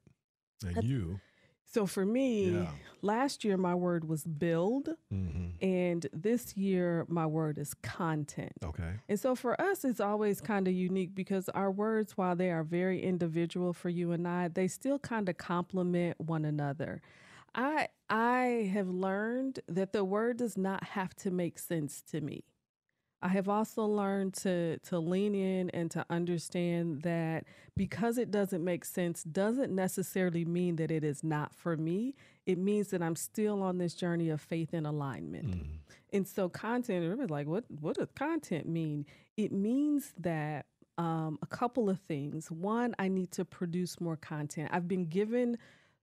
And 0.66 0.76
That's- 0.76 0.84
you. 0.84 1.20
So 1.72 1.86
for 1.86 2.06
me 2.06 2.52
Yeah. 2.52 2.72
last 3.02 3.44
year 3.44 3.58
my 3.58 3.76
word 3.76 4.04
was 4.08 4.24
build 4.26 4.90
hmm 5.10 5.48
and 5.62 6.08
this 6.14 6.56
year, 6.56 7.06
my 7.10 7.26
word 7.26 7.58
is 7.58 7.74
content. 7.74 8.54
Okay. 8.64 8.94
And 9.10 9.20
so 9.20 9.36
for 9.36 9.60
us, 9.60 9.84
it's 9.84 10.00
always 10.00 10.40
kind 10.40 10.68
of 10.70 10.74
unique 10.74 11.14
because 11.14 11.50
our 11.50 11.70
words, 11.70 12.16
while 12.18 12.36
they 12.36 12.50
are 12.50 12.64
very 12.64 13.02
individual 13.04 13.74
for 13.74 13.90
you 13.90 14.14
and 14.14 14.26
I, 14.26 14.48
they 14.48 14.70
still 14.70 15.00
kind 15.00 15.28
of 15.28 15.38
complement 15.38 16.20
one 16.22 16.46
another. 16.46 17.02
I 17.54 17.90
I 18.10 18.70
have 18.74 18.88
learned 18.88 19.60
that 19.68 19.92
the 19.92 20.06
word 20.06 20.38
does 20.38 20.58
not 20.58 20.84
have 20.86 21.14
to 21.18 21.32
make 21.32 21.60
sense 21.60 22.02
to 22.12 22.22
me. 22.22 22.46
I 23.22 23.28
have 23.30 23.50
also 23.50 23.84
learned 23.86 24.34
to 24.36 24.78
to 24.80 25.00
lean 25.00 25.36
in 25.36 25.70
and 25.72 25.92
to 25.92 26.06
understand 26.10 27.02
that 27.02 27.44
because 27.76 28.18
it 28.18 28.32
doesn't 28.32 28.64
make 28.64 28.86
sense 28.86 29.24
doesn't 29.24 29.74
necessarily 29.74 30.46
mean 30.46 30.78
that 30.78 30.92
it 30.92 31.04
is 31.04 31.24
not 31.24 31.54
for 31.54 31.76
me. 31.76 32.16
It 32.46 32.58
means 32.58 32.90
that 32.90 33.02
I'm 33.02 33.16
still 33.16 33.62
on 33.62 33.78
this 33.78 33.94
journey 33.94 34.30
of 34.30 34.42
faith 34.42 34.74
and 34.74 34.88
alignment. 34.88 35.46
And 36.14 36.28
so 36.28 36.50
content, 36.50 37.04
everybody's 37.04 37.30
like, 37.30 37.48
what 37.48 37.66
what 37.80 37.98
does 37.98 38.08
content 38.16 38.68
mean? 38.68 39.06
It 39.38 39.52
means 39.52 40.14
that 40.18 40.66
um, 40.98 41.40
a 41.42 41.46
couple 41.46 41.90
of 41.90 42.00
things. 42.02 42.52
One, 42.52 42.94
I 43.00 43.08
need 43.08 43.32
to 43.32 43.46
produce 43.46 44.02
more 44.02 44.18
content. 44.18 44.70
I've 44.74 44.88
been 44.88 45.06
given 45.06 45.58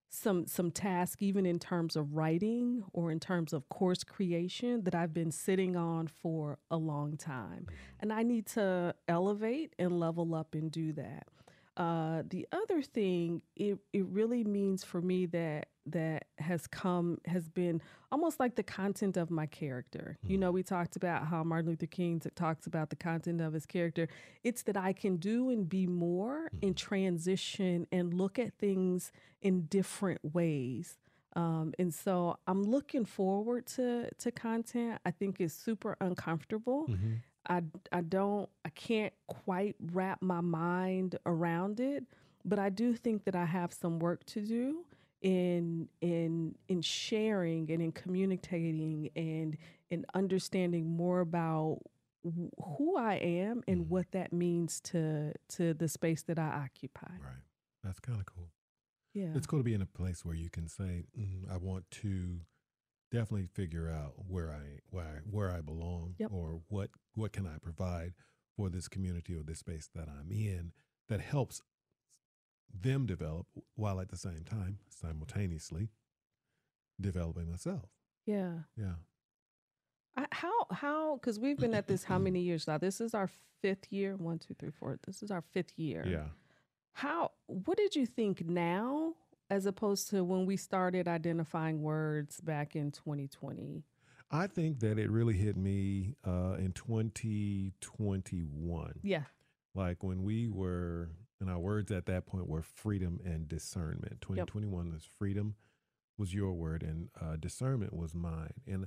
some 0.08 0.46
some 0.46 0.70
task 0.70 1.22
even 1.22 1.44
in 1.44 1.58
terms 1.58 1.96
of 1.96 2.14
writing 2.14 2.84
or 2.92 3.10
in 3.10 3.20
terms 3.20 3.52
of 3.52 3.68
course 3.68 4.04
creation 4.04 4.82
that 4.84 4.94
I've 4.94 5.12
been 5.12 5.30
sitting 5.30 5.76
on 5.76 6.08
for 6.08 6.58
a 6.70 6.76
long 6.76 7.16
time. 7.16 7.66
Mm-hmm. 7.66 7.74
And 8.00 8.12
I 8.12 8.22
need 8.22 8.46
to 8.46 8.94
elevate 9.08 9.74
and 9.78 9.98
level 9.98 10.34
up 10.34 10.54
and 10.54 10.70
do 10.70 10.92
that. 10.94 11.26
Uh, 11.76 12.22
the 12.28 12.46
other 12.52 12.80
thing, 12.80 13.42
it, 13.54 13.78
it 13.92 14.06
really 14.06 14.44
means 14.44 14.82
for 14.82 15.00
me 15.00 15.26
that 15.26 15.68
that 15.88 16.24
has 16.38 16.66
come 16.66 17.18
has 17.26 17.48
been 17.48 17.80
almost 18.10 18.40
like 18.40 18.56
the 18.56 18.62
content 18.62 19.16
of 19.16 19.30
my 19.30 19.46
character. 19.46 20.18
You 20.26 20.36
know, 20.38 20.50
we 20.50 20.62
talked 20.62 20.96
about 20.96 21.26
how 21.26 21.44
Martin 21.44 21.70
Luther 21.70 21.86
King 21.86 22.20
talks 22.34 22.66
about 22.66 22.90
the 22.90 22.96
content 22.96 23.40
of 23.40 23.52
his 23.52 23.66
character. 23.66 24.08
It's 24.42 24.62
that 24.64 24.76
I 24.76 24.92
can 24.92 25.16
do 25.16 25.50
and 25.50 25.68
be 25.68 25.86
more 25.86 26.50
in 26.60 26.74
transition 26.74 27.86
and 27.92 28.12
look 28.12 28.38
at 28.38 28.54
things 28.58 29.12
in 29.42 29.66
different 29.66 30.20
ways. 30.34 30.96
Um, 31.36 31.74
and 31.78 31.94
so 31.94 32.38
I'm 32.46 32.62
looking 32.64 33.04
forward 33.04 33.66
to 33.76 34.08
to 34.10 34.30
content. 34.32 35.00
I 35.04 35.10
think 35.10 35.40
it's 35.40 35.54
super 35.54 35.96
uncomfortable. 36.00 36.86
I 37.48 37.62
I 37.92 38.00
don't 38.00 38.48
I 38.64 38.70
can't 38.70 39.12
quite 39.26 39.76
wrap 39.92 40.22
my 40.22 40.40
mind 40.40 41.18
around 41.26 41.80
it, 41.80 42.04
but 42.44 42.58
I 42.58 42.68
do 42.68 42.94
think 42.94 43.24
that 43.24 43.34
I 43.36 43.44
have 43.44 43.72
some 43.72 43.98
work 43.98 44.24
to 44.26 44.40
do 44.40 44.84
in 45.22 45.88
in 46.00 46.54
in 46.68 46.82
sharing 46.82 47.70
and 47.70 47.82
in 47.82 47.92
communicating 47.92 49.10
and 49.16 49.56
in 49.90 50.04
understanding 50.14 50.86
more 50.86 51.20
about 51.20 51.78
who 52.76 52.96
I 52.96 53.14
am 53.14 53.62
and 53.68 53.88
what 53.88 54.10
that 54.12 54.32
means 54.32 54.80
to 54.82 55.32
to 55.50 55.74
the 55.74 55.88
space 55.88 56.22
that 56.24 56.38
I 56.38 56.48
occupy. 56.64 57.12
Right. 57.12 57.42
That's 57.84 58.00
kind 58.00 58.18
of 58.18 58.26
cool. 58.26 58.50
Yeah. 59.14 59.32
It's 59.34 59.46
cool 59.46 59.60
to 59.60 59.64
be 59.64 59.74
in 59.74 59.82
a 59.82 59.86
place 59.86 60.24
where 60.24 60.34
you 60.34 60.50
can 60.50 60.68
say, 60.68 61.04
mm, 61.18 61.50
I 61.50 61.56
want 61.56 61.90
to 62.02 62.40
definitely 63.10 63.46
figure 63.52 63.88
out 63.88 64.14
where 64.28 64.50
I 64.50 64.80
where 64.90 65.04
I, 65.04 65.18
where 65.30 65.50
I 65.52 65.60
belong 65.60 66.14
Yep. 66.18 66.30
or 66.32 66.60
what 66.68 66.90
what 67.14 67.32
can 67.32 67.46
I 67.46 67.58
provide 67.62 68.14
for 68.56 68.68
this 68.68 68.88
community 68.88 69.34
or 69.34 69.42
this 69.42 69.58
space 69.60 69.88
that 69.94 70.08
I'm 70.08 70.30
in 70.32 70.72
that 71.08 71.20
helps 71.20 71.60
them 72.72 73.06
develop 73.06 73.46
while 73.74 74.00
at 74.00 74.08
the 74.10 74.16
same 74.16 74.44
time 74.44 74.78
simultaneously 74.88 75.88
developing 77.00 77.50
myself. 77.50 77.90
Yeah. 78.26 78.52
Yeah. 78.76 78.94
I, 80.16 80.26
how 80.32 80.52
how 80.70 81.16
because 81.16 81.38
we've 81.38 81.58
been 81.58 81.74
at 81.74 81.86
this 81.86 82.04
how 82.04 82.18
many 82.28 82.40
years 82.40 82.66
now? 82.66 82.78
This 82.78 83.00
is 83.00 83.14
our 83.14 83.30
fifth 83.62 83.92
year. 83.92 84.16
One, 84.16 84.38
two, 84.38 84.54
three, 84.54 84.70
four. 84.70 84.98
This 85.06 85.22
is 85.22 85.30
our 85.30 85.42
fifth 85.52 85.78
year. 85.78 86.04
Yeah. 86.06 86.28
How 86.92 87.32
what 87.46 87.76
did 87.76 87.94
you 87.94 88.06
think 88.06 88.44
now 88.46 89.14
as 89.50 89.66
opposed 89.66 90.08
to 90.10 90.22
when 90.24 90.46
we 90.46 90.56
started 90.56 91.08
identifying 91.08 91.82
words 91.82 92.40
back 92.40 92.74
in 92.74 92.90
2020? 92.90 93.84
I 94.30 94.46
think 94.48 94.80
that 94.80 94.98
it 94.98 95.10
really 95.10 95.34
hit 95.34 95.56
me 95.56 96.16
uh, 96.26 96.56
in 96.58 96.72
2021. 96.72 99.00
Yeah. 99.02 99.22
Like 99.74 100.02
when 100.02 100.24
we 100.24 100.48
were, 100.48 101.10
and 101.40 101.48
our 101.48 101.58
words 101.58 101.92
at 101.92 102.06
that 102.06 102.26
point 102.26 102.48
were 102.48 102.62
freedom 102.62 103.20
and 103.24 103.46
discernment. 103.46 104.20
2021 104.22 104.92
was 104.92 105.08
freedom 105.18 105.54
was 106.18 106.34
your 106.34 106.52
word, 106.52 106.82
and 106.82 107.08
uh, 107.20 107.36
discernment 107.36 107.92
was 107.92 108.14
mine. 108.14 108.54
And 108.66 108.86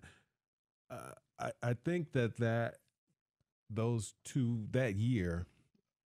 uh, 0.90 1.12
I, 1.40 1.52
I 1.62 1.74
think 1.74 2.14
that 2.14 2.38
that 2.38 2.78
those 3.70 4.16
two 4.26 4.66
that 4.72 4.96
year, 4.96 5.46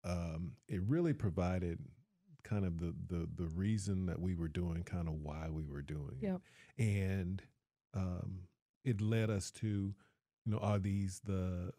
um, 0.05 0.53
it 0.69 0.83
really 0.83 1.13
provided 1.13 1.79
kind 2.53 2.65
of 2.67 2.79
the 2.79 2.95
the 3.09 3.29
the 3.37 3.49
reason 3.49 4.07
that 4.07 4.21
we 4.21 4.35
were 4.35 4.49
doing, 4.49 4.83
kind 4.85 5.09
of 5.09 5.15
why 5.15 5.49
we 5.51 5.65
were 5.65 5.83
doing 5.83 6.19
Yep. 6.21 6.41
it, 6.77 6.83
and 6.85 7.43
um, 7.95 8.41
it 8.85 9.01
led 9.01 9.31
us 9.31 9.51
to, 9.53 9.67
you 10.45 10.53
know, 10.53 10.59
are 10.59 10.79
these 10.79 11.21
the 11.25 11.73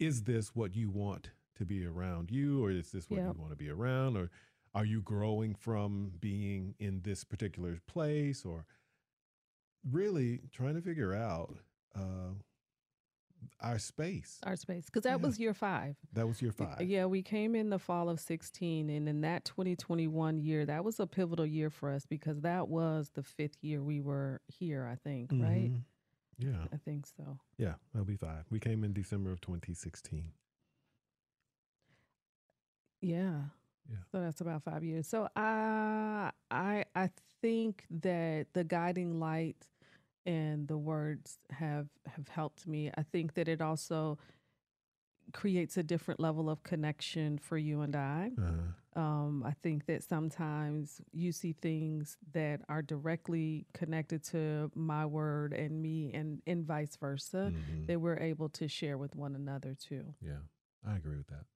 is 0.00 0.24
this 0.24 0.54
what 0.54 0.74
you 0.74 0.90
want 0.90 1.30
to 1.56 1.64
be 1.64 1.86
around 1.86 2.30
you 2.30 2.64
or 2.64 2.70
is 2.70 2.90
this 2.90 3.08
what 3.08 3.18
Yep. 3.20 3.34
you 3.36 3.40
want 3.40 3.52
to 3.52 3.56
be 3.56 3.70
around 3.70 4.16
or 4.16 4.30
are 4.74 4.84
you 4.84 5.00
growing 5.00 5.54
from 5.54 6.12
being 6.18 6.74
in 6.80 7.02
this 7.02 7.22
particular 7.22 7.78
place 7.86 8.44
or 8.44 8.64
really 9.88 10.40
trying 10.52 10.74
to 10.74 10.80
figure 10.82 11.14
out 11.14 11.56
uh, 11.94 12.32
our 13.60 13.78
space 13.78 14.38
Our 14.44 14.56
space. 14.56 14.86
Because 14.86 15.02
that 15.04 15.20
Yeah. 15.20 15.26
was 15.26 15.38
year 15.38 15.54
five. 15.54 15.96
that 16.12 16.26
was 16.26 16.40
year 16.42 16.52
five 16.52 16.82
Yeah, 16.82 17.06
we 17.06 17.22
came 17.22 17.54
in 17.54 17.70
the 17.70 17.78
fall 17.78 18.08
of 18.08 18.18
16, 18.20 18.88
and 18.90 19.08
in 19.08 19.20
that 19.22 19.44
2021 19.44 20.38
year, 20.38 20.64
that 20.66 20.84
was 20.84 20.98
a 21.00 21.06
pivotal 21.06 21.46
year 21.46 21.70
for 21.70 21.90
us 21.90 22.06
because 22.06 22.40
that 22.42 22.68
was 22.68 23.10
the 23.14 23.22
fifth 23.22 23.62
year 23.62 23.82
we 23.82 24.00
were 24.00 24.40
here, 24.48 24.84
I 24.86 24.96
think, 24.96 25.30
right? 25.32 25.70
Mhm. 25.72 25.84
yeah 26.38 26.66
I 26.72 26.76
think 26.78 27.06
so. 27.06 27.38
yeah 27.58 27.74
that'll 27.92 28.04
be 28.06 28.16
five 28.16 28.44
we 28.50 28.58
came 28.58 28.82
in 28.84 28.92
december 28.92 29.30
of 29.30 29.40
2016 29.40 30.32
Yeah. 33.00 33.42
Yeah. 33.90 33.98
So 34.10 34.20
that's 34.20 34.40
about 34.40 34.62
five 34.62 34.82
years. 34.82 35.06
So 35.06 35.28
I 35.36 36.30
I 36.50 36.84
I 36.94 37.10
think 37.42 37.84
that 37.90 38.46
the 38.54 38.64
guiding 38.64 39.20
light 39.20 39.66
and 40.26 40.66
the 40.68 40.78
words 40.78 41.38
have 41.50 41.88
have 42.06 42.28
helped 42.28 42.66
me. 42.66 42.90
I 42.96 43.02
think 43.02 43.34
that 43.34 43.48
it 43.48 43.60
also 43.60 44.18
creates 45.32 45.76
a 45.76 45.82
different 45.82 46.20
level 46.20 46.50
of 46.50 46.62
connection 46.62 47.38
for 47.38 47.56
you 47.58 47.80
and 47.80 47.96
I. 47.96 48.30
uh, 48.38 49.00
Um, 49.00 49.42
I 49.44 49.52
think 49.62 49.86
that 49.86 50.04
sometimes 50.04 51.00
you 51.12 51.32
see 51.32 51.52
things 51.54 52.16
that 52.32 52.60
are 52.68 52.80
directly 52.82 53.66
connected 53.72 54.22
to 54.32 54.70
my 54.76 55.04
word 55.04 55.52
and 55.52 55.82
me, 55.82 56.12
and 56.14 56.40
and 56.46 56.64
vice 56.64 56.96
versa, 56.96 57.50
mhm. 57.52 57.86
that 57.86 58.00
we're 58.00 58.18
able 58.18 58.48
to 58.50 58.68
share 58.68 58.96
with 58.96 59.16
one 59.16 59.34
another 59.34 59.74
too. 59.74 60.14
yeah 60.20 60.42
i 60.86 60.94
agree 60.96 61.16
with 61.16 61.26
that 61.28 61.46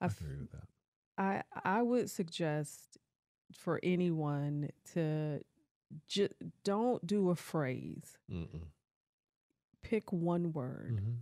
I 0.00 0.06
i 0.06 0.08
agree 0.08 0.36
with 0.40 0.50
that 0.52 0.68
I 1.16 1.42
I 1.64 1.80
would 1.82 2.10
suggest 2.10 2.98
for 3.52 3.80
anyone 3.82 4.70
to 4.94 5.40
ju- 6.08 6.28
don't 6.64 7.06
do 7.06 7.30
a 7.30 7.34
phrase. 7.36 8.18
Mm-mm. 8.30 8.66
Pick 9.82 10.12
one 10.12 10.52
word. 10.52 11.00
Mhm. 11.02 11.16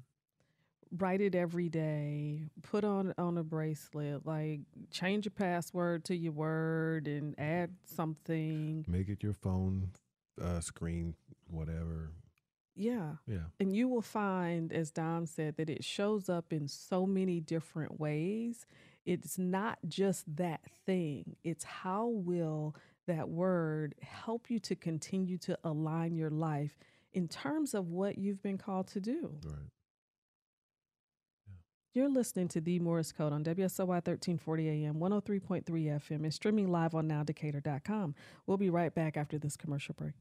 Write 0.99 1.21
it 1.21 1.35
every 1.35 1.69
day. 1.69 2.51
Put 2.63 2.85
on 2.85 3.15
on 3.17 3.39
a 3.39 3.45
bracelet. 3.45 4.27
Like 4.27 4.61
change 4.91 5.25
your 5.25 5.33
password 5.33 6.05
to 6.07 6.17
your 6.17 6.33
word 6.33 7.07
and 7.07 7.39
add 7.39 7.77
something. 7.85 8.85
make 8.89 9.09
it 9.09 9.23
your 9.23 9.33
phone 9.33 9.91
uh, 10.41 10.61
screen 10.61 11.15
whatever 11.49 12.11
Yeah. 12.75 13.17
yeah 13.27 13.47
And 13.61 13.75
you 13.77 13.89
will 13.89 14.03
find, 14.03 14.73
as 14.73 14.91
Dom 14.91 15.27
said, 15.27 15.57
that 15.57 15.69
it 15.71 15.85
shows 15.85 16.29
up 16.29 16.53
in 16.53 16.67
so 16.69 17.07
many 17.07 17.41
different 17.41 18.01
ways. 18.01 18.67
It's 19.05 19.39
not 19.39 19.79
just 19.89 20.25
that 20.37 20.61
thing, 20.87 21.37
it's 21.45 21.65
how 21.65 22.07
will 22.09 22.75
that 23.07 23.29
word 23.29 23.95
help 24.03 24.51
you 24.51 24.59
to 24.61 24.75
continue 24.77 25.39
to 25.39 25.59
align 25.65 26.15
your 26.17 26.31
life 26.31 26.79
in 27.13 27.29
terms 27.29 27.75
of 27.75 27.89
what 27.89 28.19
you've 28.19 28.43
been 28.43 28.59
called 28.59 28.87
to 28.89 29.01
do. 29.01 29.33
Right. 29.45 29.71
You're 31.93 32.09
listening 32.09 32.47
to 32.49 32.61
The 32.61 32.79
Morris 32.79 33.11
Code 33.11 33.33
on 33.33 33.43
WSOY 33.43 33.89
1340 33.89 34.69
AM, 34.69 34.95
103.3 34.95 35.65
FM, 35.65 36.23
and 36.23 36.33
streaming 36.33 36.71
live 36.71 36.95
on 36.95 37.09
nowdecatur.com. 37.09 38.15
We'll 38.47 38.59
be 38.59 38.71
right 38.71 38.95
back 38.95 39.17
after 39.17 39.39
this 39.39 39.57
commercial 39.57 39.97
break. 39.99 40.13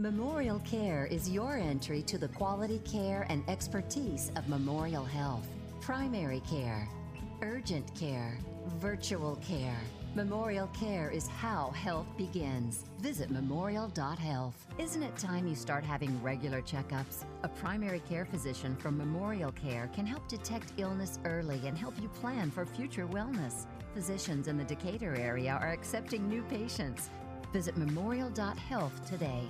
Memorial 0.00 0.58
Care 0.60 1.06
is 1.06 1.30
your 1.30 1.56
entry 1.56 2.02
to 2.02 2.18
the 2.18 2.28
quality 2.28 2.80
care 2.84 3.26
and 3.28 3.48
expertise 3.48 4.32
of 4.34 4.48
Memorial 4.48 5.04
Health. 5.04 5.46
Primary 5.80 6.40
care, 6.50 6.88
urgent 7.42 7.94
care, 7.94 8.36
virtual 8.78 9.36
care. 9.36 9.78
Memorial 10.14 10.68
Care 10.68 11.10
is 11.10 11.28
how 11.28 11.70
health 11.70 12.06
begins. 12.16 12.86
Visit 13.00 13.30
memorial.health. 13.30 14.54
Isn't 14.78 15.02
it 15.02 15.16
time 15.16 15.46
you 15.46 15.54
start 15.54 15.84
having 15.84 16.20
regular 16.22 16.62
checkups? 16.62 17.24
A 17.42 17.48
primary 17.48 18.00
care 18.00 18.24
physician 18.24 18.74
from 18.76 18.96
Memorial 18.96 19.52
Care 19.52 19.90
can 19.94 20.06
help 20.06 20.26
detect 20.26 20.72
illness 20.78 21.18
early 21.24 21.60
and 21.66 21.76
help 21.76 21.94
you 22.00 22.08
plan 22.08 22.50
for 22.50 22.64
future 22.64 23.06
wellness. 23.06 23.66
Physicians 23.94 24.48
in 24.48 24.56
the 24.56 24.64
Decatur 24.64 25.14
area 25.14 25.52
are 25.60 25.72
accepting 25.72 26.26
new 26.26 26.42
patients. 26.44 27.10
Visit 27.52 27.76
memorial.health 27.76 29.08
today. 29.08 29.42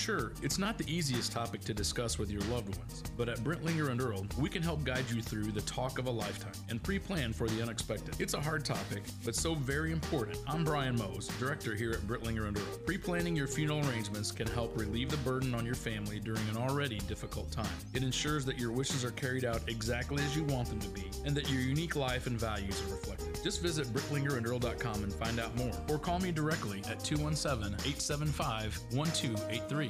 Sure, 0.00 0.32
it's 0.40 0.56
not 0.56 0.78
the 0.78 0.90
easiest 0.90 1.30
topic 1.30 1.60
to 1.60 1.74
discuss 1.74 2.18
with 2.18 2.30
your 2.30 2.40
loved 2.44 2.74
ones, 2.78 3.02
but 3.18 3.28
at 3.28 3.36
Brentlinger 3.40 3.90
and 3.90 4.00
Earl, 4.00 4.24
we 4.38 4.48
can 4.48 4.62
help 4.62 4.82
guide 4.82 5.04
you 5.10 5.20
through 5.20 5.52
the 5.52 5.60
talk 5.60 5.98
of 5.98 6.06
a 6.06 6.10
lifetime 6.10 6.54
and 6.70 6.82
pre 6.82 6.98
plan 6.98 7.34
for 7.34 7.46
the 7.48 7.62
unexpected. 7.62 8.18
It's 8.18 8.32
a 8.32 8.40
hard 8.40 8.64
topic, 8.64 9.02
but 9.26 9.36
so 9.36 9.54
very 9.54 9.92
important. 9.92 10.38
I'm 10.48 10.64
Brian 10.64 10.96
Mose, 10.96 11.28
director 11.38 11.74
here 11.74 11.90
at 11.90 12.00
Brentlinger 12.00 12.48
and 12.48 12.56
Earl. 12.56 12.78
Pre 12.86 12.96
planning 12.96 13.36
your 13.36 13.46
funeral 13.46 13.86
arrangements 13.90 14.32
can 14.32 14.46
help 14.46 14.74
relieve 14.74 15.10
the 15.10 15.18
burden 15.18 15.54
on 15.54 15.66
your 15.66 15.74
family 15.74 16.18
during 16.18 16.48
an 16.48 16.56
already 16.56 16.98
difficult 17.00 17.52
time. 17.52 17.66
It 17.92 18.02
ensures 18.02 18.46
that 18.46 18.58
your 18.58 18.72
wishes 18.72 19.04
are 19.04 19.10
carried 19.10 19.44
out 19.44 19.60
exactly 19.68 20.24
as 20.24 20.34
you 20.34 20.44
want 20.44 20.70
them 20.70 20.80
to 20.80 20.88
be 20.88 21.10
and 21.26 21.36
that 21.36 21.50
your 21.50 21.60
unique 21.60 21.94
life 21.94 22.26
and 22.26 22.40
values 22.40 22.82
are 22.88 22.94
reflected. 22.94 23.38
Just 23.44 23.60
visit 23.60 23.86
brentlingerandearl.com 23.88 25.04
and 25.04 25.12
find 25.12 25.38
out 25.38 25.54
more, 25.56 25.78
or 25.90 25.98
call 25.98 26.20
me 26.20 26.32
directly 26.32 26.78
at 26.88 27.04
217 27.04 27.74
875 27.74 28.80
1283. 28.92 29.89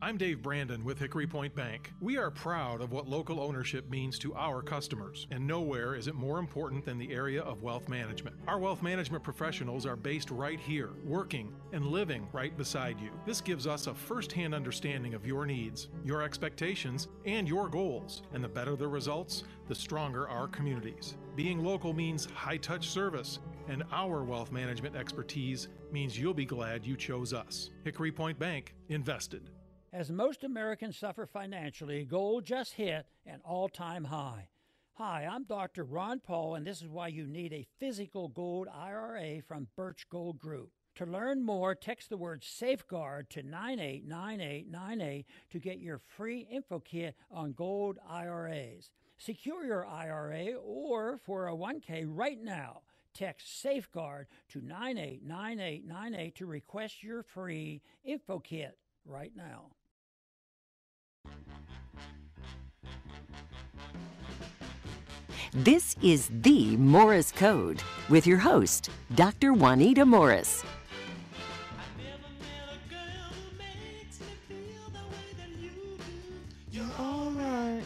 I'm 0.00 0.16
Dave 0.16 0.42
Brandon 0.42 0.84
with 0.84 1.00
Hickory 1.00 1.26
Point 1.26 1.56
Bank. 1.56 1.92
We 2.00 2.18
are 2.18 2.30
proud 2.30 2.80
of 2.80 2.92
what 2.92 3.08
local 3.08 3.40
ownership 3.40 3.90
means 3.90 4.16
to 4.20 4.32
our 4.36 4.62
customers, 4.62 5.26
and 5.32 5.44
nowhere 5.44 5.96
is 5.96 6.06
it 6.06 6.14
more 6.14 6.38
important 6.38 6.84
than 6.84 6.98
the 6.98 7.12
area 7.12 7.42
of 7.42 7.64
wealth 7.64 7.88
management. 7.88 8.36
Our 8.46 8.60
wealth 8.60 8.80
management 8.80 9.24
professionals 9.24 9.86
are 9.86 9.96
based 9.96 10.30
right 10.30 10.60
here, 10.60 10.90
working 11.04 11.52
and 11.72 11.84
living 11.84 12.28
right 12.32 12.56
beside 12.56 13.00
you. 13.00 13.10
This 13.26 13.40
gives 13.40 13.66
us 13.66 13.88
a 13.88 13.94
first 13.94 14.30
hand 14.30 14.54
understanding 14.54 15.14
of 15.14 15.26
your 15.26 15.44
needs, 15.44 15.88
your 16.04 16.22
expectations, 16.22 17.08
and 17.24 17.48
your 17.48 17.68
goals. 17.68 18.22
And 18.32 18.42
the 18.42 18.48
better 18.48 18.76
the 18.76 18.86
results, 18.86 19.42
the 19.66 19.74
stronger 19.74 20.28
our 20.28 20.46
communities. 20.46 21.16
Being 21.34 21.64
local 21.64 21.92
means 21.92 22.26
high 22.26 22.58
touch 22.58 22.88
service, 22.88 23.40
and 23.66 23.82
our 23.90 24.22
wealth 24.22 24.52
management 24.52 24.94
expertise 24.94 25.66
means 25.90 26.16
you'll 26.16 26.34
be 26.34 26.46
glad 26.46 26.86
you 26.86 26.96
chose 26.96 27.34
us. 27.34 27.70
Hickory 27.82 28.12
Point 28.12 28.38
Bank, 28.38 28.76
invested. 28.90 29.50
As 29.90 30.10
most 30.10 30.44
Americans 30.44 30.98
suffer 30.98 31.24
financially, 31.24 32.04
gold 32.04 32.44
just 32.44 32.74
hit 32.74 33.06
an 33.24 33.40
all 33.42 33.70
time 33.70 34.04
high. 34.04 34.48
Hi, 34.94 35.24
I'm 35.24 35.44
Dr. 35.44 35.84
Ron 35.84 36.20
Paul, 36.20 36.56
and 36.56 36.66
this 36.66 36.82
is 36.82 36.88
why 36.88 37.08
you 37.08 37.26
need 37.26 37.54
a 37.54 37.66
physical 37.78 38.28
gold 38.28 38.68
IRA 38.68 39.40
from 39.40 39.68
Birch 39.76 40.06
Gold 40.10 40.38
Group. 40.38 40.72
To 40.96 41.06
learn 41.06 41.42
more, 41.42 41.74
text 41.74 42.10
the 42.10 42.18
word 42.18 42.44
safeguard 42.44 43.30
to 43.30 43.42
989898 43.42 45.24
to 45.50 45.58
get 45.58 45.78
your 45.78 45.98
free 45.98 46.46
info 46.50 46.80
kit 46.80 47.14
on 47.30 47.52
gold 47.52 47.98
IRAs. 48.06 48.90
Secure 49.16 49.64
your 49.64 49.86
IRA 49.86 50.52
or 50.56 51.18
401k 51.26 52.04
right 52.06 52.42
now. 52.42 52.82
Text 53.14 53.62
safeguard 53.62 54.26
to 54.50 54.60
989898 54.60 56.34
to 56.34 56.44
request 56.44 57.02
your 57.02 57.22
free 57.22 57.80
info 58.04 58.38
kit 58.38 58.76
right 59.06 59.32
now. 59.34 59.70
This 65.64 65.96
is 66.00 66.30
the 66.30 66.76
Morris 66.76 67.32
Code 67.32 67.82
with 68.08 68.28
your 68.28 68.38
host, 68.38 68.90
Dr. 69.16 69.52
Juanita 69.52 70.06
Morris. 70.06 70.62
All 76.96 77.32
right. 77.32 77.82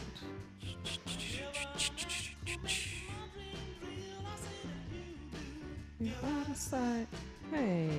Out 6.23 6.49
of 6.49 6.55
sight. 6.55 7.07
Hey. 7.49 7.89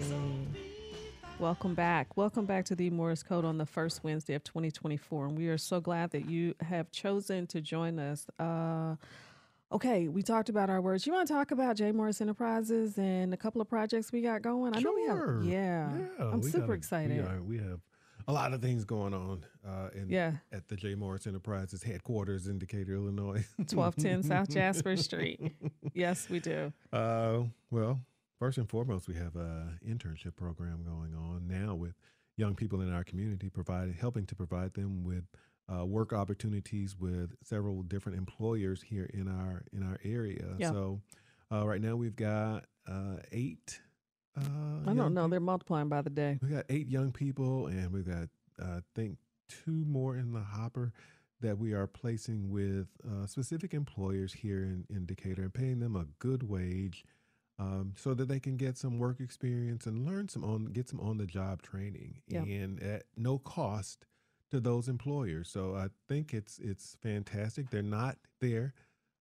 Welcome 1.41 1.75
back. 1.75 2.17
Welcome 2.17 2.45
back 2.45 2.65
to 2.67 2.77
the 2.77 2.91
Morris 2.91 3.25
Code 3.25 3.45
on 3.45 3.59
the 3.59 3.67
first 3.67 4.05
Wednesday 4.05 4.35
of 4.35 4.45
2024. 4.45 5.27
And 5.27 5.37
we 5.37 5.49
are 5.49 5.59
so 5.59 5.81
glad 5.81 6.13
that 6.13 6.31
you 6.31 6.55
have 6.61 6.93
chosen 6.93 7.49
to 7.49 7.61
join 7.61 7.99
us. 7.99 8.29
Uh, 8.39 8.95
okay, 9.73 10.09
we 10.09 10.23
talked 10.23 10.49
about 10.49 10.71
our 10.71 10.81
words. 10.81 11.07
You 11.07 11.13
want 11.13 11.27
to 11.29 11.35
talk 11.35 11.51
about 11.51 11.77
J. 11.77 11.93
Morris 11.93 12.21
Enterprises 12.21 12.97
and 12.99 13.35
a 13.35 13.37
couple 13.37 13.61
of 13.61 13.69
projects 13.69 14.13
we 14.13 14.21
got 14.21 14.43
going? 14.43 14.75
I 14.77 14.81
know 14.81 14.93
we 14.95 15.07
Sure. 15.07 15.37
have. 15.41 15.45
Yeah. 15.45 15.91
Yeah, 16.19 16.25
I'm 16.31 16.43
super 16.43 16.75
excited. 16.75 17.17
We, 17.19 17.23
are, 17.29 17.43
we 17.43 17.59
have 17.59 17.81
a 18.29 18.33
lot 18.33 18.53
of 18.55 18.63
things 18.63 18.85
going 18.85 19.13
on 19.15 19.45
uh, 19.67 19.89
in, 19.95 20.09
Yeah. 20.09 20.33
at 20.53 20.69
the 20.69 20.77
J. 20.77 20.95
Morris 20.95 21.27
Enterprises 21.27 21.83
headquarters 21.83 22.47
in 22.47 22.59
Decatur, 22.59 22.95
Illinois. 22.95 23.45
1210 23.57 24.23
South 24.23 24.49
Jasper 24.49 24.97
Street. 24.97 25.41
Yes, 25.97 26.29
we 26.29 26.41
do. 26.41 26.73
Uh, 26.93 27.43
well, 27.71 28.01
first 28.41 28.59
and 28.59 28.69
foremost, 28.69 29.07
we 29.07 29.15
have 29.15 29.37
a 29.37 29.79
internship 29.87 30.35
program 30.35 30.83
going 30.83 31.15
on 31.15 31.47
now 31.47 31.77
with 31.77 31.95
young 32.37 32.57
people 32.57 32.81
in 32.81 32.93
our 32.93 33.05
community, 33.05 33.49
providing 33.49 33.95
helping 33.95 34.27
to 34.27 34.35
provide 34.35 34.75
them 34.75 35.05
with 35.05 35.23
uh, 35.73 35.85
work 35.85 36.13
opportunities 36.13 36.97
with 36.99 37.35
several 37.43 37.83
different 37.83 38.19
employers 38.19 38.83
here 38.83 39.09
in 39.15 39.29
our 39.29 39.65
in 39.73 39.83
our 39.83 39.99
area. 40.05 40.55
Yeah. 40.59 40.71
So, 40.71 41.01
uh, 41.53 41.67
right 41.67 41.81
now 41.81 41.97
we've 41.97 42.17
got 42.17 42.65
uh, 42.87 43.17
eight. 43.33 43.81
Uh, 44.37 44.91
I 44.91 44.95
don't 44.95 45.15
know. 45.15 45.29
They're 45.29 45.41
multiplying 45.41 45.89
by 45.89 46.03
the 46.03 46.11
day. 46.11 46.39
we 46.43 46.49
got 46.49 46.65
eight 46.69 46.89
young 46.89 47.13
people, 47.13 47.69
and 47.69 47.93
we've 47.93 48.07
got 48.07 48.29
uh, 48.61 48.79
I 48.79 48.81
think 48.95 49.19
two 49.49 49.85
more 49.87 50.17
in 50.17 50.33
the 50.33 50.41
hopper 50.41 50.93
that 51.41 51.59
we 51.59 51.73
are 51.73 51.87
placing 51.87 52.51
with 52.51 52.89
uh, 53.07 53.27
specific 53.27 53.75
employers 53.75 54.33
here 54.33 54.63
in, 54.63 54.85
in 54.89 55.05
Decatur 55.07 55.43
and 55.43 55.53
paying 55.55 55.79
them 55.79 55.95
a 55.95 56.07
good 56.19 56.43
wage, 56.49 57.05
um, 57.59 57.93
so 57.97 58.15
that 58.15 58.29
they 58.29 58.41
can 58.41 58.57
get 58.57 58.77
some 58.79 58.99
work 58.99 59.21
experience 59.21 59.87
and 59.87 60.07
learn 60.07 60.29
some 60.29 60.43
on 60.45 60.67
get 60.67 60.89
some 60.89 61.01
on 61.01 61.19
the 61.19 61.27
job 61.27 61.63
training 61.63 62.17
Yeah. 62.29 62.43
and 62.43 62.83
at 62.83 63.05
no 63.17 63.39
cost 63.39 64.07
to 64.55 64.61
those 64.61 64.89
employers. 64.89 65.49
So 65.51 65.75
I 65.75 65.89
think 66.09 66.33
it's 66.33 66.59
it's 66.61 66.97
fantastic. 67.03 67.71
They're 67.71 67.83
not 67.83 68.17
there 68.41 68.73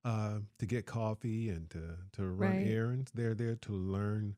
uh, 0.05 0.39
to 0.59 0.65
get 0.67 0.85
coffee 0.85 1.49
and 1.49 1.69
to 1.71 1.97
to 2.13 2.27
run 2.27 2.57
Right. 2.57 2.67
errands. 2.67 3.11
They're 3.13 3.33
there 3.33 3.55
to 3.55 3.71
learn 3.73 4.35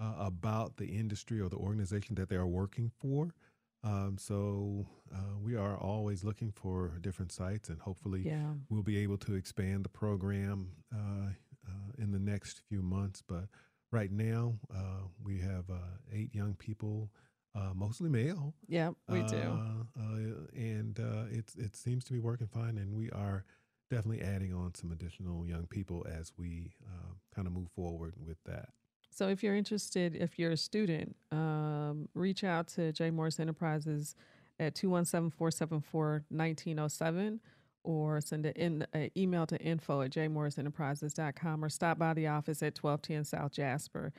uh, 0.00 0.14
about 0.18 0.76
the 0.76 0.86
industry 0.86 1.40
or 1.40 1.48
the 1.48 1.56
organization 1.56 2.14
that 2.16 2.28
they 2.28 2.36
are 2.36 2.46
working 2.46 2.92
for. 3.00 3.34
Um, 3.82 4.16
so 4.18 4.86
uh, 5.14 5.36
we 5.42 5.56
are 5.56 5.76
always 5.76 6.22
looking 6.24 6.52
for 6.52 6.98
different 7.00 7.32
sites, 7.32 7.68
and 7.68 7.80
hopefully 7.80 8.22
Yeah. 8.24 8.52
we'll 8.68 8.82
be 8.82 8.98
able 8.98 9.18
to 9.18 9.34
expand 9.34 9.84
the 9.84 9.88
program 9.88 10.70
uh, 10.94 11.30
uh, 11.66 11.92
in 11.98 12.10
the 12.12 12.18
next 12.18 12.62
few 12.68 12.82
months. 12.82 13.22
But 13.26 13.44
right 13.90 14.10
now, 14.12 14.54
uh, 14.74 15.08
we 15.22 15.38
have 15.40 15.70
uh, 15.70 15.78
eight 16.12 16.34
young 16.34 16.54
people, 16.54 17.10
uh, 17.56 17.72
mostly 17.74 18.08
male. 18.10 18.54
Yeah, 18.68 18.90
we 19.08 19.22
do. 19.22 19.36
Uh, 19.36 19.84
uh, 19.98 20.18
and 20.54 21.00
uh, 21.00 21.24
it's 21.30 21.54
it 21.56 21.74
seems 21.74 22.04
to 22.04 22.12
be 22.12 22.18
working 22.18 22.46
fine, 22.46 22.76
and 22.78 22.94
we 22.94 23.10
are 23.10 23.44
definitely 23.90 24.22
adding 24.22 24.52
on 24.52 24.74
some 24.74 24.92
additional 24.92 25.46
young 25.46 25.66
people 25.66 26.04
as 26.10 26.32
we 26.36 26.72
uh, 26.86 27.12
kind 27.34 27.46
of 27.46 27.52
move 27.54 27.68
forward 27.74 28.14
with 28.24 28.36
that. 28.44 28.68
So 29.10 29.28
if 29.28 29.42
you're 29.42 29.56
interested, 29.56 30.14
if 30.16 30.38
you're 30.38 30.52
a 30.52 30.56
student, 30.56 31.16
um, 31.32 32.08
reach 32.14 32.44
out 32.44 32.68
to 32.68 32.92
J. 32.92 33.10
Morris 33.10 33.40
Enterprises 33.40 34.14
at 34.58 34.74
217-474-1907 34.74 37.38
or 37.84 38.20
send 38.20 38.46
an 38.46 38.52
in, 38.56 38.84
email 39.16 39.46
to 39.46 39.56
info 39.58 40.02
at 40.02 40.10
jmorrisenterprises.com 40.10 41.64
or 41.64 41.68
stop 41.68 41.98
by 41.98 42.12
the 42.12 42.26
office 42.26 42.62
at 42.62 42.76
1210 42.76 43.24
South 43.24 43.52
Jasper. 43.52 44.12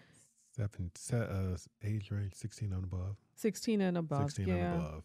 Seven, 0.55 0.89
se- 0.95 1.17
uh, 1.17 1.57
age 1.83 2.09
range 2.09 2.33
sixteen 2.33 2.73
and 2.73 2.83
above. 2.83 3.17
16 3.37 3.81
and 3.81 3.97
above. 3.97 4.31
16 4.31 4.47
yeah. 4.47 4.53
and 4.73 4.81
above 4.81 5.03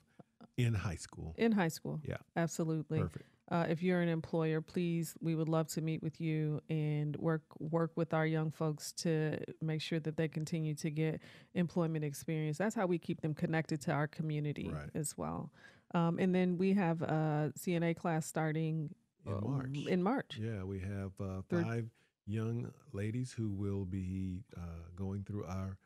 in 0.57 0.75
high 0.75 0.97
school. 0.97 1.35
In 1.39 1.53
high 1.53 1.69
school. 1.69 2.01
Yeah. 2.05 2.17
Absolutely. 2.37 3.01
Perfect. 3.01 3.27
uh, 3.51 3.67
if 3.69 3.83
you're 3.83 4.01
an 4.01 4.09
employer, 4.09 4.61
please, 4.61 5.15
we 5.21 5.35
would 5.35 5.49
love 5.49 5.69
to 5.69 5.81
meet 5.81 6.03
with 6.03 6.21
you 6.21 6.61
and 6.69 7.17
work 7.17 7.43
work 7.59 7.93
with 7.97 8.13
our 8.15 8.27
young 8.27 8.51
folks 8.51 8.93
to 8.93 9.39
make 9.61 9.81
sure 9.81 10.01
that 10.01 10.17
they 10.17 10.29
continue 10.29 10.75
to 10.75 10.91
get 10.91 11.21
employment 11.55 12.05
experience. 12.05 12.59
That's 12.59 12.75
how 12.75 12.87
we 12.87 12.99
keep 12.99 13.21
them 13.23 13.35
connected 13.35 13.81
to 13.83 13.93
our 13.93 14.07
community 14.07 14.71
Right. 14.73 14.91
as 14.95 15.17
well. 15.17 15.51
Um, 15.95 16.19
and 16.19 16.35
then 16.35 16.57
we 16.57 16.73
have 16.75 17.03
a 17.03 17.53
CNA 17.59 17.97
class 17.97 18.27
starting 18.27 18.95
in 19.27 19.33
uh, 19.35 19.41
March. 19.41 19.77
In 19.89 20.03
March. 20.03 20.39
Yeah, 20.41 20.65
we 20.65 20.81
have 20.81 21.13
uh, 21.21 21.43
five 21.51 21.89
young 22.27 22.71
ladies 22.93 23.33
who 23.33 23.51
will 23.51 23.85
be 23.85 24.45
uh, 24.57 24.61
going 24.97 25.25
through 25.25 25.45
our 25.45 25.77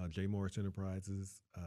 uh, 0.00 0.08
J. 0.08 0.26
Morris 0.26 0.58
Enterprises 0.58 1.40
uh, 1.56 1.60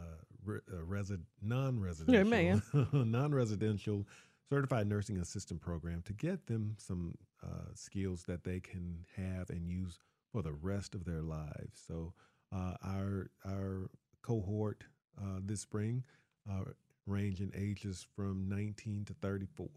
re- 0.46 0.60
uh, 0.72 0.84
resi- 0.86 1.22
non-residential, 1.42 2.30
non-residential 2.94 4.06
certified 4.50 4.88
nursing 4.88 5.18
assistant 5.18 5.62
program 5.62 6.02
to 6.06 6.14
get 6.14 6.48
them 6.48 6.76
some 6.78 7.16
uh, 7.44 7.72
skills 7.74 8.24
that 8.24 8.44
they 8.44 8.60
can 8.60 9.06
have 9.16 9.50
and 9.50 9.68
use 9.68 10.00
for 10.32 10.42
the 10.42 10.52
rest 10.54 10.96
of 10.96 11.06
their 11.06 11.22
lives. 11.22 11.82
So 11.88 12.14
uh, 12.54 12.74
our 12.84 13.30
our 13.46 13.90
cohort 14.22 14.84
uh, 15.20 15.40
this 15.44 15.62
spring 15.62 16.04
uh, 16.50 16.64
range 17.06 17.42
in 17.42 17.52
ages 17.56 18.06
from 18.16 18.48
19 18.50 19.06
to 19.06 19.14
34. 19.16 19.68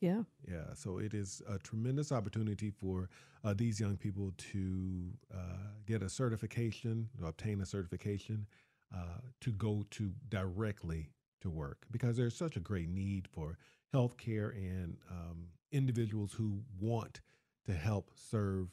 Yeah. 0.00 0.22
Yeah, 0.46 0.74
so 0.74 0.98
it 0.98 1.12
is 1.12 1.42
a 1.48 1.58
tremendous 1.58 2.12
opportunity 2.12 2.70
for 2.70 3.08
uh, 3.44 3.54
these 3.56 3.80
young 3.80 3.96
people 3.96 4.32
to 4.52 5.12
uh, 5.34 5.72
get 5.86 6.02
a 6.02 6.08
certification, 6.08 7.08
obtain 7.24 7.60
a 7.60 7.66
certification, 7.66 8.46
uh, 8.94 9.20
to 9.40 9.50
go 9.52 9.84
to 9.90 10.12
directly 10.28 11.10
to 11.40 11.50
work 11.50 11.86
because 11.90 12.16
there's 12.16 12.36
such 12.36 12.56
a 12.56 12.60
great 12.60 12.88
need 12.88 13.28
for 13.28 13.58
healthcare 13.94 14.56
and 14.56 14.96
um, 15.10 15.46
individuals 15.72 16.32
who 16.32 16.60
want 16.80 17.20
to 17.66 17.72
help 17.72 18.10
serve 18.14 18.68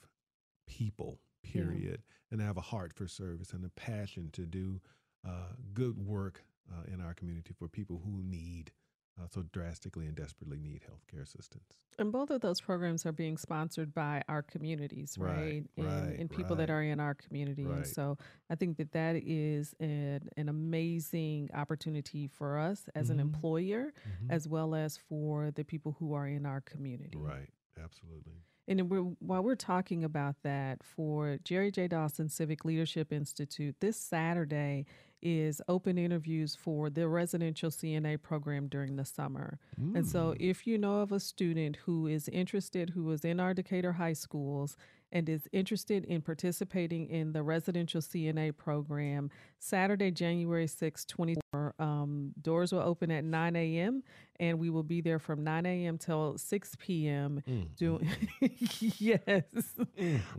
people. 0.68 1.20
Yeah. 1.44 1.62
Period, 1.62 2.02
and 2.32 2.42
have 2.42 2.58
a 2.58 2.62
heart 2.62 2.92
for 2.92 3.08
service 3.08 3.54
and 3.54 3.64
a 3.64 3.70
passion 3.70 4.32
to 4.34 4.48
do 4.48 4.82
uh, 5.28 5.54
good 5.76 5.96
work 5.96 6.44
uh, 6.72 6.92
in 6.92 7.00
our 7.00 7.14
community 7.14 7.54
for 7.58 7.68
people 7.68 8.02
who 8.04 8.24
need 8.24 8.72
uh, 9.20 9.28
so 9.30 9.44
drastically 9.54 10.06
and 10.08 10.16
desperately 10.16 10.58
need 10.58 10.82
healthcare 10.84 11.22
assistance. 11.24 11.64
And 11.98 12.12
both 12.12 12.30
of 12.30 12.42
those 12.42 12.60
programs 12.60 13.06
are 13.06 13.14
being 13.14 13.38
sponsored 13.38 13.94
by 13.94 14.22
our 14.28 14.42
communities, 14.42 15.16
Right, 15.18 15.34
right? 15.36 15.66
and, 15.78 15.86
right, 15.86 16.20
and 16.20 16.30
people 16.30 16.58
that 16.58 16.70
are 16.70 16.82
in 16.84 17.00
our 17.00 17.14
community. 17.14 17.64
And 17.64 17.88
so 17.88 18.18
I 18.50 18.56
think 18.56 18.76
that 18.78 18.92
that 18.92 19.16
is 19.16 19.74
an, 19.80 20.28
an 20.36 20.50
amazing 20.50 21.50
opportunity 21.54 22.28
for 22.28 22.58
us 22.60 22.90
as 22.96 23.10
an 23.10 23.18
Mhm. 23.18 23.22
employer, 23.22 23.94
Mhm. 24.24 24.32
as 24.32 24.48
well 24.48 24.76
as 24.76 24.98
for 24.98 25.52
the 25.52 25.64
people 25.64 25.94
who 25.94 26.14
are 26.14 26.28
in 26.28 26.46
our 26.46 26.60
community. 26.60 27.18
Right, 27.18 27.50
absolutely. 27.78 28.44
And 28.68 28.90
we're, 28.90 29.02
while 29.20 29.44
we're 29.44 29.56
talking 29.56 30.04
about 30.04 30.42
that, 30.42 30.84
for 30.84 31.38
Jerry 31.44 31.72
J. 31.72 31.88
Dawson 31.88 32.28
Civic 32.30 32.66
Leadership 32.66 33.14
Institute, 33.14 33.76
this 33.80 33.96
Saturday 33.96 34.86
is 35.26 35.60
open 35.68 35.98
interviews 35.98 36.56
for 36.56 36.90
the 36.90 37.08
residential 37.08 37.72
CNA 37.72 38.22
program 38.22 38.68
during 38.68 38.96
the 38.96 39.04
summer. 39.06 39.58
And 39.96 40.06
so, 40.08 40.34
Mm. 40.34 40.38
if 40.40 40.68
you 40.68 40.78
know 40.78 41.02
of 41.02 41.12
a 41.12 41.20
student 41.20 41.78
who 41.78 42.06
is 42.08 42.30
interested, 42.30 42.92
who 42.92 43.10
is 43.12 43.26
in 43.26 43.40
our 43.40 43.54
Decatur 43.56 43.94
high 43.94 44.14
schools, 44.14 44.78
and 45.12 45.30
is 45.30 45.48
interested 45.52 46.06
in 46.06 46.22
participating 46.22 47.08
in 47.10 47.34
the 47.34 47.44
residential 47.44 48.02
CNA 48.02 48.56
program, 48.58 49.30
Saturday, 49.60 50.12
January 50.12 50.68
sixth, 50.68 51.08
24, 51.08 51.76
um, 51.80 52.34
doors 52.42 52.72
will 52.72 52.82
open 52.82 53.12
at 53.12 53.24
9 53.24 53.56
a.m. 53.56 54.04
and 54.40 54.60
we 54.60 54.70
will 54.70 54.84
be 54.84 55.02
there 55.02 55.20
from 55.20 55.44
9 55.44 55.66
a.m. 55.66 55.98
till 55.98 56.38
6 56.38 56.76
p.m. 56.80 57.42
Mm, 57.48 57.76
doing 57.76 58.10
yes, 59.00 59.44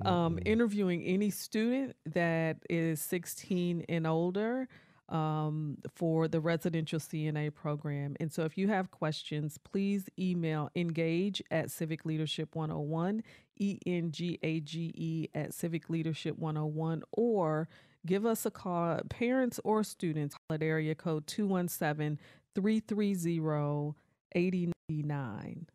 um, 0.02 0.38
interviewing 0.44 1.02
any 1.02 1.30
student 1.30 1.96
that 2.06 2.58
is 2.68 3.00
16 3.00 3.84
and 3.88 4.06
older 4.06 4.68
um, 5.08 5.78
for 5.94 6.28
the 6.28 6.40
residential 6.40 6.98
CNA 6.98 7.54
program. 7.54 8.16
And 8.18 8.32
so 8.32 8.42
if 8.42 8.58
you 8.58 8.68
have 8.68 8.90
questions, 8.90 9.58
please 9.58 10.08
email 10.18 10.70
engage 10.74 11.42
at 11.50 11.70
Civic 11.70 12.04
Leadership 12.04 12.54
101, 12.54 13.22
E 13.58 13.78
N 13.86 14.10
G 14.12 14.38
A 14.42 14.60
G 14.60 14.92
E 14.94 15.28
at 15.34 15.54
Civic 15.54 15.88
Leadership 15.90 16.38
101, 16.38 17.02
or 17.12 17.68
give 18.06 18.24
us 18.26 18.46
a 18.46 18.50
call, 18.50 19.00
parents 19.08 19.58
or 19.64 19.82
students, 19.84 20.36
at 20.50 20.62
area 20.62 20.94
code 20.94 21.26
217 21.26 22.18
330 22.54 23.94
8099. 24.34 25.66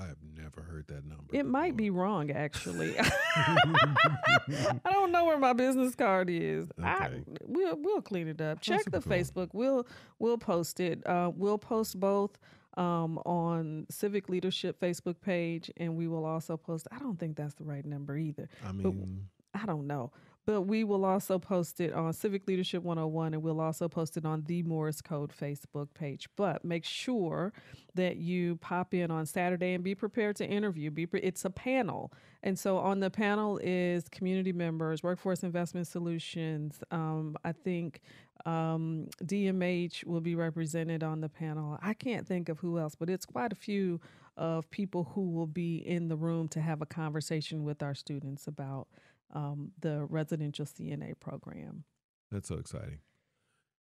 I 0.00 0.06
have 0.06 0.18
never 0.36 0.62
heard 0.62 0.86
that 0.88 1.04
number. 1.04 1.24
It 1.32 1.44
might 1.44 1.76
be 1.76 1.90
wrong, 1.90 2.30
actually. 2.30 2.96
I 3.36 4.78
don't 4.84 5.10
know 5.10 5.24
where 5.24 5.38
my 5.38 5.52
business 5.52 5.94
card 5.96 6.30
is. 6.30 6.68
I, 6.82 7.06
Okay. 7.06 7.22
we'll 7.44 7.76
we'll 7.80 8.02
clean 8.02 8.28
it 8.28 8.40
up. 8.40 8.60
Check 8.60 8.84
the 8.84 9.00
cool. 9.00 9.12
Facebook. 9.12 9.48
We'll 9.52 9.86
we'll 10.20 10.38
post 10.38 10.78
it. 10.80 11.04
Uh, 11.06 11.32
we'll 11.34 11.58
post 11.58 11.98
both 11.98 12.38
um, 12.78 13.18
on 13.26 13.86
Civic 13.90 14.28
Leadership 14.28 14.80
Facebook 14.80 15.16
page, 15.20 15.70
and 15.76 15.96
we 15.96 16.06
will 16.08 16.24
also 16.24 16.56
post. 16.56 16.86
I 16.92 16.98
don't 16.98 17.18
think 17.18 17.36
that's 17.36 17.54
the 17.54 17.64
right 17.64 17.84
number 17.84 18.16
either. 18.16 18.48
I 18.64 18.68
but 18.68 18.94
mean, 18.94 19.28
I 19.52 19.66
don't 19.66 19.86
know. 19.86 20.12
But 20.48 20.62
we 20.62 20.82
will 20.82 21.04
also 21.04 21.38
post 21.38 21.78
it 21.78 21.92
on 21.92 22.10
Civic 22.14 22.48
Leadership 22.48 22.82
101 22.82 23.34
and 23.34 23.42
we'll 23.42 23.60
also 23.60 23.86
post 23.86 24.16
it 24.16 24.24
on 24.24 24.44
the 24.46 24.62
Morris 24.62 25.02
Code 25.02 25.30
Facebook 25.30 25.88
page. 25.92 26.26
But 26.36 26.64
make 26.64 26.86
sure 26.86 27.52
that 27.96 28.16
you 28.16 28.56
pop 28.56 28.94
in 28.94 29.10
on 29.10 29.26
Saturday 29.26 29.74
and 29.74 29.84
be 29.84 29.94
prepared 29.94 30.36
to 30.36 30.46
interview. 30.46 30.90
Be 30.90 31.04
pre- 31.04 31.20
it's 31.20 31.44
a 31.44 31.50
panel. 31.50 32.14
And 32.42 32.58
so 32.58 32.78
on 32.78 33.00
the 33.00 33.10
panel 33.10 33.60
is 33.62 34.08
community 34.08 34.54
members, 34.54 35.02
Workforce 35.02 35.42
Investment 35.42 35.86
Solutions. 35.86 36.82
Um, 36.90 37.36
I 37.44 37.52
think 37.52 38.00
um, 38.46 39.08
DMH 39.22 40.06
will 40.06 40.22
be 40.22 40.34
represented 40.34 41.02
on 41.02 41.20
the 41.20 41.28
panel. 41.28 41.78
I 41.82 41.92
can't 41.92 42.26
think 42.26 42.48
of 42.48 42.58
who 42.60 42.78
else, 42.78 42.94
but 42.94 43.10
it's 43.10 43.26
quite 43.26 43.52
a 43.52 43.56
few 43.56 44.00
of 44.38 44.70
people 44.70 45.10
who 45.14 45.28
will 45.28 45.46
be 45.46 45.76
in 45.76 46.08
the 46.08 46.16
room 46.16 46.48
to 46.48 46.62
have 46.62 46.80
a 46.80 46.86
conversation 46.86 47.64
with 47.64 47.82
our 47.82 47.94
students 47.94 48.46
about 48.46 48.88
um, 49.34 49.72
the 49.80 50.04
residential 50.04 50.64
CNA 50.66 51.18
program. 51.20 51.84
that's 52.30 52.48
so 52.48 52.56
exciting. 52.56 53.00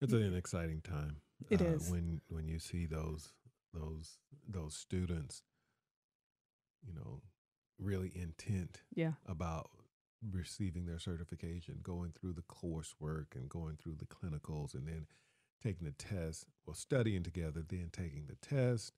It's 0.00 0.12
an 0.12 0.34
exciting 0.36 0.82
time. 0.82 1.16
It 1.50 1.62
uh, 1.62 1.66
is. 1.66 1.90
when 1.90 2.20
when 2.28 2.48
you 2.48 2.58
see 2.58 2.86
those 2.86 3.32
those 3.72 4.18
those 4.48 4.74
students, 4.74 5.42
you 6.86 6.92
know, 6.94 7.22
really 7.78 8.12
intent 8.14 8.82
Yeah. 8.94 9.12
about 9.26 9.70
receiving 10.30 10.86
their 10.86 10.98
certification, 10.98 11.78
going 11.82 12.12
through 12.12 12.34
the 12.34 12.42
coursework 12.42 13.34
and 13.34 13.48
going 13.48 13.76
through 13.76 13.96
the 13.96 14.06
clinicals, 14.06 14.74
and 14.74 14.86
then 14.86 15.06
taking 15.62 15.84
the 15.86 15.92
test. 15.92 16.46
Well, 16.66 16.74
studying 16.74 17.22
together, 17.22 17.62
then 17.66 17.90
taking 17.92 18.26
the 18.26 18.36
test, 18.36 18.92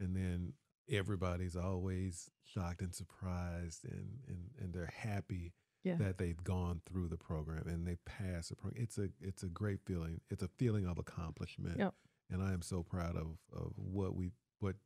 and 0.00 0.16
then 0.16 0.54
everybody's 0.90 1.56
always 1.56 2.30
shocked 2.44 2.80
and 2.82 2.94
surprised, 2.94 3.84
and 3.84 4.18
and 4.28 4.50
and 4.60 4.72
they're 4.72 4.92
happy 4.96 5.52
Yeah. 5.84 5.96
that 5.96 6.18
they've 6.18 6.42
gone 6.44 6.80
through 6.86 7.08
the 7.08 7.16
program 7.16 7.66
and 7.66 7.86
they 7.86 7.96
passed 8.04 8.50
the 8.50 8.56
program. 8.56 8.82
It's 8.82 8.98
a 8.98 9.08
it's 9.20 9.42
a 9.42 9.48
great 9.48 9.80
feeling. 9.84 10.20
It's 10.30 10.42
a 10.42 10.48
feeling 10.48 10.86
of 10.86 10.98
accomplishment. 10.98 11.78
Yep. 11.78 11.94
And 12.30 12.42
I 12.42 12.52
am 12.52 12.62
so 12.62 12.82
proud 12.82 13.16
of 13.16 13.38
of 13.52 13.72
what 13.76 14.14
we 14.14 14.30
what 14.60 14.76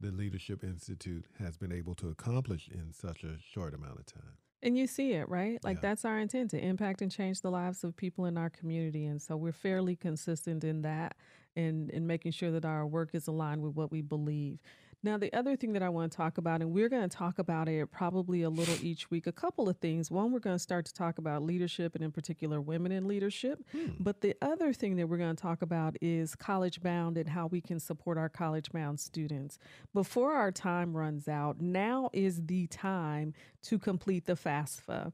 the 0.00 0.10
Leadership 0.10 0.64
Institute 0.64 1.26
has 1.38 1.56
been 1.56 1.72
able 1.72 1.94
to 1.94 2.08
accomplish 2.08 2.68
in 2.68 2.92
such 2.92 3.22
a 3.22 3.38
short 3.38 3.72
amount 3.72 4.00
of 4.00 4.06
time. 4.06 4.36
And 4.62 4.78
you 4.78 4.86
see 4.86 5.12
it, 5.12 5.28
right? 5.28 5.62
Like 5.64 5.80
that's 5.80 6.04
our 6.04 6.18
intent 6.18 6.50
to 6.52 6.58
impact 6.58 7.02
and 7.02 7.10
change 7.10 7.40
the 7.40 7.50
lives 7.50 7.82
of 7.82 7.96
people 7.96 8.26
in 8.26 8.38
our 8.38 8.48
community. 8.48 9.06
And 9.06 9.20
so 9.20 9.36
we're 9.36 9.52
fairly 9.52 9.96
consistent 9.96 10.62
in 10.62 10.82
that 10.82 11.16
and 11.56 11.90
in 11.90 12.06
making 12.06 12.32
sure 12.32 12.52
that 12.52 12.64
our 12.64 12.86
work 12.86 13.10
is 13.12 13.26
aligned 13.26 13.62
with 13.62 13.74
what 13.74 13.90
we 13.90 14.02
believe. 14.02 14.60
Now, 15.04 15.18
the 15.18 15.32
other 15.32 15.56
thing 15.56 15.72
that 15.72 15.82
I 15.82 15.88
want 15.88 16.12
to 16.12 16.16
talk 16.16 16.38
about, 16.38 16.60
and 16.60 16.70
we're 16.70 16.88
going 16.88 17.08
to 17.08 17.16
talk 17.16 17.40
about 17.40 17.68
it 17.68 17.90
probably 17.90 18.42
a 18.42 18.50
little 18.50 18.76
each 18.82 19.10
week, 19.10 19.26
a 19.26 19.32
couple 19.32 19.68
of 19.68 19.78
things. 19.78 20.12
One, 20.12 20.30
we're 20.30 20.38
going 20.38 20.54
to 20.54 20.62
start 20.62 20.86
to 20.86 20.94
talk 20.94 21.18
about 21.18 21.42
leadership 21.42 21.96
and, 21.96 22.04
in 22.04 22.12
particular, 22.12 22.60
women 22.60 22.92
in 22.92 23.08
leadership. 23.08 23.64
Hmm. 23.72 23.86
But 23.98 24.20
the 24.20 24.36
other 24.40 24.72
thing 24.72 24.94
that 24.96 25.08
we're 25.08 25.16
going 25.16 25.34
to 25.34 25.42
talk 25.42 25.60
about 25.60 25.96
is 26.00 26.36
college 26.36 26.80
bound 26.80 27.18
and 27.18 27.28
how 27.28 27.48
we 27.48 27.60
can 27.60 27.80
support 27.80 28.16
our 28.16 28.28
college 28.28 28.70
bound 28.70 29.00
students. 29.00 29.58
Before 29.92 30.34
our 30.34 30.52
time 30.52 30.96
runs 30.96 31.26
out, 31.26 31.60
now 31.60 32.08
is 32.12 32.46
the 32.46 32.68
time 32.68 33.34
to 33.62 33.80
complete 33.80 34.26
the 34.26 34.34
FAFSA. 34.34 35.12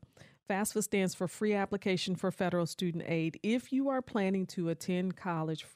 FAFSA 0.50 0.82
stands 0.82 1.14
for 1.14 1.28
Free 1.28 1.54
Application 1.54 2.14
for 2.14 2.30
Federal 2.30 2.66
Student 2.66 3.04
Aid. 3.06 3.38
If 3.42 3.72
you 3.72 3.88
are 3.88 4.02
planning 4.02 4.46
to 4.48 4.68
attend 4.68 5.16
college 5.16 5.66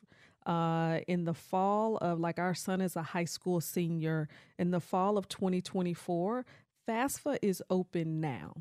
uh, 0.47 1.01
in 1.07 1.24
the 1.24 1.34
fall 1.34 1.97
of, 1.99 2.20
like 2.20 2.38
our 2.38 2.55
son 2.55 2.80
is 2.80 2.97
a 2.97 3.03
high 3.03 3.24
school 3.24 3.61
senior, 3.61 4.28
in 4.59 4.70
the 4.70 4.80
fall 4.80 5.18
of 5.18 5.28
2024, 5.28 6.45
FAFSA 6.88 7.38
is 7.43 7.62
open 7.70 8.20
now. 8.20 8.55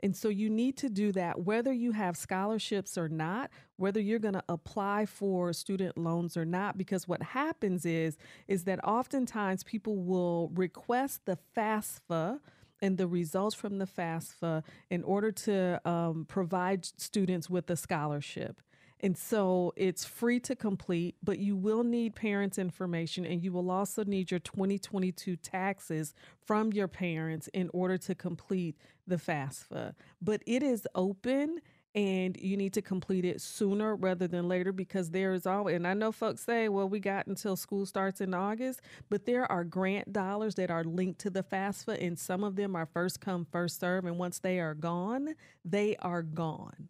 And 0.00 0.14
so 0.14 0.28
you 0.28 0.48
need 0.48 0.76
to 0.78 0.88
do 0.88 1.10
that 1.12 1.40
whether 1.40 1.72
you 1.72 1.92
have 1.92 2.16
scholarships 2.16 2.96
or 2.96 3.08
not, 3.08 3.50
whether 3.76 4.00
you're 4.00 4.20
going 4.20 4.34
to 4.34 4.44
apply 4.48 5.06
for 5.06 5.52
student 5.52 5.98
loans 5.98 6.36
or 6.36 6.44
not 6.44 6.78
because 6.78 7.08
what 7.08 7.22
happens 7.22 7.84
is 7.84 8.16
is 8.46 8.64
that 8.64 8.82
oftentimes 8.84 9.64
people 9.64 9.96
will 9.96 10.50
request 10.54 11.24
the 11.24 11.38
FAFSA 11.56 12.38
and 12.80 12.96
the 12.96 13.08
results 13.08 13.56
from 13.56 13.78
the 13.78 13.86
FAFSA 13.86 14.62
in 14.88 15.02
order 15.02 15.32
to 15.32 15.80
um, 15.88 16.26
provide 16.28 16.84
students 16.84 17.50
with 17.50 17.68
a 17.70 17.76
scholarship. 17.76 18.60
And 19.00 19.16
so 19.16 19.72
it's 19.76 20.04
free 20.04 20.40
to 20.40 20.56
complete, 20.56 21.16
but 21.22 21.38
you 21.38 21.56
will 21.56 21.84
need 21.84 22.16
parents' 22.16 22.58
information 22.58 23.24
and 23.24 23.42
you 23.42 23.52
will 23.52 23.70
also 23.70 24.04
need 24.04 24.30
your 24.30 24.40
2022 24.40 25.36
taxes 25.36 26.14
from 26.44 26.72
your 26.72 26.88
parents 26.88 27.48
in 27.48 27.70
order 27.72 27.96
to 27.98 28.14
complete 28.14 28.76
the 29.06 29.16
FAFSA. 29.16 29.94
But 30.20 30.42
it 30.46 30.62
is 30.62 30.86
open 30.94 31.60
and 31.94 32.36
you 32.36 32.56
need 32.56 32.74
to 32.74 32.82
complete 32.82 33.24
it 33.24 33.40
sooner 33.40 33.96
rather 33.96 34.28
than 34.28 34.46
later 34.46 34.72
because 34.72 35.10
there 35.10 35.32
is 35.32 35.46
always 35.46 35.76
and 35.76 35.86
I 35.86 35.94
know 35.94 36.12
folks 36.12 36.44
say, 36.44 36.68
well, 36.68 36.88
we 36.88 37.00
got 37.00 37.26
until 37.26 37.56
school 37.56 37.86
starts 37.86 38.20
in 38.20 38.34
August, 38.34 38.80
but 39.08 39.24
there 39.24 39.50
are 39.50 39.64
grant 39.64 40.12
dollars 40.12 40.56
that 40.56 40.70
are 40.70 40.84
linked 40.84 41.20
to 41.20 41.30
the 41.30 41.42
FAFSA 41.42 42.04
and 42.04 42.18
some 42.18 42.44
of 42.44 42.56
them 42.56 42.76
are 42.76 42.86
first 42.86 43.20
come, 43.20 43.46
first 43.50 43.80
serve, 43.80 44.04
and 44.04 44.18
once 44.18 44.38
they 44.38 44.60
are 44.60 44.74
gone, 44.74 45.34
they 45.64 45.96
are 45.96 46.22
gone. 46.22 46.88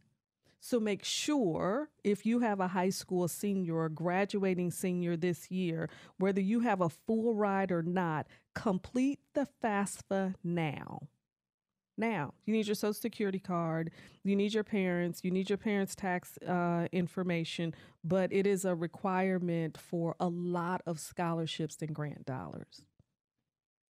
So 0.61 0.81
make 0.81 1.05
sure 1.05 1.91
if 2.03 2.27
you 2.27 2.41
have 2.41 2.61
a 2.61 2.69
high 2.69 2.91
school 2.91 3.29
senior 3.29 3.77
or 3.77 3.89
graduating 3.89 4.71
senior 4.71 5.17
this 5.17 5.51
year, 5.51 5.89
whether 6.19 6.41
you 6.41 6.61
have 6.61 6.81
a 6.81 6.89
full 6.89 7.35
ride 7.35 7.71
or 7.71 7.83
not, 7.83 8.27
complete 8.55 9.21
the 9.35 9.47
FAFSA 9.63 10.35
now. 10.43 11.09
Now, 11.97 12.35
you 12.45 12.53
need 12.53 12.67
your 12.67 12.77
social 12.77 12.95
security 12.95 13.41
card, 13.41 13.91
you 14.23 14.37
need 14.37 14.55
your 14.55 14.63
parents, 14.63 15.21
you 15.25 15.33
need 15.33 15.49
your 15.51 15.59
parents' 15.59 15.97
tax 15.97 16.39
uh, 16.39 16.87
information, 16.93 17.75
but 18.05 18.33
it 18.33 18.47
is 18.47 18.65
a 18.65 18.75
requirement 18.75 19.77
for 19.77 20.15
a 20.21 20.29
lot 20.29 20.81
of 20.87 21.01
scholarships 21.01 21.79
and 21.83 21.93
grant 21.93 22.25
dollars. 22.25 22.83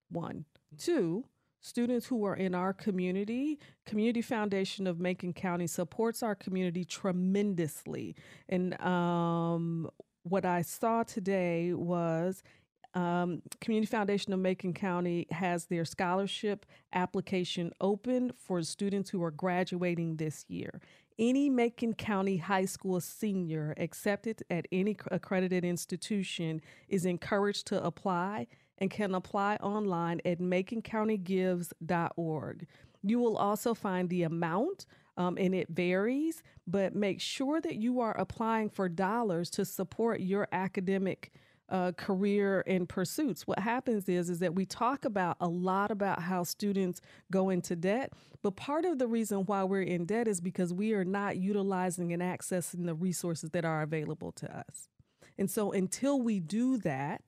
One. 0.10 0.46
Two, 0.78 1.26
students 1.68 2.08
who 2.08 2.26
are 2.26 2.36
in 2.36 2.56
our 2.56 2.74
community, 2.74 3.60
Community 3.86 4.22
Foundation 4.22 4.88
of 4.88 5.00
Macon 5.00 5.34
County 5.34 5.68
supports 5.68 6.24
our 6.24 6.34
community 6.34 6.86
tremendously. 6.86 8.16
And 8.48 8.80
um, 8.82 9.90
what 10.24 10.46
I 10.46 10.62
saw 10.62 11.04
today 11.04 11.74
was 11.74 12.42
um, 12.94 13.42
Community 13.60 13.90
Foundation 13.90 14.34
of 14.34 14.40
Macon 14.40 14.74
County 14.74 15.28
has 15.30 15.66
their 15.66 15.86
scholarship 15.86 16.66
application 16.94 17.72
open 17.82 18.32
for 18.38 18.64
students 18.64 19.10
who 19.10 19.22
are 19.22 19.32
graduating 19.32 20.16
this 20.16 20.46
year. 20.48 20.82
Any 21.20 21.50
Macon 21.50 21.94
County 21.94 22.38
high 22.38 22.66
school 22.66 23.02
senior 23.02 23.74
accepted 23.78 24.42
at 24.50 24.68
any 24.72 24.96
accredited 25.12 25.66
institution 25.66 26.62
is 26.88 27.06
encouraged 27.06 27.68
to 27.68 27.84
apply 27.84 28.48
and 28.78 28.92
can 28.92 29.16
apply 29.16 29.56
online 29.58 30.22
at 30.26 30.40
maconcountygives.org. 30.40 32.68
You 33.04 33.20
will 33.20 33.38
also 33.38 33.74
find 33.74 34.10
the 34.10 34.24
amount, 34.24 34.86
um, 35.18 35.38
and 35.38 35.56
it 35.56 35.70
varies, 35.70 36.44
but 36.66 36.96
make 36.96 37.22
sure 37.22 37.62
that 37.62 37.76
you 37.76 38.00
are 38.02 38.18
applying 38.18 38.70
for 38.70 38.90
dollars 38.90 39.50
to 39.52 39.64
support 39.66 40.20
your 40.20 40.48
academic 40.52 41.32
uh, 41.70 41.92
career 41.94 42.64
and 42.66 42.88
pursuits. 42.88 43.46
What 43.46 43.60
happens 43.60 44.08
is 44.08 44.30
is 44.30 44.40
that 44.40 44.56
we 44.56 44.66
talk 44.66 45.06
about 45.06 45.38
a 45.42 45.48
lot 45.48 45.92
about 45.92 46.22
how 46.22 46.44
students 46.44 47.02
go 47.32 47.50
into 47.50 47.76
debt, 47.76 48.14
but 48.42 48.56
part 48.56 48.86
of 48.86 49.00
the 49.00 49.08
reason 49.08 49.40
why 49.40 49.64
we're 49.64 49.82
in 49.82 50.06
debt 50.06 50.28
is 50.28 50.40
because 50.40 50.74
we 50.74 50.94
are 50.94 51.04
not 51.04 51.38
utilizing 51.38 52.14
and 52.14 52.22
accessing 52.22 52.86
the 52.86 52.96
resources 52.96 53.50
that 53.52 53.66
are 53.66 53.82
available 53.82 54.32
to 54.34 54.58
us. 54.58 54.88
And 55.38 55.52
so 55.52 55.72
until 55.72 56.22
we 56.22 56.40
do 56.40 56.78
that, 56.78 57.22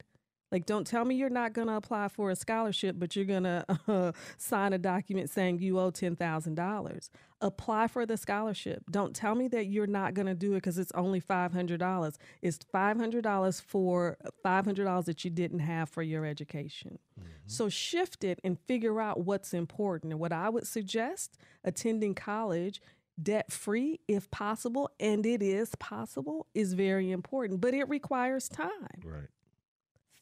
like, 0.52 0.66
don't 0.66 0.88
tell 0.88 1.06
me 1.06 1.16
you're 1.16 1.30
not 1.30 1.54
going 1.54 1.68
to 1.68 1.76
apply 1.76 2.08
for 2.08 2.32
a 2.32 2.36
scholarship, 2.36 2.95
but 2.97 3.16
you're 3.16 3.26
going 3.26 3.43
to 3.43 3.66
uh, 3.88 4.12
sign 4.38 4.74
a 4.74 4.78
document 4.78 5.30
saying 5.30 5.60
you 5.60 5.80
owe 5.80 5.91
$10,000. 5.91 7.10
Apply 7.41 7.88
for 7.88 8.06
the 8.06 8.18
scholarship. 8.18 8.84
Don't 8.91 9.16
tell 9.16 9.36
me 9.36 9.47
that 9.50 9.68
you're 9.68 9.88
not 9.88 10.14
going 10.14 10.26
to 10.26 10.36
do 10.36 10.54
it 10.54 10.58
because 10.58 10.78
it's 10.78 10.91
only 10.93 11.22
$500. 11.22 12.18
It's 12.41 12.60
$500 12.74 13.62
for 13.62 14.18
$500 14.43 15.06
that 15.06 15.24
you 15.24 15.32
didn't 15.32 15.60
have 15.60 15.89
for 15.89 16.04
your 16.04 16.26
education. 16.26 17.00
Mm-hmm. 17.18 17.30
So 17.47 17.70
shift 17.70 18.24
it 18.24 18.39
and 18.43 18.60
figure 18.68 19.00
out 19.00 19.22
what's 19.22 19.54
important. 19.54 20.12
And 20.12 20.20
what 20.20 20.34
I 20.34 20.50
would 20.50 20.68
suggest 20.68 21.38
attending 21.64 22.14
college 22.14 22.82
debt 23.22 23.52
free 23.52 24.00
if 24.08 24.30
possible, 24.32 24.89
and 25.00 25.26
it 25.26 25.41
is 25.41 25.76
possible, 25.76 26.47
is 26.54 26.74
very 26.74 27.12
important, 27.12 27.62
but 27.62 27.74
it 27.74 27.88
requires 27.89 28.47
time. 28.47 29.02
Right. 29.04 29.28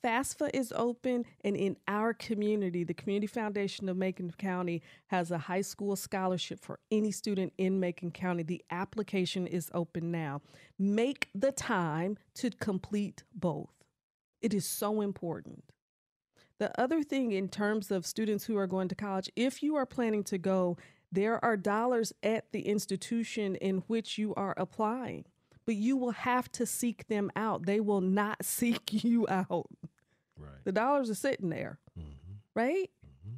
FAFSA 0.04 0.52
is 0.54 0.72
open, 0.76 1.26
and 1.43 1.56
in 1.56 1.76
our 1.88 2.14
community, 2.14 2.84
the 2.84 2.93
Community 2.93 3.28
Foundation 3.28 3.89
of 3.89 3.98
Macon 3.98 4.32
County 4.38 4.82
has 5.08 5.32
a 5.32 5.38
high 5.38 5.62
school 5.62 5.95
scholarship 5.95 6.60
for 6.60 6.80
any 6.91 7.12
student 7.12 7.54
in 7.58 7.80
Macon 7.80 8.12
County. 8.12 8.43
The 8.43 8.64
application 8.70 9.48
is 9.48 9.72
open 9.74 10.12
now. 10.12 10.41
Make 10.78 11.30
the 11.34 11.52
time 11.52 12.18
to 12.36 12.52
complete 12.52 13.24
both. 13.34 13.74
It 14.41 14.54
is 14.54 14.66
so 14.66 15.02
important. 15.02 15.64
The 16.60 16.80
other 16.80 17.04
thing, 17.04 17.32
in 17.32 17.50
terms 17.50 17.91
of 17.91 18.06
students 18.06 18.45
who 18.45 18.58
are 18.58 18.68
going 18.68 18.88
to 18.89 18.95
college, 18.95 19.30
if 19.36 19.64
you 19.64 19.76
are 19.76 19.86
planning 19.86 20.24
to 20.26 20.38
go, 20.38 20.78
there 21.12 21.43
are 21.43 21.58
dollars 21.58 22.14
at 22.22 22.52
the 22.52 22.68
institution 22.68 23.56
in 23.56 23.78
which 23.88 24.18
you 24.18 24.36
are 24.36 24.54
applying 24.58 25.26
but 25.68 25.76
you 25.76 25.97
will 25.97 26.11
have 26.11 26.49
to 26.53 26.65
seek 26.65 27.07
them 27.09 27.30
out. 27.36 27.65
They 27.65 27.82
will 27.82 28.01
not 28.01 28.43
seek 28.43 29.03
you 29.03 29.28
out. 29.30 29.68
Right. 30.39 30.63
The 30.63 30.72
dollars 30.72 31.09
are 31.11 31.15
sitting 31.15 31.49
there, 31.49 31.78
mm-hmm. 31.99 32.34
right? 32.55 32.89
Mm-hmm. 33.05 33.36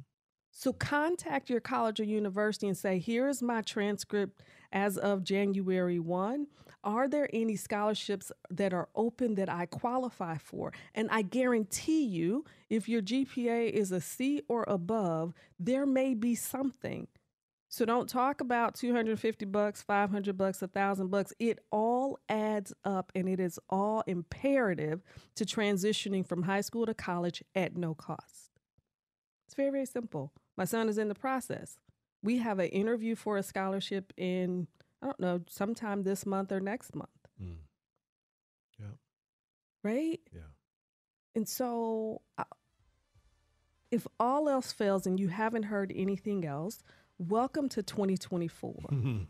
So 0.52 0.72
contact 0.72 1.50
your 1.50 1.60
college 1.60 2.00
or 2.00 2.04
university 2.04 2.68
and 2.68 2.76
say, 2.76 2.98
here 2.98 3.28
is 3.28 3.42
my 3.42 3.62
transcript 3.62 4.42
as 4.72 4.96
of 4.96 5.24
January 5.24 5.98
1. 5.98 6.46
Are 6.82 7.08
there 7.08 7.28
any 7.32 7.56
scholarships 7.56 8.30
that 8.48 8.72
are 8.72 8.88
open 8.94 9.34
that 9.34 9.50
I 9.50 9.66
qualify 9.66 10.38
for? 10.38 10.72
And 10.94 11.10
I 11.10 11.22
guarantee 11.22 12.04
you, 12.04 12.44
if 12.70 12.88
your 12.88 13.02
GPA 13.02 13.70
is 13.70 13.92
a 13.92 14.00
C 14.00 14.42
or 14.48 14.64
above, 14.68 15.34
there 15.58 15.84
may 15.84 16.14
be 16.14 16.34
something 16.34 17.08
so 17.72 17.84
don't 17.84 18.08
talk 18.08 18.40
about 18.40 18.74
250 18.74 19.44
bucks, 19.44 19.80
500 19.80 20.36
bucks, 20.36 20.60
a 20.60 20.66
thousand 20.66 21.08
bucks. 21.08 21.32
It 21.38 21.60
all 21.70 22.18
adds 22.28 22.72
up 22.84 23.12
and 23.14 23.28
it 23.28 23.38
is 23.38 23.60
all 23.70 24.02
imperative 24.08 25.02
to 25.36 25.44
transitioning 25.44 26.26
from 26.26 26.42
high 26.42 26.62
school 26.62 26.84
to 26.84 26.94
college 26.94 27.44
at 27.54 27.76
no 27.76 27.94
cost. 27.94 28.50
It's 29.46 29.54
very, 29.54 29.70
very 29.70 29.86
simple. 29.86 30.32
My 30.56 30.64
son 30.64 30.88
is 30.88 30.98
in 30.98 31.06
the 31.06 31.14
process. 31.14 31.78
We 32.24 32.38
have 32.38 32.58
an 32.58 32.66
interview 32.66 33.14
for 33.14 33.36
a 33.36 33.42
scholarship 33.42 34.12
in, 34.16 34.66
I 35.00 35.06
don't 35.06 35.20
know, 35.20 35.40
sometime 35.48 36.02
this 36.02 36.26
month 36.26 36.50
or 36.50 36.58
next 36.58 36.96
month. 36.96 37.08
Mm. 37.40 37.54
Yeah. 38.80 38.86
Right? 39.84 40.20
Yeah. 40.34 40.40
And 41.36 41.48
so, 41.48 42.22
uh, 42.36 42.44
if 43.92 44.06
all 44.18 44.48
else 44.48 44.72
fails 44.72 45.06
and 45.06 45.18
you 45.18 45.28
haven't 45.28 45.64
heard 45.64 45.92
anything 45.94 46.44
else, 46.44 46.82
Welcome 47.28 47.68
to 47.70 47.82
2024. 47.82 48.74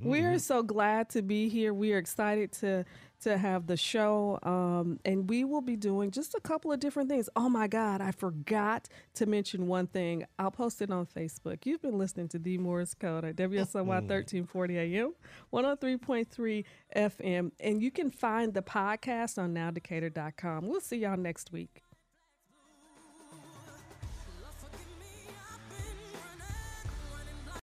we 0.02 0.20
are 0.20 0.38
so 0.38 0.62
glad 0.62 1.08
to 1.10 1.22
be 1.22 1.48
here. 1.48 1.74
We 1.74 1.92
are 1.94 1.98
excited 1.98 2.52
to 2.60 2.84
to 3.22 3.36
have 3.36 3.66
the 3.66 3.76
show, 3.76 4.38
um, 4.44 5.00
and 5.04 5.28
we 5.28 5.42
will 5.42 5.62
be 5.62 5.74
doing 5.74 6.12
just 6.12 6.36
a 6.36 6.40
couple 6.40 6.70
of 6.70 6.78
different 6.78 7.08
things. 7.08 7.28
Oh 7.34 7.48
my 7.48 7.66
God, 7.66 8.00
I 8.00 8.12
forgot 8.12 8.88
to 9.14 9.26
mention 9.26 9.66
one 9.66 9.88
thing. 9.88 10.26
I'll 10.38 10.52
post 10.52 10.80
it 10.80 10.92
on 10.92 11.06
Facebook. 11.06 11.66
You've 11.66 11.82
been 11.82 11.98
listening 11.98 12.28
to 12.28 12.38
the 12.38 12.56
Morris 12.58 12.94
Code 12.94 13.24
at 13.24 13.34
WSOY 13.34 13.84
1340 13.84 14.78
AM, 14.78 15.14
103.3 15.52 16.64
FM, 16.94 17.50
and 17.58 17.82
you 17.82 17.90
can 17.90 18.12
find 18.12 18.54
the 18.54 18.62
podcast 18.62 19.42
on 19.42 19.52
nowdecatur.com. 19.54 20.68
We'll 20.68 20.80
see 20.80 20.98
y'all 20.98 21.16
next 21.16 21.50
week. 21.50 21.81